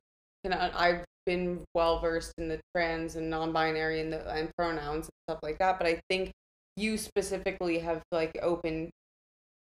can 0.44 0.52
I've 0.52 1.04
been 1.26 1.64
well 1.74 2.00
versed 2.00 2.32
in 2.38 2.48
the 2.48 2.58
trans 2.74 3.14
and 3.14 3.30
non-binary 3.30 4.00
and 4.00 4.12
the 4.12 4.28
and 4.30 4.50
pronouns 4.56 5.06
and 5.06 5.12
stuff 5.28 5.40
like 5.42 5.58
that. 5.58 5.78
But 5.78 5.86
I 5.86 6.00
think 6.08 6.32
you 6.76 6.96
specifically 6.96 7.78
have 7.80 8.02
like 8.10 8.36
opened 8.42 8.90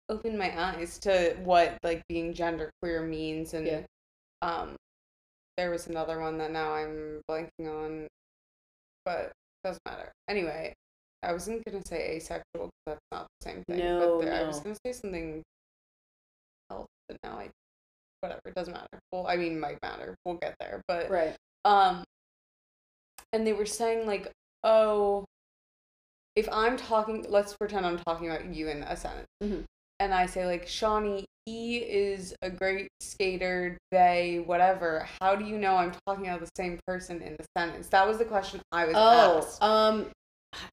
opened 0.09 0.37
my 0.37 0.51
eyes 0.61 0.97
to 0.99 1.35
what 1.43 1.77
like 1.83 2.03
being 2.09 2.33
gender 2.33 2.69
queer 2.81 3.01
means 3.01 3.53
and 3.53 3.65
Yeah. 3.67 3.81
um 4.41 4.75
there 5.57 5.69
was 5.71 5.87
another 5.87 6.19
one 6.19 6.37
that 6.39 6.51
now 6.51 6.73
I'm 6.73 7.21
blanking 7.29 7.67
on 7.67 8.07
but 9.05 9.31
doesn't 9.63 9.81
matter. 9.85 10.11
Anyway, 10.27 10.73
I 11.21 11.31
wasn't 11.31 11.63
gonna 11.65 11.85
say 11.85 12.15
asexual 12.15 12.43
because 12.55 12.69
that's 12.87 12.99
not 13.11 13.27
the 13.39 13.43
same 13.49 13.63
thing. 13.65 13.79
No, 13.79 14.17
but 14.19 14.25
there- 14.25 14.33
I 14.33 14.43
was 14.47 14.59
gonna 14.59 14.77
say 14.85 14.91
something 14.93 15.41
else, 16.71 16.87
but 17.07 17.17
now 17.23 17.37
I 17.39 17.49
whatever, 18.21 18.41
it 18.45 18.55
doesn't 18.55 18.73
matter. 18.73 18.99
Well 19.11 19.27
I 19.27 19.35
mean 19.37 19.59
might 19.59 19.81
matter. 19.81 20.15
We'll 20.25 20.35
get 20.35 20.55
there. 20.59 20.81
But 20.87 21.09
right 21.09 21.35
um 21.65 22.03
and 23.31 23.45
they 23.47 23.53
were 23.53 23.65
saying 23.65 24.05
like, 24.07 24.31
oh 24.63 25.25
if 26.35 26.49
I'm 26.51 26.77
talking 26.77 27.25
let's 27.29 27.55
pretend 27.55 27.85
I'm 27.85 27.99
talking 27.99 28.29
about 28.29 28.45
you 28.53 28.67
in 28.69 28.83
a 28.83 28.97
sentence. 28.97 29.27
Mhm. 29.41 29.65
And 30.03 30.13
I 30.13 30.25
say 30.25 30.45
like 30.45 30.67
Shawnee, 30.67 31.25
he 31.45 31.77
is 31.77 32.35
a 32.41 32.49
great 32.49 32.89
skater, 32.99 33.77
they, 33.89 34.43
whatever. 34.45 35.07
How 35.21 35.33
do 35.33 35.45
you 35.45 35.57
know 35.57 35.77
I'm 35.77 35.93
talking 36.05 36.27
about 36.27 36.41
the 36.41 36.51
same 36.57 36.77
person 36.85 37.21
in 37.21 37.37
the 37.37 37.45
sentence? 37.57 37.87
That 37.87 38.05
was 38.05 38.17
the 38.17 38.25
question 38.25 38.59
I 38.73 38.85
was 38.85 38.95
oh 38.97 39.37
asked. 39.37 39.63
um 39.63 40.07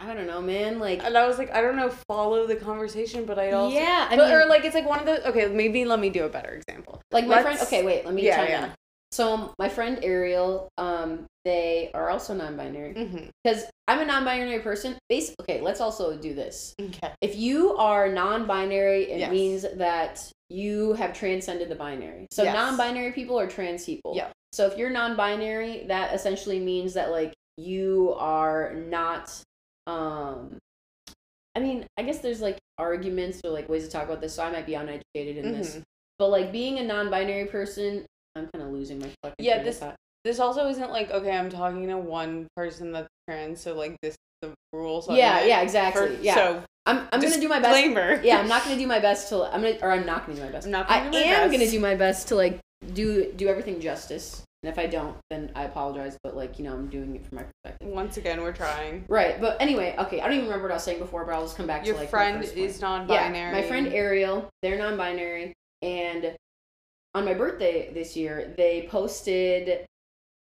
I 0.01 0.13
don't 0.15 0.27
know 0.27 0.43
man 0.43 0.81
like 0.81 1.05
And 1.05 1.17
I 1.17 1.29
was 1.29 1.39
like, 1.39 1.53
I 1.53 1.61
don't 1.61 1.77
know, 1.77 1.91
follow 2.09 2.47
the 2.49 2.57
conversation, 2.57 3.25
but 3.25 3.39
I 3.39 3.53
also 3.53 3.77
yeah 3.79 4.09
I 4.11 4.17
but, 4.17 4.27
mean 4.27 4.37
or 4.37 4.47
like 4.47 4.65
it's 4.65 4.75
like 4.75 4.89
one 4.89 4.99
of 4.99 5.07
the 5.07 5.29
okay, 5.29 5.47
maybe 5.47 5.85
let 5.85 6.01
me 6.01 6.11
do 6.11 6.25
a 6.25 6.29
better 6.29 6.51
example. 6.51 7.01
Like 7.13 7.27
my 7.29 7.41
friend. 7.41 7.59
Okay, 7.63 7.85
wait. 7.85 8.05
Let 8.05 8.15
me 8.15 8.27
Yeah, 8.27 8.37
chime 8.37 8.49
yeah. 8.49 8.65
in. 8.67 8.73
So 9.13 9.53
my 9.59 9.69
friend 9.69 9.99
Ariel, 10.03 10.69
um, 10.79 11.27
they 11.45 11.91
are 11.95 12.11
also 12.11 12.33
non-binary 12.35 12.95
Mm-hmm. 12.95 13.27
because 13.43 13.65
I'm 13.89 13.99
a 14.01 14.05
non-binary 14.05 14.61
person. 14.61 14.97
Basically, 15.09 15.37
okay. 15.43 15.61
Let's 15.61 15.81
also 15.81 16.17
do 16.17 16.33
this. 16.35 16.75
Okay. 16.81 17.13
If 17.21 17.35
you 17.37 17.77
are 17.77 18.09
non-binary, 18.09 19.11
it 19.11 19.19
Yes. 19.19 19.31
means 19.33 19.67
that 19.79 20.31
you 20.49 20.93
have 20.95 21.13
transcended 21.13 21.69
the 21.69 21.75
binary. 21.75 22.27
So 22.31 22.45
Yes. 22.45 22.55
non-binary 22.55 23.13
people 23.13 23.39
are 23.39 23.49
trans 23.49 23.85
people. 23.85 24.15
Yeah. 24.15 24.31
So 24.53 24.67
if 24.67 24.77
you're 24.79 24.91
non-binary, 24.91 25.87
that 25.89 26.15
essentially 26.15 26.61
means 26.61 26.95
that 26.95 27.11
like 27.11 27.33
you 27.57 28.15
are 28.19 28.75
not. 28.75 29.43
Um, 29.87 30.59
I 31.57 31.61
mean, 31.61 31.85
I 31.97 32.03
guess 32.05 32.21
there's 32.21 32.41
like 32.41 32.59
arguments 32.79 33.41
or 33.45 33.51
like 33.51 33.69
ways 33.69 33.85
to 33.85 33.91
talk 33.91 34.05
about 34.05 34.21
this. 34.21 34.35
So 34.35 34.45
I 34.45 34.51
might 34.53 34.67
be 34.67 34.75
uneducated 34.75 35.37
in 35.45 35.53
this. 35.53 35.77
Mhm. 35.77 35.83
But 36.19 36.29
like 36.29 36.53
being 36.53 36.79
a 36.79 36.83
non-binary 36.85 37.47
person, 37.47 38.07
I'm 38.37 38.49
kind 38.53 38.65
of 38.65 38.71
losing 38.73 38.99
my 38.99 39.11
fucking. 39.23 39.45
Yeah, 39.45 39.63
this- 39.63 39.79
thought. 39.79 39.97
This 40.23 40.39
also 40.39 40.69
isn't 40.69 40.91
like 40.91 41.11
okay, 41.11 41.31
I'm 41.35 41.49
talking 41.49 41.87
to 41.89 41.97
one 41.97 42.47
person 42.55 42.93
that's 42.93 43.09
trans, 43.27 43.59
so 43.61 43.75
like 43.75 43.97
this 44.03 44.17
the 44.43 44.53
rules. 44.73 45.09
Yeah, 45.11 45.45
yeah, 45.45 45.63
exactly. 45.63 46.17
for- 46.17 46.23
yeah, 46.23 46.35
So 46.35 46.63
I'm 46.85 47.09
I'm 47.11 47.21
gonna 47.21 47.41
do 47.41 47.49
my 47.49 47.59
best. 47.59 47.75
disclaimer. 47.75 48.21
Yeah, 48.25 48.39
I'm 48.39 48.49
not 48.49 48.63
gonna 48.65 48.77
do 48.77 48.87
my 48.87 48.99
best 48.99 49.31
to. 49.31 49.45
I'm 49.45 49.63
gonna 49.63 49.79
or 49.81 49.91
I'm 49.93 50.05
not 50.05 50.27
gonna 50.27 50.39
do 50.39 50.45
my 50.45 50.51
best. 50.53 50.67
I'm 50.67 50.73
not 50.73 50.89
gonna 50.89 51.11
do 51.11 51.19
my 51.19 51.25
am 51.25 51.49
best. 51.49 51.59
gonna 51.59 51.71
do 51.71 51.81
my 51.81 51.95
best 51.95 52.29
to 52.29 52.35
like 52.35 52.59
do 52.93 53.33
do 53.33 53.49
everything 53.49 53.81
justice. 53.81 54.43
And 54.63 54.71
if 54.71 54.79
I 54.79 54.87
don't, 54.87 55.17
then 55.31 55.53
I 55.55 55.65
apologize. 55.65 56.19
But 56.23 56.37
like 56.37 56.59
you 56.59 56.67
know, 56.67 56.75
I'm 56.75 56.89
doing 56.89 57.17
it 57.17 57.27
from 57.27 57.37
my 57.37 57.45
perspective. 57.45 57.89
Once 57.89 58.19
again, 58.19 58.43
we're 58.43 58.53
trying. 58.53 59.07
Right, 59.09 59.41
but 59.41 59.57
anyway, 59.61 59.95
okay. 59.99 60.21
I 60.21 60.25
don't 60.25 60.35
even 60.35 60.45
remember 60.47 60.65
what 60.65 60.73
I 60.73 60.77
was 60.77 60.85
saying 60.85 60.99
before, 60.99 61.25
but 61.25 61.35
I'll 61.35 61.45
just 61.45 61.57
come 61.57 61.67
back 61.67 61.87
Your 61.87 61.95
to 61.95 62.01
like 62.01 62.09
my 62.09 62.11
friend 62.11 62.45
is 62.45 62.79
non-binary. 62.79 63.35
Yeah, 63.39 63.53
my 63.53 63.63
friend 63.67 63.87
Ariel, 63.89 64.51
they're 64.61 64.77
non-binary, 64.77 65.55
and 65.81 66.37
on 67.15 67.25
my 67.25 67.35
birthday 67.35 67.93
this 67.93 68.17
year, 68.17 68.55
they 68.57 68.87
posted 68.91 69.87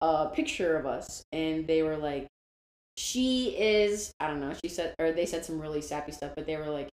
a 0.01 0.27
picture 0.29 0.77
of 0.77 0.87
us, 0.87 1.23
and 1.33 1.67
they 1.67 1.83
were 1.83 1.97
like, 1.97 2.27
"She 2.97 3.57
is." 3.59 4.13
I 4.21 4.29
don't 4.29 4.41
know. 4.41 4.55
She 4.63 4.69
said, 4.69 4.95
or 4.99 5.13
they 5.13 5.27
said 5.27 5.45
some 5.45 5.61
really 5.61 5.81
sappy 5.81 6.13
stuff, 6.13 6.33
but 6.37 6.47
they 6.47 6.57
were 6.57 6.71
like, 6.71 6.89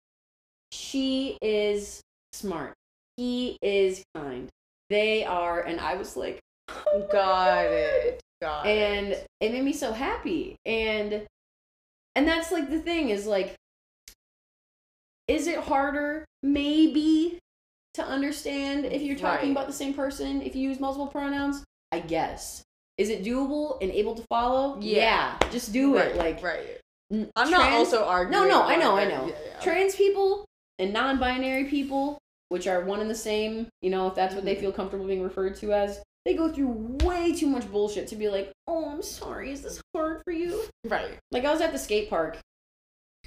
"She 0.72 1.38
is 1.42 2.02
smart. 2.34 2.74
He 3.18 3.58
is 3.62 4.04
kind. 4.16 4.50
They 4.90 5.24
are," 5.26 5.62
and 5.62 5.80
I 5.80 5.96
was 5.96 6.16
like, 6.18 6.40
oh 6.70 7.08
Got 7.12 7.12
God 7.12 7.66
it. 7.66 8.22
Got 8.42 8.66
and 8.66 9.08
it. 9.08 9.28
it 9.40 9.52
made 9.52 9.64
me 9.64 9.74
so 9.74 9.94
happy 9.94 10.58
and 10.66 11.26
and 12.16 12.28
that's 12.28 12.52
like 12.52 12.70
the 12.70 12.80
thing 12.80 13.10
is 13.10 13.26
like 13.26 13.56
is 15.28 15.48
it 15.48 15.60
harder 15.60 16.26
maybe 16.44 17.40
to 17.96 18.04
understand 18.06 18.86
if 18.86 19.02
you're 19.02 19.16
talking 19.18 19.50
Right. 19.50 19.52
about 19.52 19.68
the 19.68 19.74
same 19.74 19.94
person 19.94 20.42
if 20.42 20.56
you 20.56 20.70
use 20.70 20.80
multiple 20.80 21.08
pronouns 21.08 21.64
i 21.92 22.00
guess 22.00 22.64
is 22.98 23.10
it 23.10 23.24
doable 23.24 23.78
and 23.82 23.92
able 23.92 24.16
to 24.16 24.24
follow 24.30 24.78
Yeah. 24.82 25.38
just 25.52 25.72
do 25.74 25.96
right, 25.98 26.08
it 26.12 26.16
like 26.18 26.42
right. 26.44 26.80
I'm 27.36 27.50
not 27.52 27.72
also 27.74 28.06
arguing. 28.06 28.42
no 28.44 28.48
no, 28.48 28.64
i 28.64 28.76
know 28.76 28.96
i 28.96 29.06
know 29.06 29.28
Yeah, 29.28 29.36
yeah. 29.48 29.60
trans 29.60 29.96
people 29.96 30.46
and 30.80 30.92
non-binary 30.94 31.66
people 31.66 32.18
which 32.50 32.68
are 32.68 32.82
one 32.86 33.00
and 33.00 33.10
the 33.10 33.16
same 33.16 33.68
you 33.82 33.90
know 33.90 34.08
if 34.08 34.16
that's 34.16 34.36
what 34.36 34.46
they 34.46 34.56
Mhm. 34.56 34.60
feel 34.62 34.72
comfortable 34.72 35.06
being 35.06 35.24
referred 35.24 35.56
to 35.58 35.72
as 35.74 36.02
they 36.26 36.34
go 36.34 36.52
through 36.52 36.98
way 37.04 37.32
too 37.32 37.48
much 37.48 37.70
bullshit 37.72 38.08
to 38.10 38.16
be 38.16 38.28
like 38.30 38.52
oh 38.68 38.90
i'm 38.90 39.02
sorry 39.04 39.52
is 39.52 39.62
this 39.62 39.82
hard 39.96 40.22
for 40.24 40.32
you 40.34 40.64
right. 40.86 41.18
like 41.32 41.46
i 41.46 41.52
was 41.52 41.62
at 41.62 41.72
the 41.72 41.78
skate 41.80 42.10
park 42.10 42.40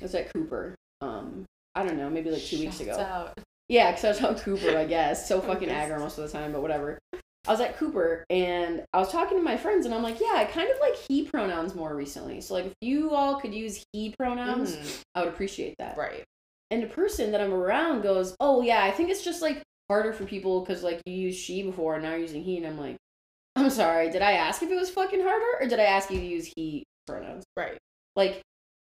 i 0.00 0.02
was 0.02 0.14
at 0.14 0.32
cooper 0.32 0.74
um 1.00 1.44
i 1.74 1.84
don't 1.84 1.96
know 1.96 2.10
maybe 2.10 2.30
like 2.30 2.42
two 2.42 2.58
weeks 2.58 2.80
ago 2.80 2.92
out. 2.98 3.38
Yeah 3.68 3.90
because 3.90 4.04
i 4.04 4.08
was 4.08 4.22
on 4.22 4.38
cooper 4.42 4.76
i 4.76 4.84
guess 4.84 5.28
so 5.28 5.40
fucking 5.48 5.68
Yes. 5.68 5.90
aggro 5.90 5.98
most 6.00 6.18
of 6.18 6.30
the 6.30 6.36
time 6.38 6.52
but 6.52 6.62
whatever 6.62 6.98
i 7.14 7.50
was 7.50 7.60
at 7.60 7.76
cooper 7.76 8.24
and 8.30 8.84
i 8.92 8.98
was 8.98 9.10
talking 9.12 9.38
to 9.38 9.42
my 9.44 9.56
friends 9.56 9.84
and 9.86 9.94
i'm 9.94 10.02
like 10.02 10.20
yeah 10.20 10.34
i 10.34 10.44
kind 10.44 10.70
of 10.70 10.78
like 10.80 10.96
he 10.96 11.24
pronouns 11.24 11.74
more 11.74 11.94
recently 11.94 12.40
so 12.40 12.54
like 12.54 12.66
if 12.66 12.74
you 12.80 13.10
all 13.10 13.40
could 13.40 13.54
use 13.54 13.84
he 13.92 14.14
pronouns 14.18 14.76
Mhm. 14.76 15.02
i 15.14 15.20
would 15.20 15.28
appreciate 15.28 15.74
that 15.78 15.96
Right. 15.96 16.24
and 16.70 16.82
the 16.82 16.86
person 16.86 17.32
that 17.32 17.40
I'm 17.40 17.54
around 17.54 18.02
goes, 18.02 18.36
"Oh 18.40 18.60
yeah, 18.60 18.84
I 18.84 18.90
think 18.90 19.08
it's 19.08 19.24
just 19.24 19.40
like 19.40 19.62
harder 19.88 20.12
for 20.12 20.24
people 20.26 20.60
because 20.60 20.82
like 20.82 21.00
you 21.06 21.14
used 21.14 21.40
she 21.40 21.62
before 21.62 21.94
and 21.94 22.02
now 22.04 22.10
you're 22.10 22.18
using 22.20 22.42
he." 22.42 22.58
And 22.58 22.66
I'm 22.66 22.78
like, 22.78 22.96
"I'm 23.56 23.70
sorry, 23.70 24.10
did 24.10 24.20
I 24.20 24.32
ask 24.32 24.62
if 24.62 24.70
it 24.70 24.74
was 24.76 24.90
fucking 24.90 25.22
harder 25.22 25.46
or 25.62 25.66
did 25.66 25.80
I 25.80 25.84
ask 25.84 26.10
you 26.10 26.20
to 26.20 26.26
use 26.26 26.52
he 26.56 26.84
pronouns?" 27.06 27.44
Right. 27.56 27.78
Like, 28.16 28.42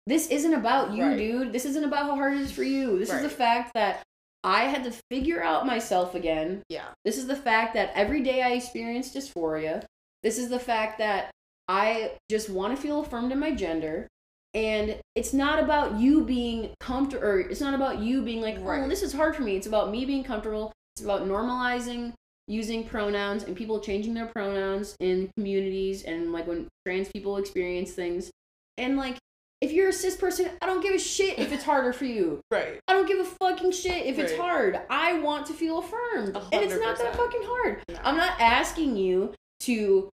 this 0.07 0.27
isn't 0.29 0.55
about 0.55 0.93
you, 0.95 1.03
Right. 1.03 1.17
dude. 1.19 1.53
This 1.53 1.65
isn't 1.65 1.83
about 1.83 2.07
how 2.07 2.15
hard 2.15 2.33
it 2.33 2.41
is 2.41 2.51
for 2.51 2.63
you. 2.63 2.97
This 2.97 3.11
is 3.13 3.21
the 3.21 3.29
fact 3.29 3.75
that 3.75 4.01
I 4.47 4.63
had 4.63 4.85
to 4.85 4.91
figure 5.11 5.43
out 5.43 5.65
myself 5.65 6.15
again. 6.15 6.61
Yeah. 6.69 6.87
This 7.03 7.17
is 7.17 7.27
the 7.27 7.35
fact 7.35 7.73
that 7.73 7.91
every 7.93 8.23
day 8.23 8.41
I 8.41 8.51
experience 8.51 9.13
dysphoria. 9.13 9.83
This 10.23 10.37
is 10.37 10.47
the 10.47 10.57
fact 10.57 10.99
that 10.99 11.31
I 11.67 12.13
just 12.31 12.49
want 12.49 12.73
to 12.73 12.81
feel 12.81 13.01
affirmed 13.01 13.33
in 13.33 13.39
my 13.39 13.53
gender. 13.53 14.07
And 14.53 15.01
it's 15.15 15.33
not 15.33 15.61
about 15.61 15.99
you 15.99 16.23
being 16.23 16.73
comfortable, 16.79 17.27
or 17.27 17.39
it's 17.41 17.59
not 17.59 17.73
about 17.73 17.99
you 17.99 18.21
being 18.21 18.39
like, 18.39 18.57
oh, 18.59 18.87
this 18.87 19.03
is 19.03 19.11
hard 19.11 19.35
for 19.35 19.41
me. 19.41 19.57
It's 19.57 19.67
about 19.67 19.91
me 19.91 20.05
being 20.05 20.23
comfortable. 20.23 20.71
It's 20.95 21.03
about 21.03 21.27
normalizing 21.27 22.13
using 22.47 22.87
pronouns 22.87 23.43
and 23.43 23.53
people 23.53 23.81
changing 23.81 24.13
their 24.13 24.27
pronouns 24.27 24.95
in 25.01 25.29
communities 25.35 26.03
and 26.03 26.31
like 26.31 26.47
when 26.47 26.69
trans 26.85 27.09
people 27.11 27.35
experience 27.35 27.91
things. 27.91 28.31
And 28.77 28.95
like, 28.95 29.17
if 29.61 29.71
you're 29.71 29.89
a 29.89 29.93
cis 29.93 30.15
person, 30.15 30.49
I 30.61 30.65
don't 30.67 30.81
give 30.81 30.93
a 30.93 30.99
shit 30.99 31.39
if 31.39 31.51
it's 31.51 31.63
harder 31.63 31.93
for 31.93 32.05
you. 32.05 32.39
Right. 32.51 32.79
I 32.87 32.93
don't 32.93 33.07
give 33.07 33.19
a 33.19 33.25
fucking 33.25 33.71
shit 33.71 34.05
if 34.05 34.19
it's 34.19 34.35
hard. 34.35 34.79
I 34.89 35.19
want 35.19 35.45
to 35.47 35.53
feel 35.53 35.79
affirmed. 35.79 36.35
A 36.35 36.39
And 36.53 36.63
it's 36.63 36.79
not 36.79 36.97
that 36.97 37.15
fucking 37.15 37.41
hard. 37.43 37.81
No. 37.89 37.95
I'm 38.03 38.17
not 38.17 38.39
asking 38.39 38.95
you 38.97 39.33
to 39.61 40.09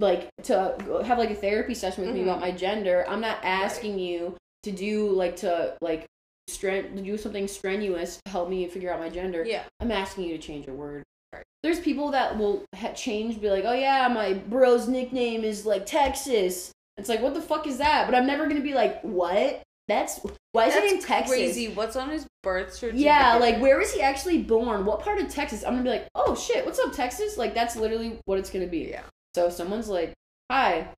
like 0.00 0.28
to 0.44 0.76
have 1.06 1.18
like 1.18 1.30
a 1.30 1.34
therapy 1.34 1.74
session 1.74 2.04
with 2.04 2.14
me 2.14 2.20
Mhm. 2.20 2.24
about 2.24 2.40
my 2.40 2.50
gender. 2.50 3.04
I'm 3.08 3.20
not 3.20 3.38
asking 3.44 3.98
you 3.98 4.34
to 4.64 4.72
do 4.72 5.10
like 5.10 5.36
to 5.36 5.76
like 5.80 6.06
stren- 6.50 7.04
do 7.04 7.16
something 7.16 7.46
strenuous 7.48 8.18
to 8.24 8.30
help 8.30 8.48
me 8.48 8.66
figure 8.68 8.92
out 8.92 8.98
my 9.00 9.08
gender. 9.08 9.44
Yeah. 9.46 9.62
I'm 9.80 9.92
asking 9.92 10.24
you 10.24 10.36
to 10.36 10.42
change 10.42 10.66
your 10.66 10.74
word. 10.76 11.04
Right. 11.32 11.44
There's 11.62 11.78
people 11.80 12.10
that 12.10 12.36
will 12.36 12.64
ha- 12.74 12.92
change, 12.92 13.40
be 13.40 13.48
like, 13.48 13.64
oh 13.64 13.72
yeah, 13.72 14.08
my 14.08 14.34
bro's 14.34 14.88
nickname 14.88 15.44
is 15.44 15.64
like 15.64 15.86
Texas. 15.86 16.72
It's 16.96 17.08
like, 17.08 17.22
what 17.22 17.34
the 17.34 17.42
fuck 17.42 17.66
is 17.66 17.78
that? 17.78 18.06
But 18.06 18.14
I'm 18.14 18.26
never 18.26 18.46
gonna 18.46 18.60
be 18.60 18.74
like, 18.74 19.00
what? 19.02 19.62
That's 19.88 20.20
why 20.52 20.66
is 20.68 20.76
it 20.76 20.84
in 20.92 21.00
Texas? 21.02 21.30
crazy. 21.34 21.68
What's 21.68 21.96
on 21.96 22.10
his 22.10 22.26
birth 22.42 22.72
certificate? 22.74 23.00
Yeah, 23.00 23.34
like 23.36 23.58
where 23.60 23.80
is 23.80 23.92
he 23.92 24.00
actually 24.00 24.42
born? 24.42 24.84
What 24.86 25.00
part 25.00 25.18
of 25.20 25.28
Texas? 25.28 25.64
I'm 25.64 25.72
gonna 25.72 25.82
be 25.82 25.90
like, 25.90 26.08
oh 26.14 26.34
shit, 26.34 26.64
what's 26.64 26.78
up, 26.78 26.92
Texas? 26.92 27.36
Like 27.36 27.54
that's 27.54 27.76
literally 27.76 28.18
what 28.26 28.38
it's 28.38 28.50
gonna 28.50 28.66
be. 28.66 28.90
Yeah. 28.90 29.02
So 29.34 29.46
if 29.46 29.54
someone's 29.54 29.88
like, 29.88 30.12
hi, 30.50 30.88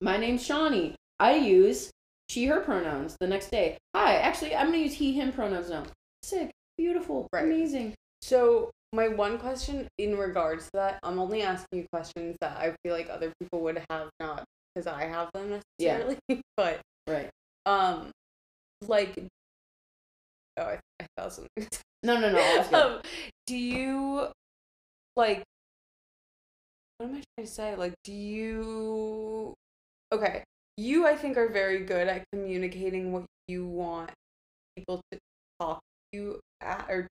my 0.00 0.16
name's 0.16 0.44
Shawnee. 0.44 0.96
I 1.20 1.36
use 1.36 1.90
she 2.28 2.46
her 2.46 2.60
pronouns 2.60 3.16
the 3.20 3.28
next 3.28 3.50
day. 3.50 3.78
Hi, 3.94 4.16
actually 4.16 4.56
I'm 4.56 4.66
gonna 4.66 4.78
use 4.78 4.94
he 4.94 5.12
him 5.12 5.30
pronouns 5.32 5.70
now. 5.70 5.84
Sick, 6.22 6.50
beautiful, 6.76 7.28
Right. 7.32 7.44
amazing. 7.44 7.94
So 8.22 8.70
my 8.92 9.08
one 9.08 9.38
question 9.38 9.86
in 9.98 10.16
regards 10.18 10.64
to 10.66 10.70
that, 10.74 10.98
I'm 11.02 11.18
only 11.18 11.42
asking 11.42 11.80
you 11.80 11.86
questions 11.92 12.36
that 12.40 12.56
I 12.56 12.74
feel 12.82 12.94
like 12.94 13.08
other 13.10 13.32
people 13.40 13.60
would 13.60 13.82
have 13.90 14.08
not 14.20 14.44
because 14.74 14.86
I 14.86 15.04
have 15.04 15.30
them 15.32 15.60
Yeah. 15.78 15.98
necessarily. 15.98 16.18
but 16.56 16.80
Right. 17.06 17.30
um, 17.66 18.10
like, 18.86 19.18
oh, 20.56 20.62
I, 20.62 20.78
I 21.00 21.06
thought 21.16 21.32
something. 21.32 21.68
No, 22.02 22.20
no, 22.20 22.30
no. 22.30 22.64
um, 22.78 23.00
do 23.46 23.56
you 23.56 24.28
like? 25.16 25.42
What 26.98 27.08
am 27.08 27.14
I 27.16 27.22
trying 27.36 27.46
to 27.46 27.52
say? 27.52 27.76
Like, 27.76 27.94
do 28.04 28.12
you? 28.12 29.54
Okay, 30.12 30.44
you 30.76 31.06
I 31.06 31.16
think 31.16 31.36
are 31.36 31.48
very 31.48 31.80
good 31.84 32.08
at 32.08 32.24
communicating 32.32 33.12
what 33.12 33.24
you 33.48 33.66
want 33.66 34.10
people 34.76 35.00
to 35.12 35.18
talk 35.60 35.80
to 36.12 36.18
you 36.18 36.40
at, 36.60 36.86
or 36.88 37.06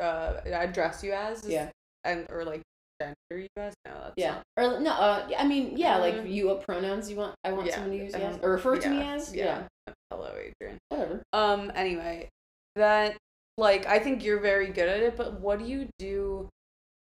uh, 0.00 0.40
address 0.46 1.02
you 1.02 1.12
as. 1.12 1.44
yeah, 1.46 1.70
and 2.04 2.26
or 2.30 2.44
like 2.44 2.62
gender 3.00 3.14
you 3.30 3.48
that's 3.56 3.74
yeah. 4.16 4.34
not. 4.34 4.42
Or 4.56 4.80
no, 4.80 4.90
uh, 4.90 5.28
I 5.36 5.46
mean, 5.46 5.76
yeah, 5.76 5.96
like 5.98 6.14
Mhm. 6.14 6.32
you 6.32 6.48
what 6.48 6.62
pronouns 6.62 7.10
you 7.10 7.16
want? 7.16 7.34
I 7.44 7.52
want 7.52 7.66
Yeah, 7.66 7.74
someone 7.76 7.92
to 7.92 8.04
use 8.04 8.14
um, 8.14 8.20
yes 8.20 8.38
or 8.42 8.52
refer 8.52 8.76
to 8.78 8.88
me 8.88 9.02
as. 9.02 9.34
yeah. 9.34 9.66
Hello, 10.10 10.32
Adrian. 10.36 10.78
whatever. 10.88 11.22
Um. 11.32 11.72
Anyway, 11.74 12.28
that 12.76 13.16
like 13.56 13.86
I 13.86 13.98
think 13.98 14.24
you're 14.24 14.40
very 14.40 14.68
good 14.68 14.88
at 14.88 15.00
it, 15.00 15.16
but 15.16 15.40
what 15.40 15.58
do 15.58 15.64
you 15.66 15.88
do 15.98 16.48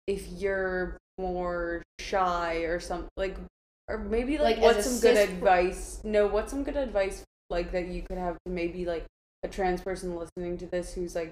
if 0.08 0.28
you're 0.28 0.98
more 1.18 1.82
shy 2.00 2.58
or 2.58 2.80
something 2.80 3.10
like, 3.18 3.38
or 3.88 3.98
maybe 3.98 4.38
like, 4.38 4.58
Like, 4.58 4.64
what's 4.64 4.86
some 4.90 5.00
good 5.00 5.18
advice? 5.18 6.02
No, 6.04 6.28
what's 6.28 6.52
some 6.52 6.64
good 6.64 6.76
advice 6.78 7.24
like 7.50 7.72
that 7.72 7.88
you 7.88 8.02
could 8.02 8.18
have 8.18 8.36
to 8.46 8.52
maybe 8.52 8.86
like 8.86 9.06
a 9.44 9.48
trans 9.48 9.82
person 9.82 10.16
listening 10.16 10.58
to 10.58 10.66
this 10.66 10.94
who's 10.94 11.16
like 11.16 11.32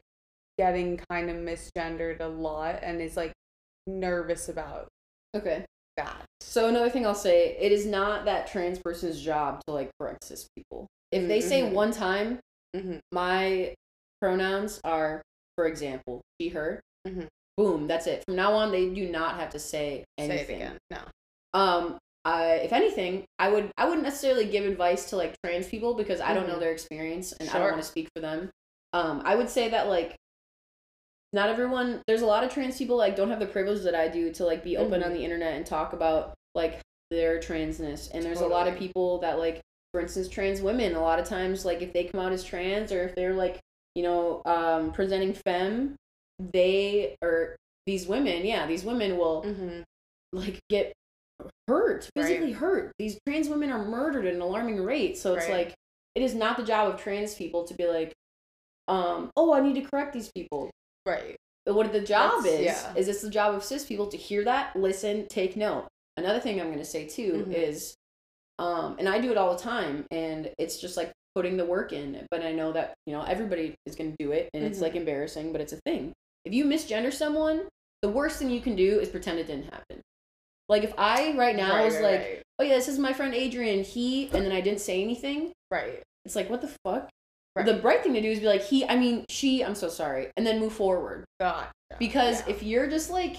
getting 0.57 0.99
kind 1.09 1.30
of 1.30 1.38
misgendered 1.38 2.20
a 2.22 2.28
lot 2.28 2.80
and 2.82 3.01
is 3.01 3.18
like 3.18 3.34
nervous 3.88 4.49
about 4.49 4.88
Okay. 5.36 5.65
that. 5.97 6.25
So 6.41 6.67
another 6.67 6.89
thing 6.89 7.05
I'll 7.05 7.15
say, 7.15 7.55
it 7.57 7.71
is 7.71 7.86
not 7.86 8.25
that 8.25 8.47
trans 8.47 8.79
person's 8.79 9.21
job 9.21 9.61
to 9.67 9.73
like 9.73 9.89
correct 9.99 10.23
cis 10.25 10.47
people. 10.55 10.88
If 11.11 11.27
they 11.27 11.41
say 11.41 11.61
Mhm. 11.61 11.73
one 11.73 11.91
time, 11.91 12.39
Mhm. 12.75 12.99
my 13.11 13.75
pronouns 14.21 14.79
are, 14.84 15.21
for 15.55 15.65
example, 15.67 16.21
she, 16.39 16.49
her. 16.49 16.81
Mhm. 17.07 17.27
Boom, 17.57 17.86
that's 17.88 18.07
it. 18.07 18.23
From 18.25 18.36
now 18.36 18.53
on, 18.53 18.71
they 18.71 18.89
do 18.89 19.07
not 19.09 19.36
have 19.36 19.51
to 19.51 19.59
say 19.59 20.03
Say 20.19 20.25
anything. 20.29 20.61
it 20.61 20.63
again. 20.65 20.77
No. 20.89 20.99
Um, 21.53 21.99
I, 22.25 22.53
if 22.55 22.71
anything, 22.73 23.25
I 23.38 23.49
would 23.49 23.69
I 23.77 23.86
wouldn't 23.86 24.03
necessarily 24.03 24.45
give 24.45 24.65
advice 24.65 25.09
to 25.09 25.17
like 25.17 25.36
trans 25.43 25.67
people 25.67 25.93
because 25.93 26.21
I 26.21 26.34
don't 26.34 26.47
know 26.47 26.55
Mhm. 26.55 26.59
their 26.61 26.71
experience 26.71 27.34
and 27.34 27.49
I 27.49 27.53
don't 27.59 27.71
want 27.71 27.77
to 27.84 27.88
speak 27.88 28.09
for 28.15 28.21
them. 28.21 28.49
Um, 28.93 29.21
I 29.25 29.36
would 29.36 29.49
say 29.49 29.69
that 29.69 29.88
like 29.88 30.15
not 31.34 31.49
everyone 31.49 32.01
there's 32.07 32.21
a 32.21 32.25
lot 32.25 32.43
of 32.43 32.51
trans 32.53 32.77
people 32.77 32.95
like 32.95 33.15
don't 33.15 33.29
have 33.29 33.39
the 33.39 33.45
privilege 33.47 33.81
that 33.84 33.95
I 33.95 34.07
do 34.07 34.31
to 34.34 34.45
like 34.45 34.63
be 34.63 34.77
open 34.77 35.01
Mhm. 35.01 35.05
on 35.07 35.13
the 35.13 35.23
internet 35.23 35.53
and 35.55 35.65
talk 35.65 35.93
about 35.93 36.34
like 36.55 36.79
their 37.11 37.39
transness. 37.39 38.09
And 38.13 38.23
there's 38.23 38.41
a 38.41 38.47
lot 38.47 38.67
of 38.67 38.75
people 38.77 39.17
that 39.19 39.39
like 39.39 39.59
for 39.91 40.01
instance 40.01 40.27
trans 40.29 40.61
women 40.61 40.95
a 40.95 41.01
lot 41.01 41.19
of 41.19 41.25
times 41.27 41.65
like 41.65 41.81
if 41.81 41.91
they 41.93 42.05
come 42.05 42.19
out 42.21 42.31
as 42.31 42.43
trans 42.43 42.91
or 42.91 43.03
if 43.03 43.15
they're 43.15 43.34
like, 43.34 43.59
you 43.95 44.03
know, 44.03 44.41
um 44.45 44.91
presenting 44.91 45.34
femme, 45.34 45.95
they 46.39 47.15
or 47.21 47.55
these 47.86 48.07
women, 48.07 48.45
yeah, 48.45 48.65
these 48.67 48.84
women 48.84 49.17
will 49.17 49.43
Mm-hmm. 49.43 49.81
like 50.34 50.59
get 50.69 50.93
hurt, 51.67 52.09
Right. 52.15 52.25
physically 52.25 52.51
hurt. 52.53 52.91
These 52.99 53.19
trans 53.27 53.49
women 53.49 53.71
are 53.71 53.84
murdered 53.86 54.25
at 54.25 54.34
an 54.34 54.41
alarming 54.41 54.84
rate. 54.84 55.17
So 55.17 55.34
it's 55.36 55.47
Right. 55.47 55.67
like 55.67 55.73
it 56.15 56.21
is 56.21 56.36
not 56.36 56.57
the 56.57 56.63
job 56.63 56.93
of 56.93 56.99
trans 57.01 57.34
people 57.36 57.63
to 57.65 57.73
be 57.73 57.88
like, 57.88 58.13
um, 58.88 59.31
oh, 59.36 59.53
I 59.53 59.61
need 59.61 59.75
to 59.75 59.81
correct 59.89 60.13
these 60.13 60.31
people. 60.36 60.69
Right. 61.05 61.35
What 61.65 61.91
the 61.93 62.01
job 62.01 62.43
That's- 62.43 62.59
is 62.59 62.65
yeah. 62.65 62.93
is 62.95 63.07
it's 63.07 63.21
the 63.21 63.29
job 63.29 63.55
of 63.55 63.63
cis 63.63 63.85
people 63.85 64.07
to 64.07 64.17
hear 64.17 64.43
that, 64.43 64.75
listen, 64.75 65.27
take 65.27 65.55
note. 65.55 65.87
Another 66.17 66.39
thing 66.39 66.59
I'm 66.59 66.69
gonna 66.69 66.83
say 66.85 67.07
too 67.07 67.45
Mhm. 67.47 67.53
is, 67.53 67.95
um, 68.59 68.97
and 68.99 69.07
I 69.09 69.19
do 69.19 69.31
it 69.31 69.37
all 69.37 69.53
the 69.55 69.61
time, 69.61 70.05
and 70.11 70.51
it's 70.59 70.77
just 70.79 70.97
like 70.97 71.11
putting 71.35 71.57
the 71.57 71.65
work 71.65 71.91
in. 71.93 72.25
But 72.29 72.43
I 72.43 72.51
know 72.51 72.71
that 72.73 72.93
you 73.05 73.13
know 73.13 73.23
everybody 73.23 73.75
is 73.85 73.95
gonna 73.95 74.13
do 74.19 74.31
it, 74.31 74.49
and 74.53 74.63
it's 74.63 74.79
Mhm. 74.79 74.83
like 74.83 74.95
embarrassing, 74.95 75.51
but 75.51 75.61
it's 75.61 75.73
a 75.73 75.79
thing. 75.85 76.13
If 76.45 76.53
you 76.53 76.65
misgender 76.65 77.11
someone, 77.13 77.67
the 78.01 78.09
worst 78.09 78.37
thing 78.39 78.49
you 78.49 78.61
can 78.61 78.75
do 78.75 78.99
is 78.99 79.09
pretend 79.09 79.39
it 79.39 79.47
didn't 79.47 79.71
happen. 79.73 80.01
Like 80.69 80.83
if 80.83 80.93
I 80.97 81.33
right 81.37 81.55
now 81.55 81.75
right, 81.75 81.85
was 81.85 81.95
right, 81.95 82.03
like, 82.03 82.19
right. 82.19 82.43
oh 82.59 82.63
yeah, 82.63 82.75
this 82.75 82.87
is 82.89 82.99
my 82.99 83.13
friend 83.13 83.33
Adrian, 83.33 83.83
he, 83.83 84.25
and 84.25 84.45
then 84.45 84.51
I 84.51 84.61
didn't 84.61 84.81
say 84.81 85.01
anything. 85.01 85.53
right. 85.71 86.03
It's 86.25 86.35
like 86.35 86.49
what 86.49 86.61
the 86.61 86.73
fuck. 86.85 87.09
Right. 87.55 87.65
The 87.65 87.75
bright 87.75 88.01
thing 88.01 88.13
to 88.13 88.21
do 88.21 88.31
is 88.31 88.39
be 88.39 88.47
like 88.47 88.63
he, 88.63 88.87
I 88.87 88.95
mean 88.97 89.25
she, 89.29 89.63
I'm 89.63 89.75
so 89.75 89.87
sorry, 89.87 90.31
and 90.35 90.45
then 90.45 90.59
move 90.59 90.73
forward. 90.73 91.25
God. 91.39 91.67
Because 91.99 92.41
yeah. 92.41 92.53
if 92.53 92.63
you're 92.63 92.87
just 92.87 93.11
like 93.11 93.37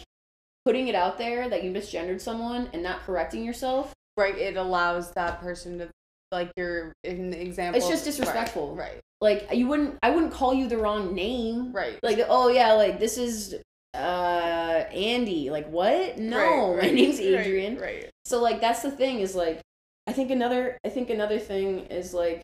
putting 0.64 0.88
it 0.88 0.94
out 0.94 1.18
there 1.18 1.48
that 1.48 1.64
you 1.64 1.72
misgendered 1.72 2.20
someone 2.20 2.70
and 2.72 2.82
not 2.82 3.00
correcting 3.04 3.44
yourself, 3.44 3.92
right, 4.16 4.36
it 4.36 4.56
allows 4.56 5.10
that 5.12 5.40
person 5.40 5.78
to 5.78 5.88
like 6.30 6.52
you're 6.56 6.92
in 7.02 7.30
the 7.30 7.40
example. 7.40 7.78
It's 7.78 7.88
just 7.88 8.04
disrespectful. 8.04 8.76
Right. 8.76 9.00
like 9.20 9.48
you 9.52 9.66
wouldn't, 9.66 9.98
I 10.02 10.10
wouldn't 10.10 10.32
call 10.32 10.54
you 10.54 10.68
the 10.68 10.78
wrong 10.78 11.14
name. 11.14 11.72
Right. 11.72 11.98
Like 12.02 12.20
oh 12.28 12.48
yeah, 12.48 12.72
like 12.72 13.00
this 13.00 13.18
is 13.18 13.56
uh 13.94 14.84
Andy. 14.92 15.50
Like 15.50 15.68
what? 15.68 16.18
No, 16.18 16.38
Right, 16.38 16.76
my 16.76 16.78
right, 16.82 16.94
name's 16.94 17.18
right, 17.18 17.26
Adrian. 17.26 17.78
Right. 17.78 18.10
So 18.24 18.40
like 18.40 18.60
that's 18.60 18.82
the 18.82 18.90
thing 18.90 19.20
is 19.20 19.34
like 19.34 19.60
I 20.06 20.12
think 20.12 20.30
another 20.30 20.78
I 20.84 20.88
think 20.88 21.10
another 21.10 21.38
thing 21.38 21.80
is 21.86 22.14
like 22.14 22.42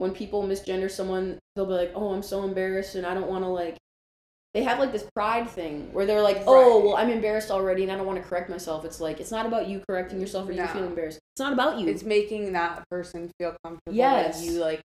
when 0.00 0.12
people 0.12 0.42
misgender 0.42 0.90
someone, 0.90 1.38
they'll 1.54 1.66
be 1.66 1.74
like, 1.74 1.92
"Oh, 1.94 2.12
I'm 2.14 2.22
so 2.22 2.42
embarrassed 2.42 2.94
and 2.94 3.06
I 3.06 3.12
don't 3.14 3.28
want 3.28 3.44
to 3.44 3.48
like." 3.48 3.76
They 4.54 4.64
have 4.64 4.78
like 4.80 4.90
this 4.92 5.06
pride 5.14 5.48
thing 5.48 5.92
where 5.92 6.06
they're 6.06 6.22
like, 6.22 6.42
"Oh, 6.46 6.78
Right. 6.78 6.84
well, 6.84 6.96
I'm 6.96 7.10
embarrassed 7.10 7.50
already 7.50 7.82
and 7.84 7.92
I 7.92 7.96
don't 7.96 8.06
want 8.06 8.20
to 8.20 8.26
correct 8.28 8.48
myself." 8.50 8.84
It's 8.84 9.00
like 9.00 9.20
it's 9.20 9.30
not 9.30 9.46
about 9.46 9.68
you 9.68 9.82
correcting 9.88 10.20
yourself 10.20 10.48
or 10.48 10.52
you 10.52 10.58
No. 10.62 10.66
feel 10.68 10.84
embarrassed. 10.84 11.20
It's 11.34 11.40
not 11.40 11.52
about 11.52 11.78
you. 11.78 11.86
It's 11.88 12.02
making 12.02 12.52
that 12.54 12.82
person 12.90 13.30
feel 13.38 13.54
comfortable. 13.62 13.94
Yes. 13.96 14.40
That 14.40 14.46
you 14.46 14.58
like 14.58 14.80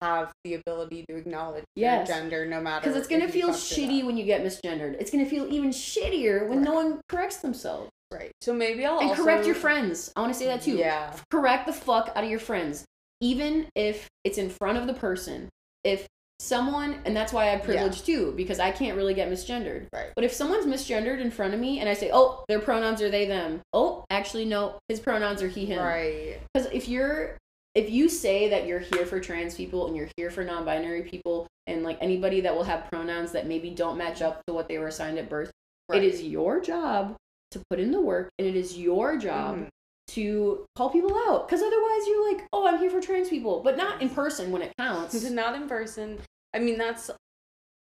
have 0.00 0.32
the 0.44 0.54
ability 0.54 1.04
to 1.10 1.16
acknowledge 1.16 1.64
Yes. 1.74 2.08
your 2.08 2.16
gender 2.16 2.46
no 2.46 2.60
matter. 2.60 2.80
because 2.84 2.96
it's 2.96 3.08
gonna 3.08 3.28
feel 3.28 3.48
shitty 3.48 4.06
when 4.06 4.16
you 4.16 4.24
get 4.24 4.42
misgendered. 4.44 4.94
It's 5.00 5.10
gonna 5.10 5.26
feel 5.26 5.52
even 5.52 5.70
shittier 5.70 6.48
when 6.48 6.62
no 6.62 6.72
one 6.74 7.00
corrects 7.08 7.38
themselves. 7.38 7.90
Right. 8.12 8.30
So 8.40 8.54
maybe 8.54 8.86
I'll 8.86 9.00
And 9.00 9.10
also 9.10 9.22
correct 9.24 9.44
your 9.44 9.56
friends. 9.56 10.12
I 10.16 10.20
want 10.20 10.32
to 10.32 10.38
say 10.38 10.46
that 10.46 10.62
too. 10.62 10.76
Yeah. 10.76 11.14
correct 11.32 11.66
the 11.66 11.72
fuck 11.72 12.10
out 12.14 12.22
of 12.24 12.30
your 12.30 12.38
friends, 12.38 12.84
even 13.20 13.68
if 13.74 14.08
it's 14.24 14.38
in 14.38 14.50
front 14.50 14.78
of 14.78 14.86
the 14.86 14.94
person. 14.94 15.48
If 15.84 16.06
someone, 16.40 17.00
and 17.04 17.16
that's 17.16 17.32
why 17.32 17.44
I 17.44 17.50
have 17.50 17.62
privilege 17.64 18.02
too, 18.04 18.32
because 18.36 18.60
I 18.60 18.70
can't 18.70 18.96
really 18.96 19.14
get 19.14 19.30
misgendered. 19.30 19.86
Right. 19.92 20.12
But 20.14 20.24
if 20.24 20.32
someone's 20.32 20.66
misgendered 20.66 21.20
in 21.20 21.30
front 21.30 21.54
of 21.54 21.60
me 21.60 21.80
and 21.80 21.88
I 21.88 21.94
say, 21.94 22.10
oh, 22.12 22.44
their 22.48 22.60
pronouns 22.60 23.02
are 23.02 23.10
they, 23.10 23.26
them. 23.26 23.60
Oh, 23.72 24.04
actually, 24.10 24.44
no, 24.44 24.78
his 24.88 25.00
pronouns 25.00 25.42
are 25.42 25.48
he, 25.48 25.66
him. 25.66 25.82
Right. 25.82 26.38
Because 26.54 26.70
if 26.72 26.88
you're, 26.88 27.36
if 27.74 27.90
you 27.90 28.08
say 28.08 28.48
that 28.50 28.66
you're 28.66 28.80
here 28.80 29.06
for 29.06 29.20
trans 29.20 29.54
people 29.54 29.86
and 29.86 29.96
you're 29.96 30.08
here 30.16 30.30
for 30.30 30.44
non 30.44 30.64
binary 30.64 31.02
people 31.02 31.46
and 31.66 31.82
like 31.82 31.98
anybody 32.00 32.40
that 32.42 32.54
will 32.54 32.64
have 32.64 32.88
pronouns 32.90 33.32
that 33.32 33.46
maybe 33.46 33.70
don't 33.70 33.98
match 33.98 34.22
up 34.22 34.40
to 34.46 34.54
what 34.54 34.68
they 34.68 34.78
were 34.78 34.88
assigned 34.88 35.18
at 35.18 35.28
birth, 35.28 35.50
Right. 35.88 36.02
it 36.02 36.06
is 36.06 36.22
your 36.22 36.60
job 36.60 37.16
to 37.50 37.60
put 37.70 37.80
in 37.80 37.90
the 37.90 38.00
work 38.00 38.30
and 38.38 38.46
it 38.46 38.54
is 38.56 38.78
your 38.78 39.16
job 39.16 39.56
Mhm. 39.56 39.68
To 40.08 40.64
call 40.76 40.90
people 40.90 41.14
out 41.28 41.46
because 41.46 41.62
otherwise 41.62 42.06
you're 42.06 42.32
like 42.32 42.46
oh 42.52 42.66
i'm 42.66 42.78
here 42.78 42.90
for 42.90 43.00
trans 43.00 43.28
people 43.28 43.62
but 43.62 43.76
not 43.76 44.00
in 44.00 44.08
person 44.08 44.50
when 44.50 44.62
it 44.62 44.72
counts 44.78 45.22
not 45.30 45.54
in 45.54 45.68
person. 45.68 46.18
I 46.54 46.58
mean, 46.60 46.78
that's 46.78 47.10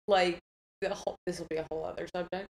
like 0.07 0.39
the 0.81 0.95
whole. 0.95 1.17
This 1.27 1.41
will 1.41 1.49
be 1.51 1.57
a 1.57 1.67
whole 1.71 1.85
other 1.85 2.07
subject, 2.15 2.47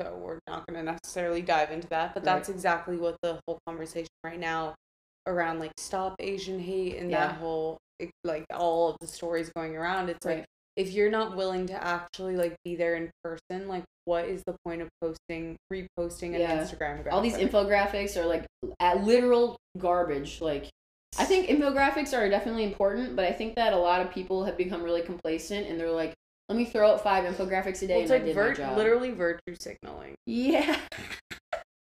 so 0.00 0.14
we're 0.16 0.38
not 0.46 0.66
going 0.66 0.78
to 0.78 0.92
necessarily 0.92 1.42
dive 1.42 1.70
into 1.70 1.88
that. 1.88 2.14
But 2.14 2.20
Right. 2.24 2.34
that's 2.34 2.48
exactly 2.48 2.96
what 2.96 3.16
the 3.22 3.40
whole 3.46 3.58
conversation 3.66 4.08
right 4.22 4.38
now 4.38 4.74
around 5.26 5.58
like 5.58 5.72
stop 5.78 6.16
Asian 6.18 6.60
hate 6.60 6.96
and 6.98 7.10
Yeah. 7.10 7.28
that 7.28 7.36
whole 7.36 7.78
like 8.24 8.44
all 8.52 8.90
of 8.90 8.96
the 9.00 9.06
stories 9.06 9.50
going 9.56 9.74
around. 9.76 10.10
It's 10.10 10.24
like 10.24 10.38
Right. 10.38 10.46
If 10.76 10.92
you're 10.92 11.10
not 11.10 11.36
willing 11.36 11.66
to 11.68 11.84
actually 11.86 12.36
like 12.36 12.54
be 12.64 12.74
there 12.76 12.96
in 12.96 13.10
person, 13.22 13.68
like 13.68 13.84
what 14.06 14.24
is 14.26 14.42
the 14.46 14.54
point 14.64 14.82
of 14.82 14.88
posting, 15.00 15.56
reposting 15.72 16.34
an 16.34 16.40
Yeah. 16.40 16.62
Instagram? 16.62 17.10
all 17.12 17.20
these 17.20 17.36
infographics 17.36 18.16
are 18.20 18.26
like 18.26 18.44
at 18.80 19.04
literal 19.04 19.56
garbage 19.78 20.40
like 20.40 20.68
i 21.18 21.24
think 21.24 21.48
infographics 21.48 22.16
are 22.16 22.28
definitely 22.28 22.64
important 22.64 23.14
but 23.16 23.24
i 23.24 23.32
think 23.32 23.54
that 23.56 23.72
a 23.72 23.76
lot 23.76 24.00
of 24.00 24.10
people 24.12 24.44
have 24.44 24.56
become 24.56 24.82
really 24.82 25.00
complacent 25.02 25.66
and 25.66 25.78
they're 25.80 25.90
like 25.90 26.12
let 26.48 26.56
me 26.58 26.64
throw 26.64 26.90
out 26.92 27.02
five 27.02 27.24
infographics 27.24 27.82
a 27.82 27.86
day 27.86 27.94
Well, 27.94 28.02
it's 28.02 28.10
and 28.10 28.24
like 28.26 28.34
vir- 28.34 28.48
my 28.50 28.54
job. 28.54 28.76
literally 28.76 29.10
virtue 29.12 29.54
signaling. 29.58 30.14
Yeah. 30.26 30.76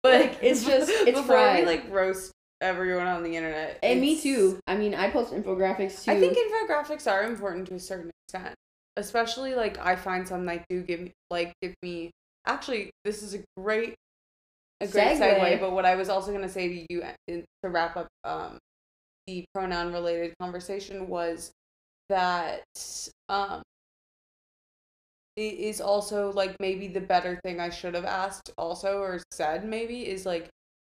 But 0.03 0.21
Like, 0.21 0.37
it's 0.41 0.63
just- 0.63 0.89
it's 0.91 1.19
before 1.19 1.35
fried. 1.35 1.59
we 1.61 1.65
like 1.65 1.89
roast 1.91 2.31
everyone 2.61 3.07
on 3.07 3.23
the 3.23 3.35
internet. 3.35 3.77
And 3.83 3.99
me 3.99 4.19
too. 4.19 4.59
I 4.67 4.77
mean, 4.77 4.95
I 4.95 5.09
post 5.09 5.33
infographics 5.33 6.05
too. 6.05 6.11
I 6.11 6.19
think 6.19 6.37
infographics 6.37 7.11
are 7.11 7.23
important 7.23 7.67
to 7.67 7.73
a 7.75 7.79
certain 7.79 8.11
extent, 8.27 8.55
especially 8.97 9.55
like 9.55 9.77
I 9.77 9.95
find 9.95 10.27
some 10.27 10.45
that 10.45 10.65
do 10.69 10.81
give 10.81 10.99
me 10.99 11.13
like 11.29 11.53
give 11.61 11.75
me. 11.81 12.11
Actually, 12.45 12.91
this 13.05 13.23
is 13.23 13.33
a 13.33 13.43
great 13.57 13.95
a 14.81 14.87
great 14.87 15.17
segue. 15.17 15.39
Segue. 15.39 15.59
But 15.59 15.71
what 15.71 15.85
I 15.85 15.95
was 15.95 16.09
also 16.09 16.31
gonna 16.31 16.49
say 16.49 16.67
to 16.67 16.93
you 16.93 17.01
uh, 17.03 17.13
in, 17.27 17.45
to 17.63 17.69
wrap 17.69 17.95
up 17.95 18.07
um 18.23 18.57
the 19.27 19.45
pronoun 19.53 19.93
related 19.93 20.33
conversation 20.39 21.07
was 21.07 21.51
that 22.09 22.63
um 23.29 23.61
it 25.35 25.53
is 25.59 25.79
also 25.79 26.31
like 26.31 26.55
maybe 26.59 26.87
the 26.87 27.01
better 27.01 27.39
thing 27.43 27.59
I 27.59 27.69
should 27.69 27.93
have 27.93 28.05
asked 28.05 28.51
also 28.57 28.99
or 28.99 29.19
said 29.31 29.65
maybe 29.65 30.07
is 30.07 30.25
like 30.25 30.49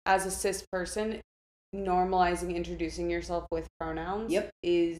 as 0.05 0.25
a 0.25 0.31
cis 0.31 0.65
person 0.71 1.19
normalizing 1.75 2.55
introducing 2.55 3.09
yourself 3.09 3.45
with 3.51 3.67
pronouns 3.79 4.31
Yep. 4.31 4.49
is 4.63 4.97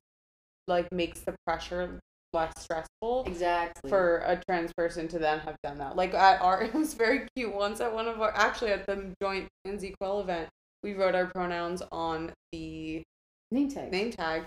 like 0.68 0.91
makes 0.91 1.22
the 1.22 1.36
pressure 1.45 2.00
less 2.34 2.54
stressful 2.58 3.24
exactly 3.26 3.90
for 3.90 4.18
a 4.26 4.42
trans 4.48 4.72
person 4.74 5.08
to 5.08 5.20
then 5.20 5.40
have 5.40 5.56
done 5.64 5.78
that. 5.80 5.96
Like 5.96 6.14
at 6.14 6.42
our, 6.42 6.62
it 6.64 6.74
was 6.74 6.94
very 6.94 7.28
cute. 7.36 7.54
Once 7.54 7.82
at 7.82 7.94
one 7.94 8.08
of 8.08 8.22
our, 8.22 8.36
actually 8.36 8.72
at 8.72 8.86
the 8.86 9.14
joint 9.22 9.48
Pansy 9.66 9.96
Quell 10.00 10.20
event, 10.22 10.50
we 10.84 10.94
wrote 10.94 11.16
our 11.16 11.26
pronouns 11.26 11.82
on 11.92 12.32
the 12.52 13.04
name 13.52 13.70
tag. 13.70 13.92
name 13.92 14.12
tag. 14.12 14.46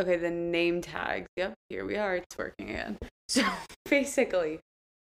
Okay, 0.00 0.16
the 0.16 0.30
name 0.30 0.80
tags. 0.80 1.28
Yep, 1.36 1.54
here 1.68 1.84
we 1.84 1.96
are. 1.96 2.16
It's 2.16 2.38
working 2.38 2.70
again. 2.70 2.98
So 3.30 3.44
basically, 3.84 4.58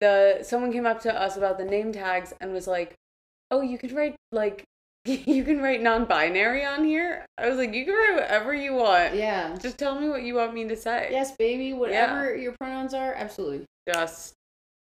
the 0.02 0.40
someone 0.42 0.74
came 0.74 0.88
up 0.88 1.00
to 1.04 1.14
us 1.14 1.38
about 1.38 1.60
the 1.60 1.64
name 1.64 1.92
tags 1.92 2.34
and 2.42 2.52
was 2.52 2.66
like, 2.66 2.96
"Oh, 3.52 3.62
you 3.62 3.78
could 3.78 3.92
write 3.92 4.16
like 4.32 4.64
you 5.28 5.44
can 5.44 5.62
write 5.62 5.82
non-binary 5.82 6.66
on 6.66 6.84
here." 6.84 7.26
I 7.38 7.50
was 7.50 7.58
like, 7.58 7.74
"You 7.74 7.86
can 7.86 7.94
write 7.94 8.16
whatever 8.16 8.54
you 8.54 8.74
want. 8.74 9.16
Yeah. 9.16 9.56
Just 9.62 9.78
tell 9.78 10.00
me 10.00 10.10
what 10.10 10.24
you 10.24 10.36
want 10.36 10.54
me 10.54 10.68
to 10.68 10.76
say." 10.76 11.10
Yes, 11.12 11.32
baby. 11.38 11.74
Whatever 11.74 12.36
your 12.36 12.54
pronouns 12.60 12.94
are, 12.94 13.14
absolutely. 13.14 13.66
Just 13.92 14.34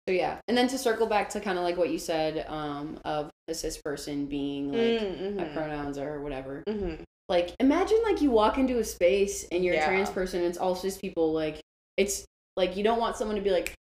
So 0.09 0.12
yeah, 0.12 0.39
and 0.49 0.57
then 0.57 0.68
to 0.68 0.79
circle 0.79 1.07
back 1.09 1.29
to 1.31 1.41
kind 1.41 1.59
of 1.59 1.64
like 1.64 1.77
what 1.77 1.91
you 1.91 1.99
said, 1.99 2.47
um, 2.49 2.99
of 3.05 3.31
a 3.49 3.55
cis 3.55 3.77
person 3.79 4.27
being 4.27 4.70
like 4.72 5.01
Mm, 5.03 5.37
my 5.37 5.45
mhm. 5.45 5.55
pronouns 5.55 5.99
or 5.99 6.20
whatever. 6.22 6.62
Mhm. 6.68 7.03
Like 7.29 7.55
imagine 7.59 7.99
like 8.05 8.20
you 8.22 8.31
walk 8.31 8.57
into 8.57 8.79
a 8.79 8.85
space 8.85 9.47
and 9.51 9.64
you're 9.64 9.74
Yeah. 9.74 9.85
a 9.85 9.89
trans 9.89 10.11
person, 10.11 10.41
and 10.41 10.49
it's 10.49 10.59
all 10.59 10.74
cis 10.77 10.97
people. 10.97 11.33
Like 11.33 11.61
it's 11.97 12.24
like 12.57 12.77
you 12.77 12.85
don't 12.85 13.01
want 13.01 13.16
someone 13.16 13.37
to 13.37 13.43
be 13.43 13.51
like, 13.51 13.74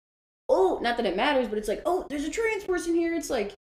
oh, 0.49 0.79
not 0.81 0.95
that 0.97 1.05
it 1.05 1.15
matters, 1.17 1.47
but 1.49 1.57
it's 1.57 1.67
like, 1.67 1.81
oh, 1.85 2.05
there's 2.09 2.23
a 2.25 2.29
trans 2.29 2.63
person 2.63 2.95
here. 2.95 3.13
It's 3.15 3.29
like 3.29 3.53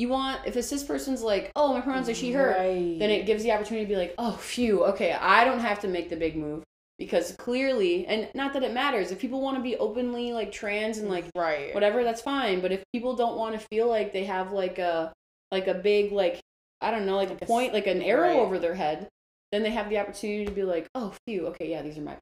you 0.00 0.08
want 0.08 0.40
if 0.46 0.56
a 0.56 0.62
cis 0.62 0.82
person's 0.82 1.22
like, 1.22 1.52
oh, 1.54 1.74
my 1.74 1.80
pronouns 1.80 2.08
are 2.08 2.14
she 2.14 2.32
her, 2.32 2.50
Right. 2.58 2.98
then 2.98 3.10
it 3.10 3.26
gives 3.26 3.42
the 3.42 3.52
opportunity 3.52 3.84
to 3.84 3.88
be 3.88 3.96
like, 3.96 4.14
oh, 4.18 4.32
phew, 4.32 4.84
okay, 4.86 5.12
I 5.12 5.44
don't 5.44 5.60
have 5.60 5.80
to 5.80 5.88
make 5.88 6.08
the 6.08 6.16
big 6.16 6.36
move 6.36 6.64
because 6.98 7.32
clearly, 7.32 8.06
and 8.06 8.28
not 8.34 8.52
that 8.54 8.62
it 8.62 8.72
matters 8.72 9.10
if 9.10 9.18
people 9.18 9.40
want 9.40 9.56
to 9.56 9.62
be 9.62 9.76
openly 9.76 10.32
like 10.32 10.52
trans 10.52 10.98
and 10.98 11.08
like 11.08 11.26
right. 11.34 11.74
whatever 11.74 12.04
that's 12.04 12.20
fine 12.22 12.60
but 12.60 12.72
if 12.72 12.82
people 12.92 13.14
don't 13.16 13.36
want 13.36 13.58
to 13.58 13.66
feel 13.70 13.88
like 13.88 14.12
they 14.12 14.24
have 14.24 14.52
like 14.52 14.78
a 14.78 15.12
like 15.50 15.66
a 15.66 15.74
big 15.74 16.12
like 16.12 16.40
i 16.82 16.90
don't 16.90 17.06
know 17.06 17.16
like, 17.16 17.30
Like 17.30 17.40
a 17.42 17.44
a 17.44 17.48
point 17.48 17.72
like 17.72 17.86
an 17.86 18.02
arrow 18.02 18.28
right. 18.28 18.38
over 18.38 18.58
their 18.58 18.74
head 18.74 19.08
then 19.52 19.62
they 19.62 19.70
have 19.70 19.88
the 19.88 19.98
opportunity 19.98 20.44
to 20.44 20.52
be 20.52 20.62
like 20.62 20.86
oh 20.94 21.12
phew 21.26 21.46
okay 21.48 21.70
yeah 21.70 21.82
these 21.82 21.96
are 21.98 22.02
my 22.02 22.16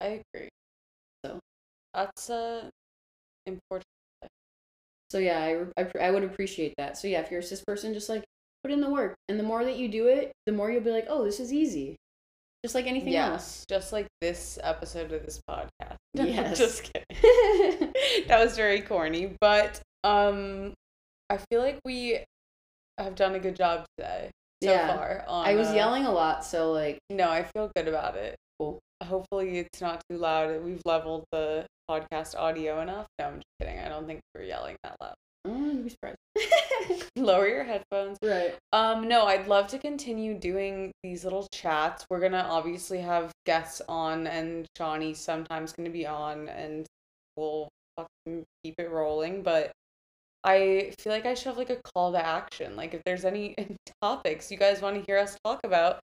I 0.00 0.22
agree. 0.34 0.48
So. 1.24 1.38
that's 1.92 2.30
uh 2.30 2.68
important. 3.46 3.84
So 5.10 5.18
yeah 5.18 5.38
I, 5.76 5.82
I, 5.82 6.06
I 6.06 6.10
would 6.10 6.24
appreciate 6.24 6.74
that 6.78 6.96
so 6.98 7.08
yeah 7.08 7.20
if 7.20 7.30
you're 7.30 7.40
a 7.40 7.42
cis 7.42 7.62
person 7.66 7.94
just 7.94 8.08
like 8.08 8.24
put 8.62 8.72
in 8.72 8.80
the 8.80 8.90
work 8.90 9.14
and 9.28 9.38
the 9.38 9.42
more 9.44 9.64
that 9.64 9.76
you 9.76 9.88
do 9.88 10.06
it 10.08 10.32
the 10.46 10.52
more 10.52 10.70
you'll 10.70 10.82
be 10.82 10.90
like 10.90 11.06
oh 11.08 11.24
this 11.24 11.40
is 11.40 11.52
easy 11.52 11.96
just 12.64 12.74
like 12.74 12.86
anything 12.86 13.12
Yes, 13.12 13.64
just 13.68 13.92
like 13.92 14.08
this 14.20 14.58
episode 14.64 15.12
of 15.12 15.24
this 15.24 15.40
podcast. 15.48 15.94
Yes. 16.14 16.58
just 16.58 16.82
kidding. 16.82 17.04
that 18.26 18.40
was 18.42 18.56
very 18.56 18.80
corny, 18.80 19.36
but 19.40 19.80
um, 20.02 20.74
I 21.30 21.36
feel 21.36 21.60
like 21.60 21.78
we 21.84 22.18
have 22.98 23.14
done 23.14 23.36
a 23.36 23.38
good 23.38 23.54
job 23.54 23.84
today 23.96 24.30
so 24.62 24.72
Yeah. 24.72 24.96
far. 24.96 25.24
On, 25.28 25.46
i 25.46 25.54
was 25.54 25.68
uh, 25.68 25.74
yelling 25.74 26.04
a 26.06 26.10
lot 26.10 26.44
so 26.44 26.72
like 26.72 26.98
No, 27.10 27.30
I 27.30 27.44
feel 27.44 27.70
good 27.76 27.86
about 27.86 28.16
it. 28.16 28.34
Cool. 28.58 28.80
Hopefully, 29.04 29.58
it's 29.60 29.80
not 29.80 30.02
too 30.10 30.18
loud. 30.18 30.60
We've 30.64 30.82
leveled 30.84 31.24
the 31.30 31.64
podcast 31.90 32.36
audio 32.36 32.80
enough. 32.80 33.06
No, 33.18 33.26
I'm 33.26 33.34
just 33.36 33.46
kidding. 33.60 33.78
I 33.78 33.88
don't 33.88 34.06
think 34.06 34.20
we're 34.34 34.42
yelling 34.42 34.76
that 34.84 34.96
loud. 35.00 35.14
you'd 35.46 35.84
be 35.84 35.90
surprised 35.90 36.16
Lower 37.16 37.48
your 37.48 37.64
headphones. 37.64 38.18
right 38.22 38.54
Um, 38.72 39.08
no, 39.08 39.24
I'd 39.26 39.46
love 39.48 39.66
to 39.68 39.78
continue 39.78 40.34
doing 40.38 40.92
these 41.02 41.24
little 41.24 41.46
chats. 41.52 42.04
We're 42.10 42.20
gonna 42.20 42.46
obviously 42.48 43.00
have 43.00 43.32
guests 43.46 43.80
on, 43.88 44.26
and 44.26 44.66
Shawnee's 44.76 45.18
sometimes 45.18 45.72
gonna 45.72 45.90
be 45.90 46.06
on, 46.06 46.48
and 46.48 46.86
we'll 47.36 47.68
fucking 47.96 48.44
keep 48.62 48.74
it 48.78 48.90
rolling. 48.90 49.42
But 49.42 49.72
I 50.44 50.92
feel 50.98 51.12
like 51.12 51.26
I 51.26 51.34
should 51.34 51.48
have 51.48 51.58
like 51.58 51.70
a 51.70 51.80
call 51.94 52.12
to 52.12 52.24
action. 52.24 52.76
Like, 52.76 52.94
if 52.94 53.02
there's 53.04 53.24
any 53.24 53.54
topics 54.02 54.50
you 54.50 54.56
guys 54.56 54.80
want 54.80 54.96
to 54.96 55.02
hear 55.06 55.18
us 55.18 55.36
talk 55.44 55.60
about, 55.64 55.98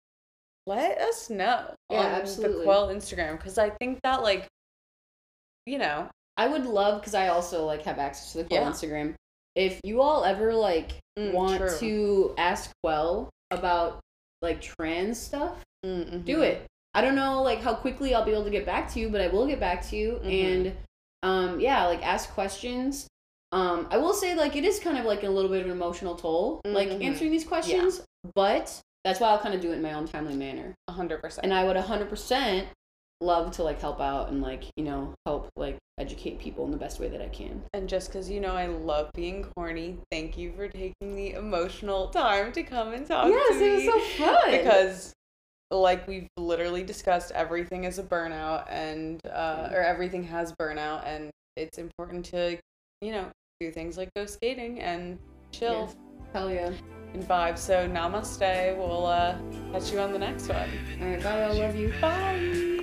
let 0.68 1.00
us 1.00 1.30
know 1.30 1.74
Yeah, 1.90 2.00
on 2.00 2.06
absolutely. 2.06 2.58
the 2.60 2.64
Quell 2.66 2.88
Instagram 2.90 3.38
because 3.38 3.58
I 3.58 3.70
think 3.70 4.00
that 4.04 4.24
like, 4.24 4.48
you 5.66 5.78
know, 5.78 6.10
I 6.38 6.48
would 6.48 6.66
love 6.66 7.02
because 7.02 7.14
I 7.16 7.28
also 7.30 7.66
like 7.66 7.84
have 7.84 8.00
access 8.00 8.32
to 8.34 8.40
the 8.40 8.44
Quell 8.46 8.62
Yeah. 8.62 8.70
Instagram. 8.72 9.14
If 9.56 9.80
you 9.84 10.02
all 10.02 10.24
ever 10.26 10.54
like 10.54 11.00
Mm, 11.18 11.32
want 11.34 11.58
true. 11.60 11.78
to 11.80 12.36
ask 12.38 12.72
Quell 12.84 13.30
about 13.52 14.02
like 14.42 14.60
trans 14.62 15.18
stuff, 15.18 15.64
mm-hmm. 15.86 16.20
do 16.22 16.42
it. 16.42 16.66
I 16.94 17.02
don't 17.02 17.16
know 17.16 17.42
like 17.42 17.62
how 17.62 17.74
quickly 17.74 18.14
I'll 18.14 18.26
be 18.26 18.32
able 18.32 18.44
to 18.44 18.50
get 18.50 18.66
back 18.66 18.92
to 18.94 19.00
you, 19.00 19.10
but 19.10 19.22
I 19.22 19.28
will 19.30 19.48
get 19.48 19.60
back 19.62 19.82
to 19.90 19.96
you. 19.96 20.20
Mhm. 20.24 20.44
And 20.44 20.78
um, 21.24 21.60
yeah, 21.62 21.86
like 21.88 22.06
ask 22.06 22.30
questions. 22.32 23.08
Um, 23.54 23.88
I 23.90 23.98
will 23.98 24.14
say 24.14 24.36
like 24.36 24.56
it 24.58 24.66
is 24.66 24.80
kind 24.80 24.98
of 24.98 25.06
like 25.06 25.24
a 25.24 25.30
little 25.30 25.50
bit 25.50 25.62
of 25.62 25.68
an 25.68 25.72
emotional 25.72 26.16
toll, 26.16 26.60
like 26.66 26.90
Mhm. 26.90 27.04
answering 27.04 27.32
these 27.32 27.46
questions, 27.46 28.02
but 28.36 28.82
that's 29.06 29.20
why 29.22 29.30
I'll 29.30 29.40
kind 29.40 29.56
of 29.56 29.62
do 29.62 29.72
it 29.72 29.76
in 29.76 29.82
my 29.82 29.94
own 29.94 30.08
timely 30.08 30.36
manner. 30.36 30.74
hundred 30.90 31.22
percent. 31.22 31.46
And 31.46 31.54
I 31.54 31.64
would 31.64 31.78
hundred 31.78 32.10
percent 32.10 32.68
love 33.22 33.52
to 33.52 33.64
like 33.64 33.80
help 33.80 34.02
out 34.02 34.30
and 34.30 34.42
like 34.42 34.64
you 34.76 34.84
know 34.84 35.14
help 35.26 35.50
like 35.56 35.78
educate 35.98 36.38
people 36.40 36.66
in 36.66 36.72
the 36.72 36.78
best 36.78 37.00
way 37.00 37.08
that 37.08 37.22
I 37.22 37.30
can. 37.30 37.64
And 37.74 37.88
just 37.88 38.10
because 38.10 38.30
you 38.30 38.40
know 38.42 38.54
I 38.56 38.68
love 38.68 39.10
being 39.14 39.46
corny, 39.56 39.98
thank 40.12 40.38
you 40.38 40.52
for 40.56 40.68
taking 40.68 41.16
the 41.16 41.32
emotional 41.32 42.08
time 42.10 42.52
to 42.54 42.64
come 42.64 42.94
and 42.94 43.06
talk 43.08 43.24
to 43.26 43.30
me. 43.30 43.36
yes, 43.36 43.62
it 43.62 43.94
was 43.94 44.18
so 44.18 44.26
fun. 44.26 44.52
Because, 44.52 45.14
like 45.72 46.08
we've 46.08 46.28
literally 46.38 46.84
discussed, 46.84 47.32
everything 47.32 47.86
is 47.86 47.98
a 48.00 48.04
burnout, 48.04 48.66
and 48.70 49.20
uh, 49.28 49.70
or 49.72 49.82
everything 49.82 50.24
has 50.24 50.52
burnout, 50.54 51.06
and 51.06 51.32
it's 51.56 51.78
important 51.78 52.26
to, 52.26 52.58
you 53.02 53.12
know, 53.12 53.28
do 53.62 53.72
things 53.72 53.98
like 53.98 54.10
go 54.16 54.26
skating 54.26 54.82
and 54.82 55.18
chill 55.54 55.86
Yes. 55.88 55.96
hell 56.34 56.52
yeah. 56.52 56.72
and 57.14 57.24
vibe. 57.24 57.58
So 57.58 57.88
namaste. 57.88 58.78
We'll 58.78 59.06
uh, 59.06 59.38
catch 59.72 59.94
you 59.94 60.00
on 60.00 60.12
the 60.12 60.20
next 60.20 60.50
one. 60.50 60.70
All 61.02 61.08
right, 61.08 61.24
bye. 61.24 61.42
I 61.44 61.52
love 61.52 61.76
you. 61.78 61.94
Bye. 62.02 62.74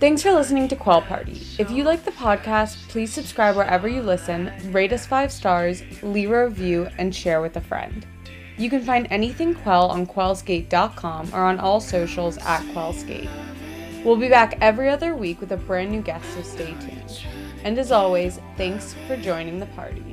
Thanks 0.00 0.22
for 0.22 0.32
listening 0.32 0.66
to 0.68 0.76
Quell 0.76 1.02
Party. 1.02 1.42
If 1.58 1.70
you 1.70 1.84
like 1.84 2.06
the 2.06 2.10
podcast, 2.12 2.88
please 2.88 3.12
subscribe 3.12 3.54
wherever 3.54 3.86
you 3.86 4.00
listen, 4.00 4.50
rate 4.72 4.94
us 4.94 5.06
five 5.06 5.30
stars, 5.30 5.82
leave 6.02 6.30
a 6.30 6.46
review, 6.46 6.88
and 6.96 7.14
share 7.14 7.42
with 7.42 7.56
a 7.58 7.60
friend. 7.60 8.06
You 8.56 8.70
can 8.70 8.82
find 8.82 9.06
anything 9.10 9.54
Quell 9.54 9.88
on 9.88 10.06
quellskate.com 10.06 11.34
or 11.34 11.44
on 11.44 11.60
all 11.60 11.80
socials 11.80 12.38
at 12.38 12.62
quellskate. 12.72 13.28
We'll 14.02 14.16
be 14.16 14.30
back 14.30 14.56
every 14.62 14.88
other 14.88 15.14
week 15.14 15.38
with 15.38 15.52
a 15.52 15.58
brand 15.58 15.90
new 15.90 16.00
guest, 16.00 16.24
so 16.32 16.40
stay 16.40 16.74
tuned. 16.80 17.20
And 17.62 17.78
as 17.78 17.92
always, 17.92 18.40
thanks 18.56 18.94
for 19.06 19.18
joining 19.18 19.60
the 19.60 19.66
party. 19.66 20.09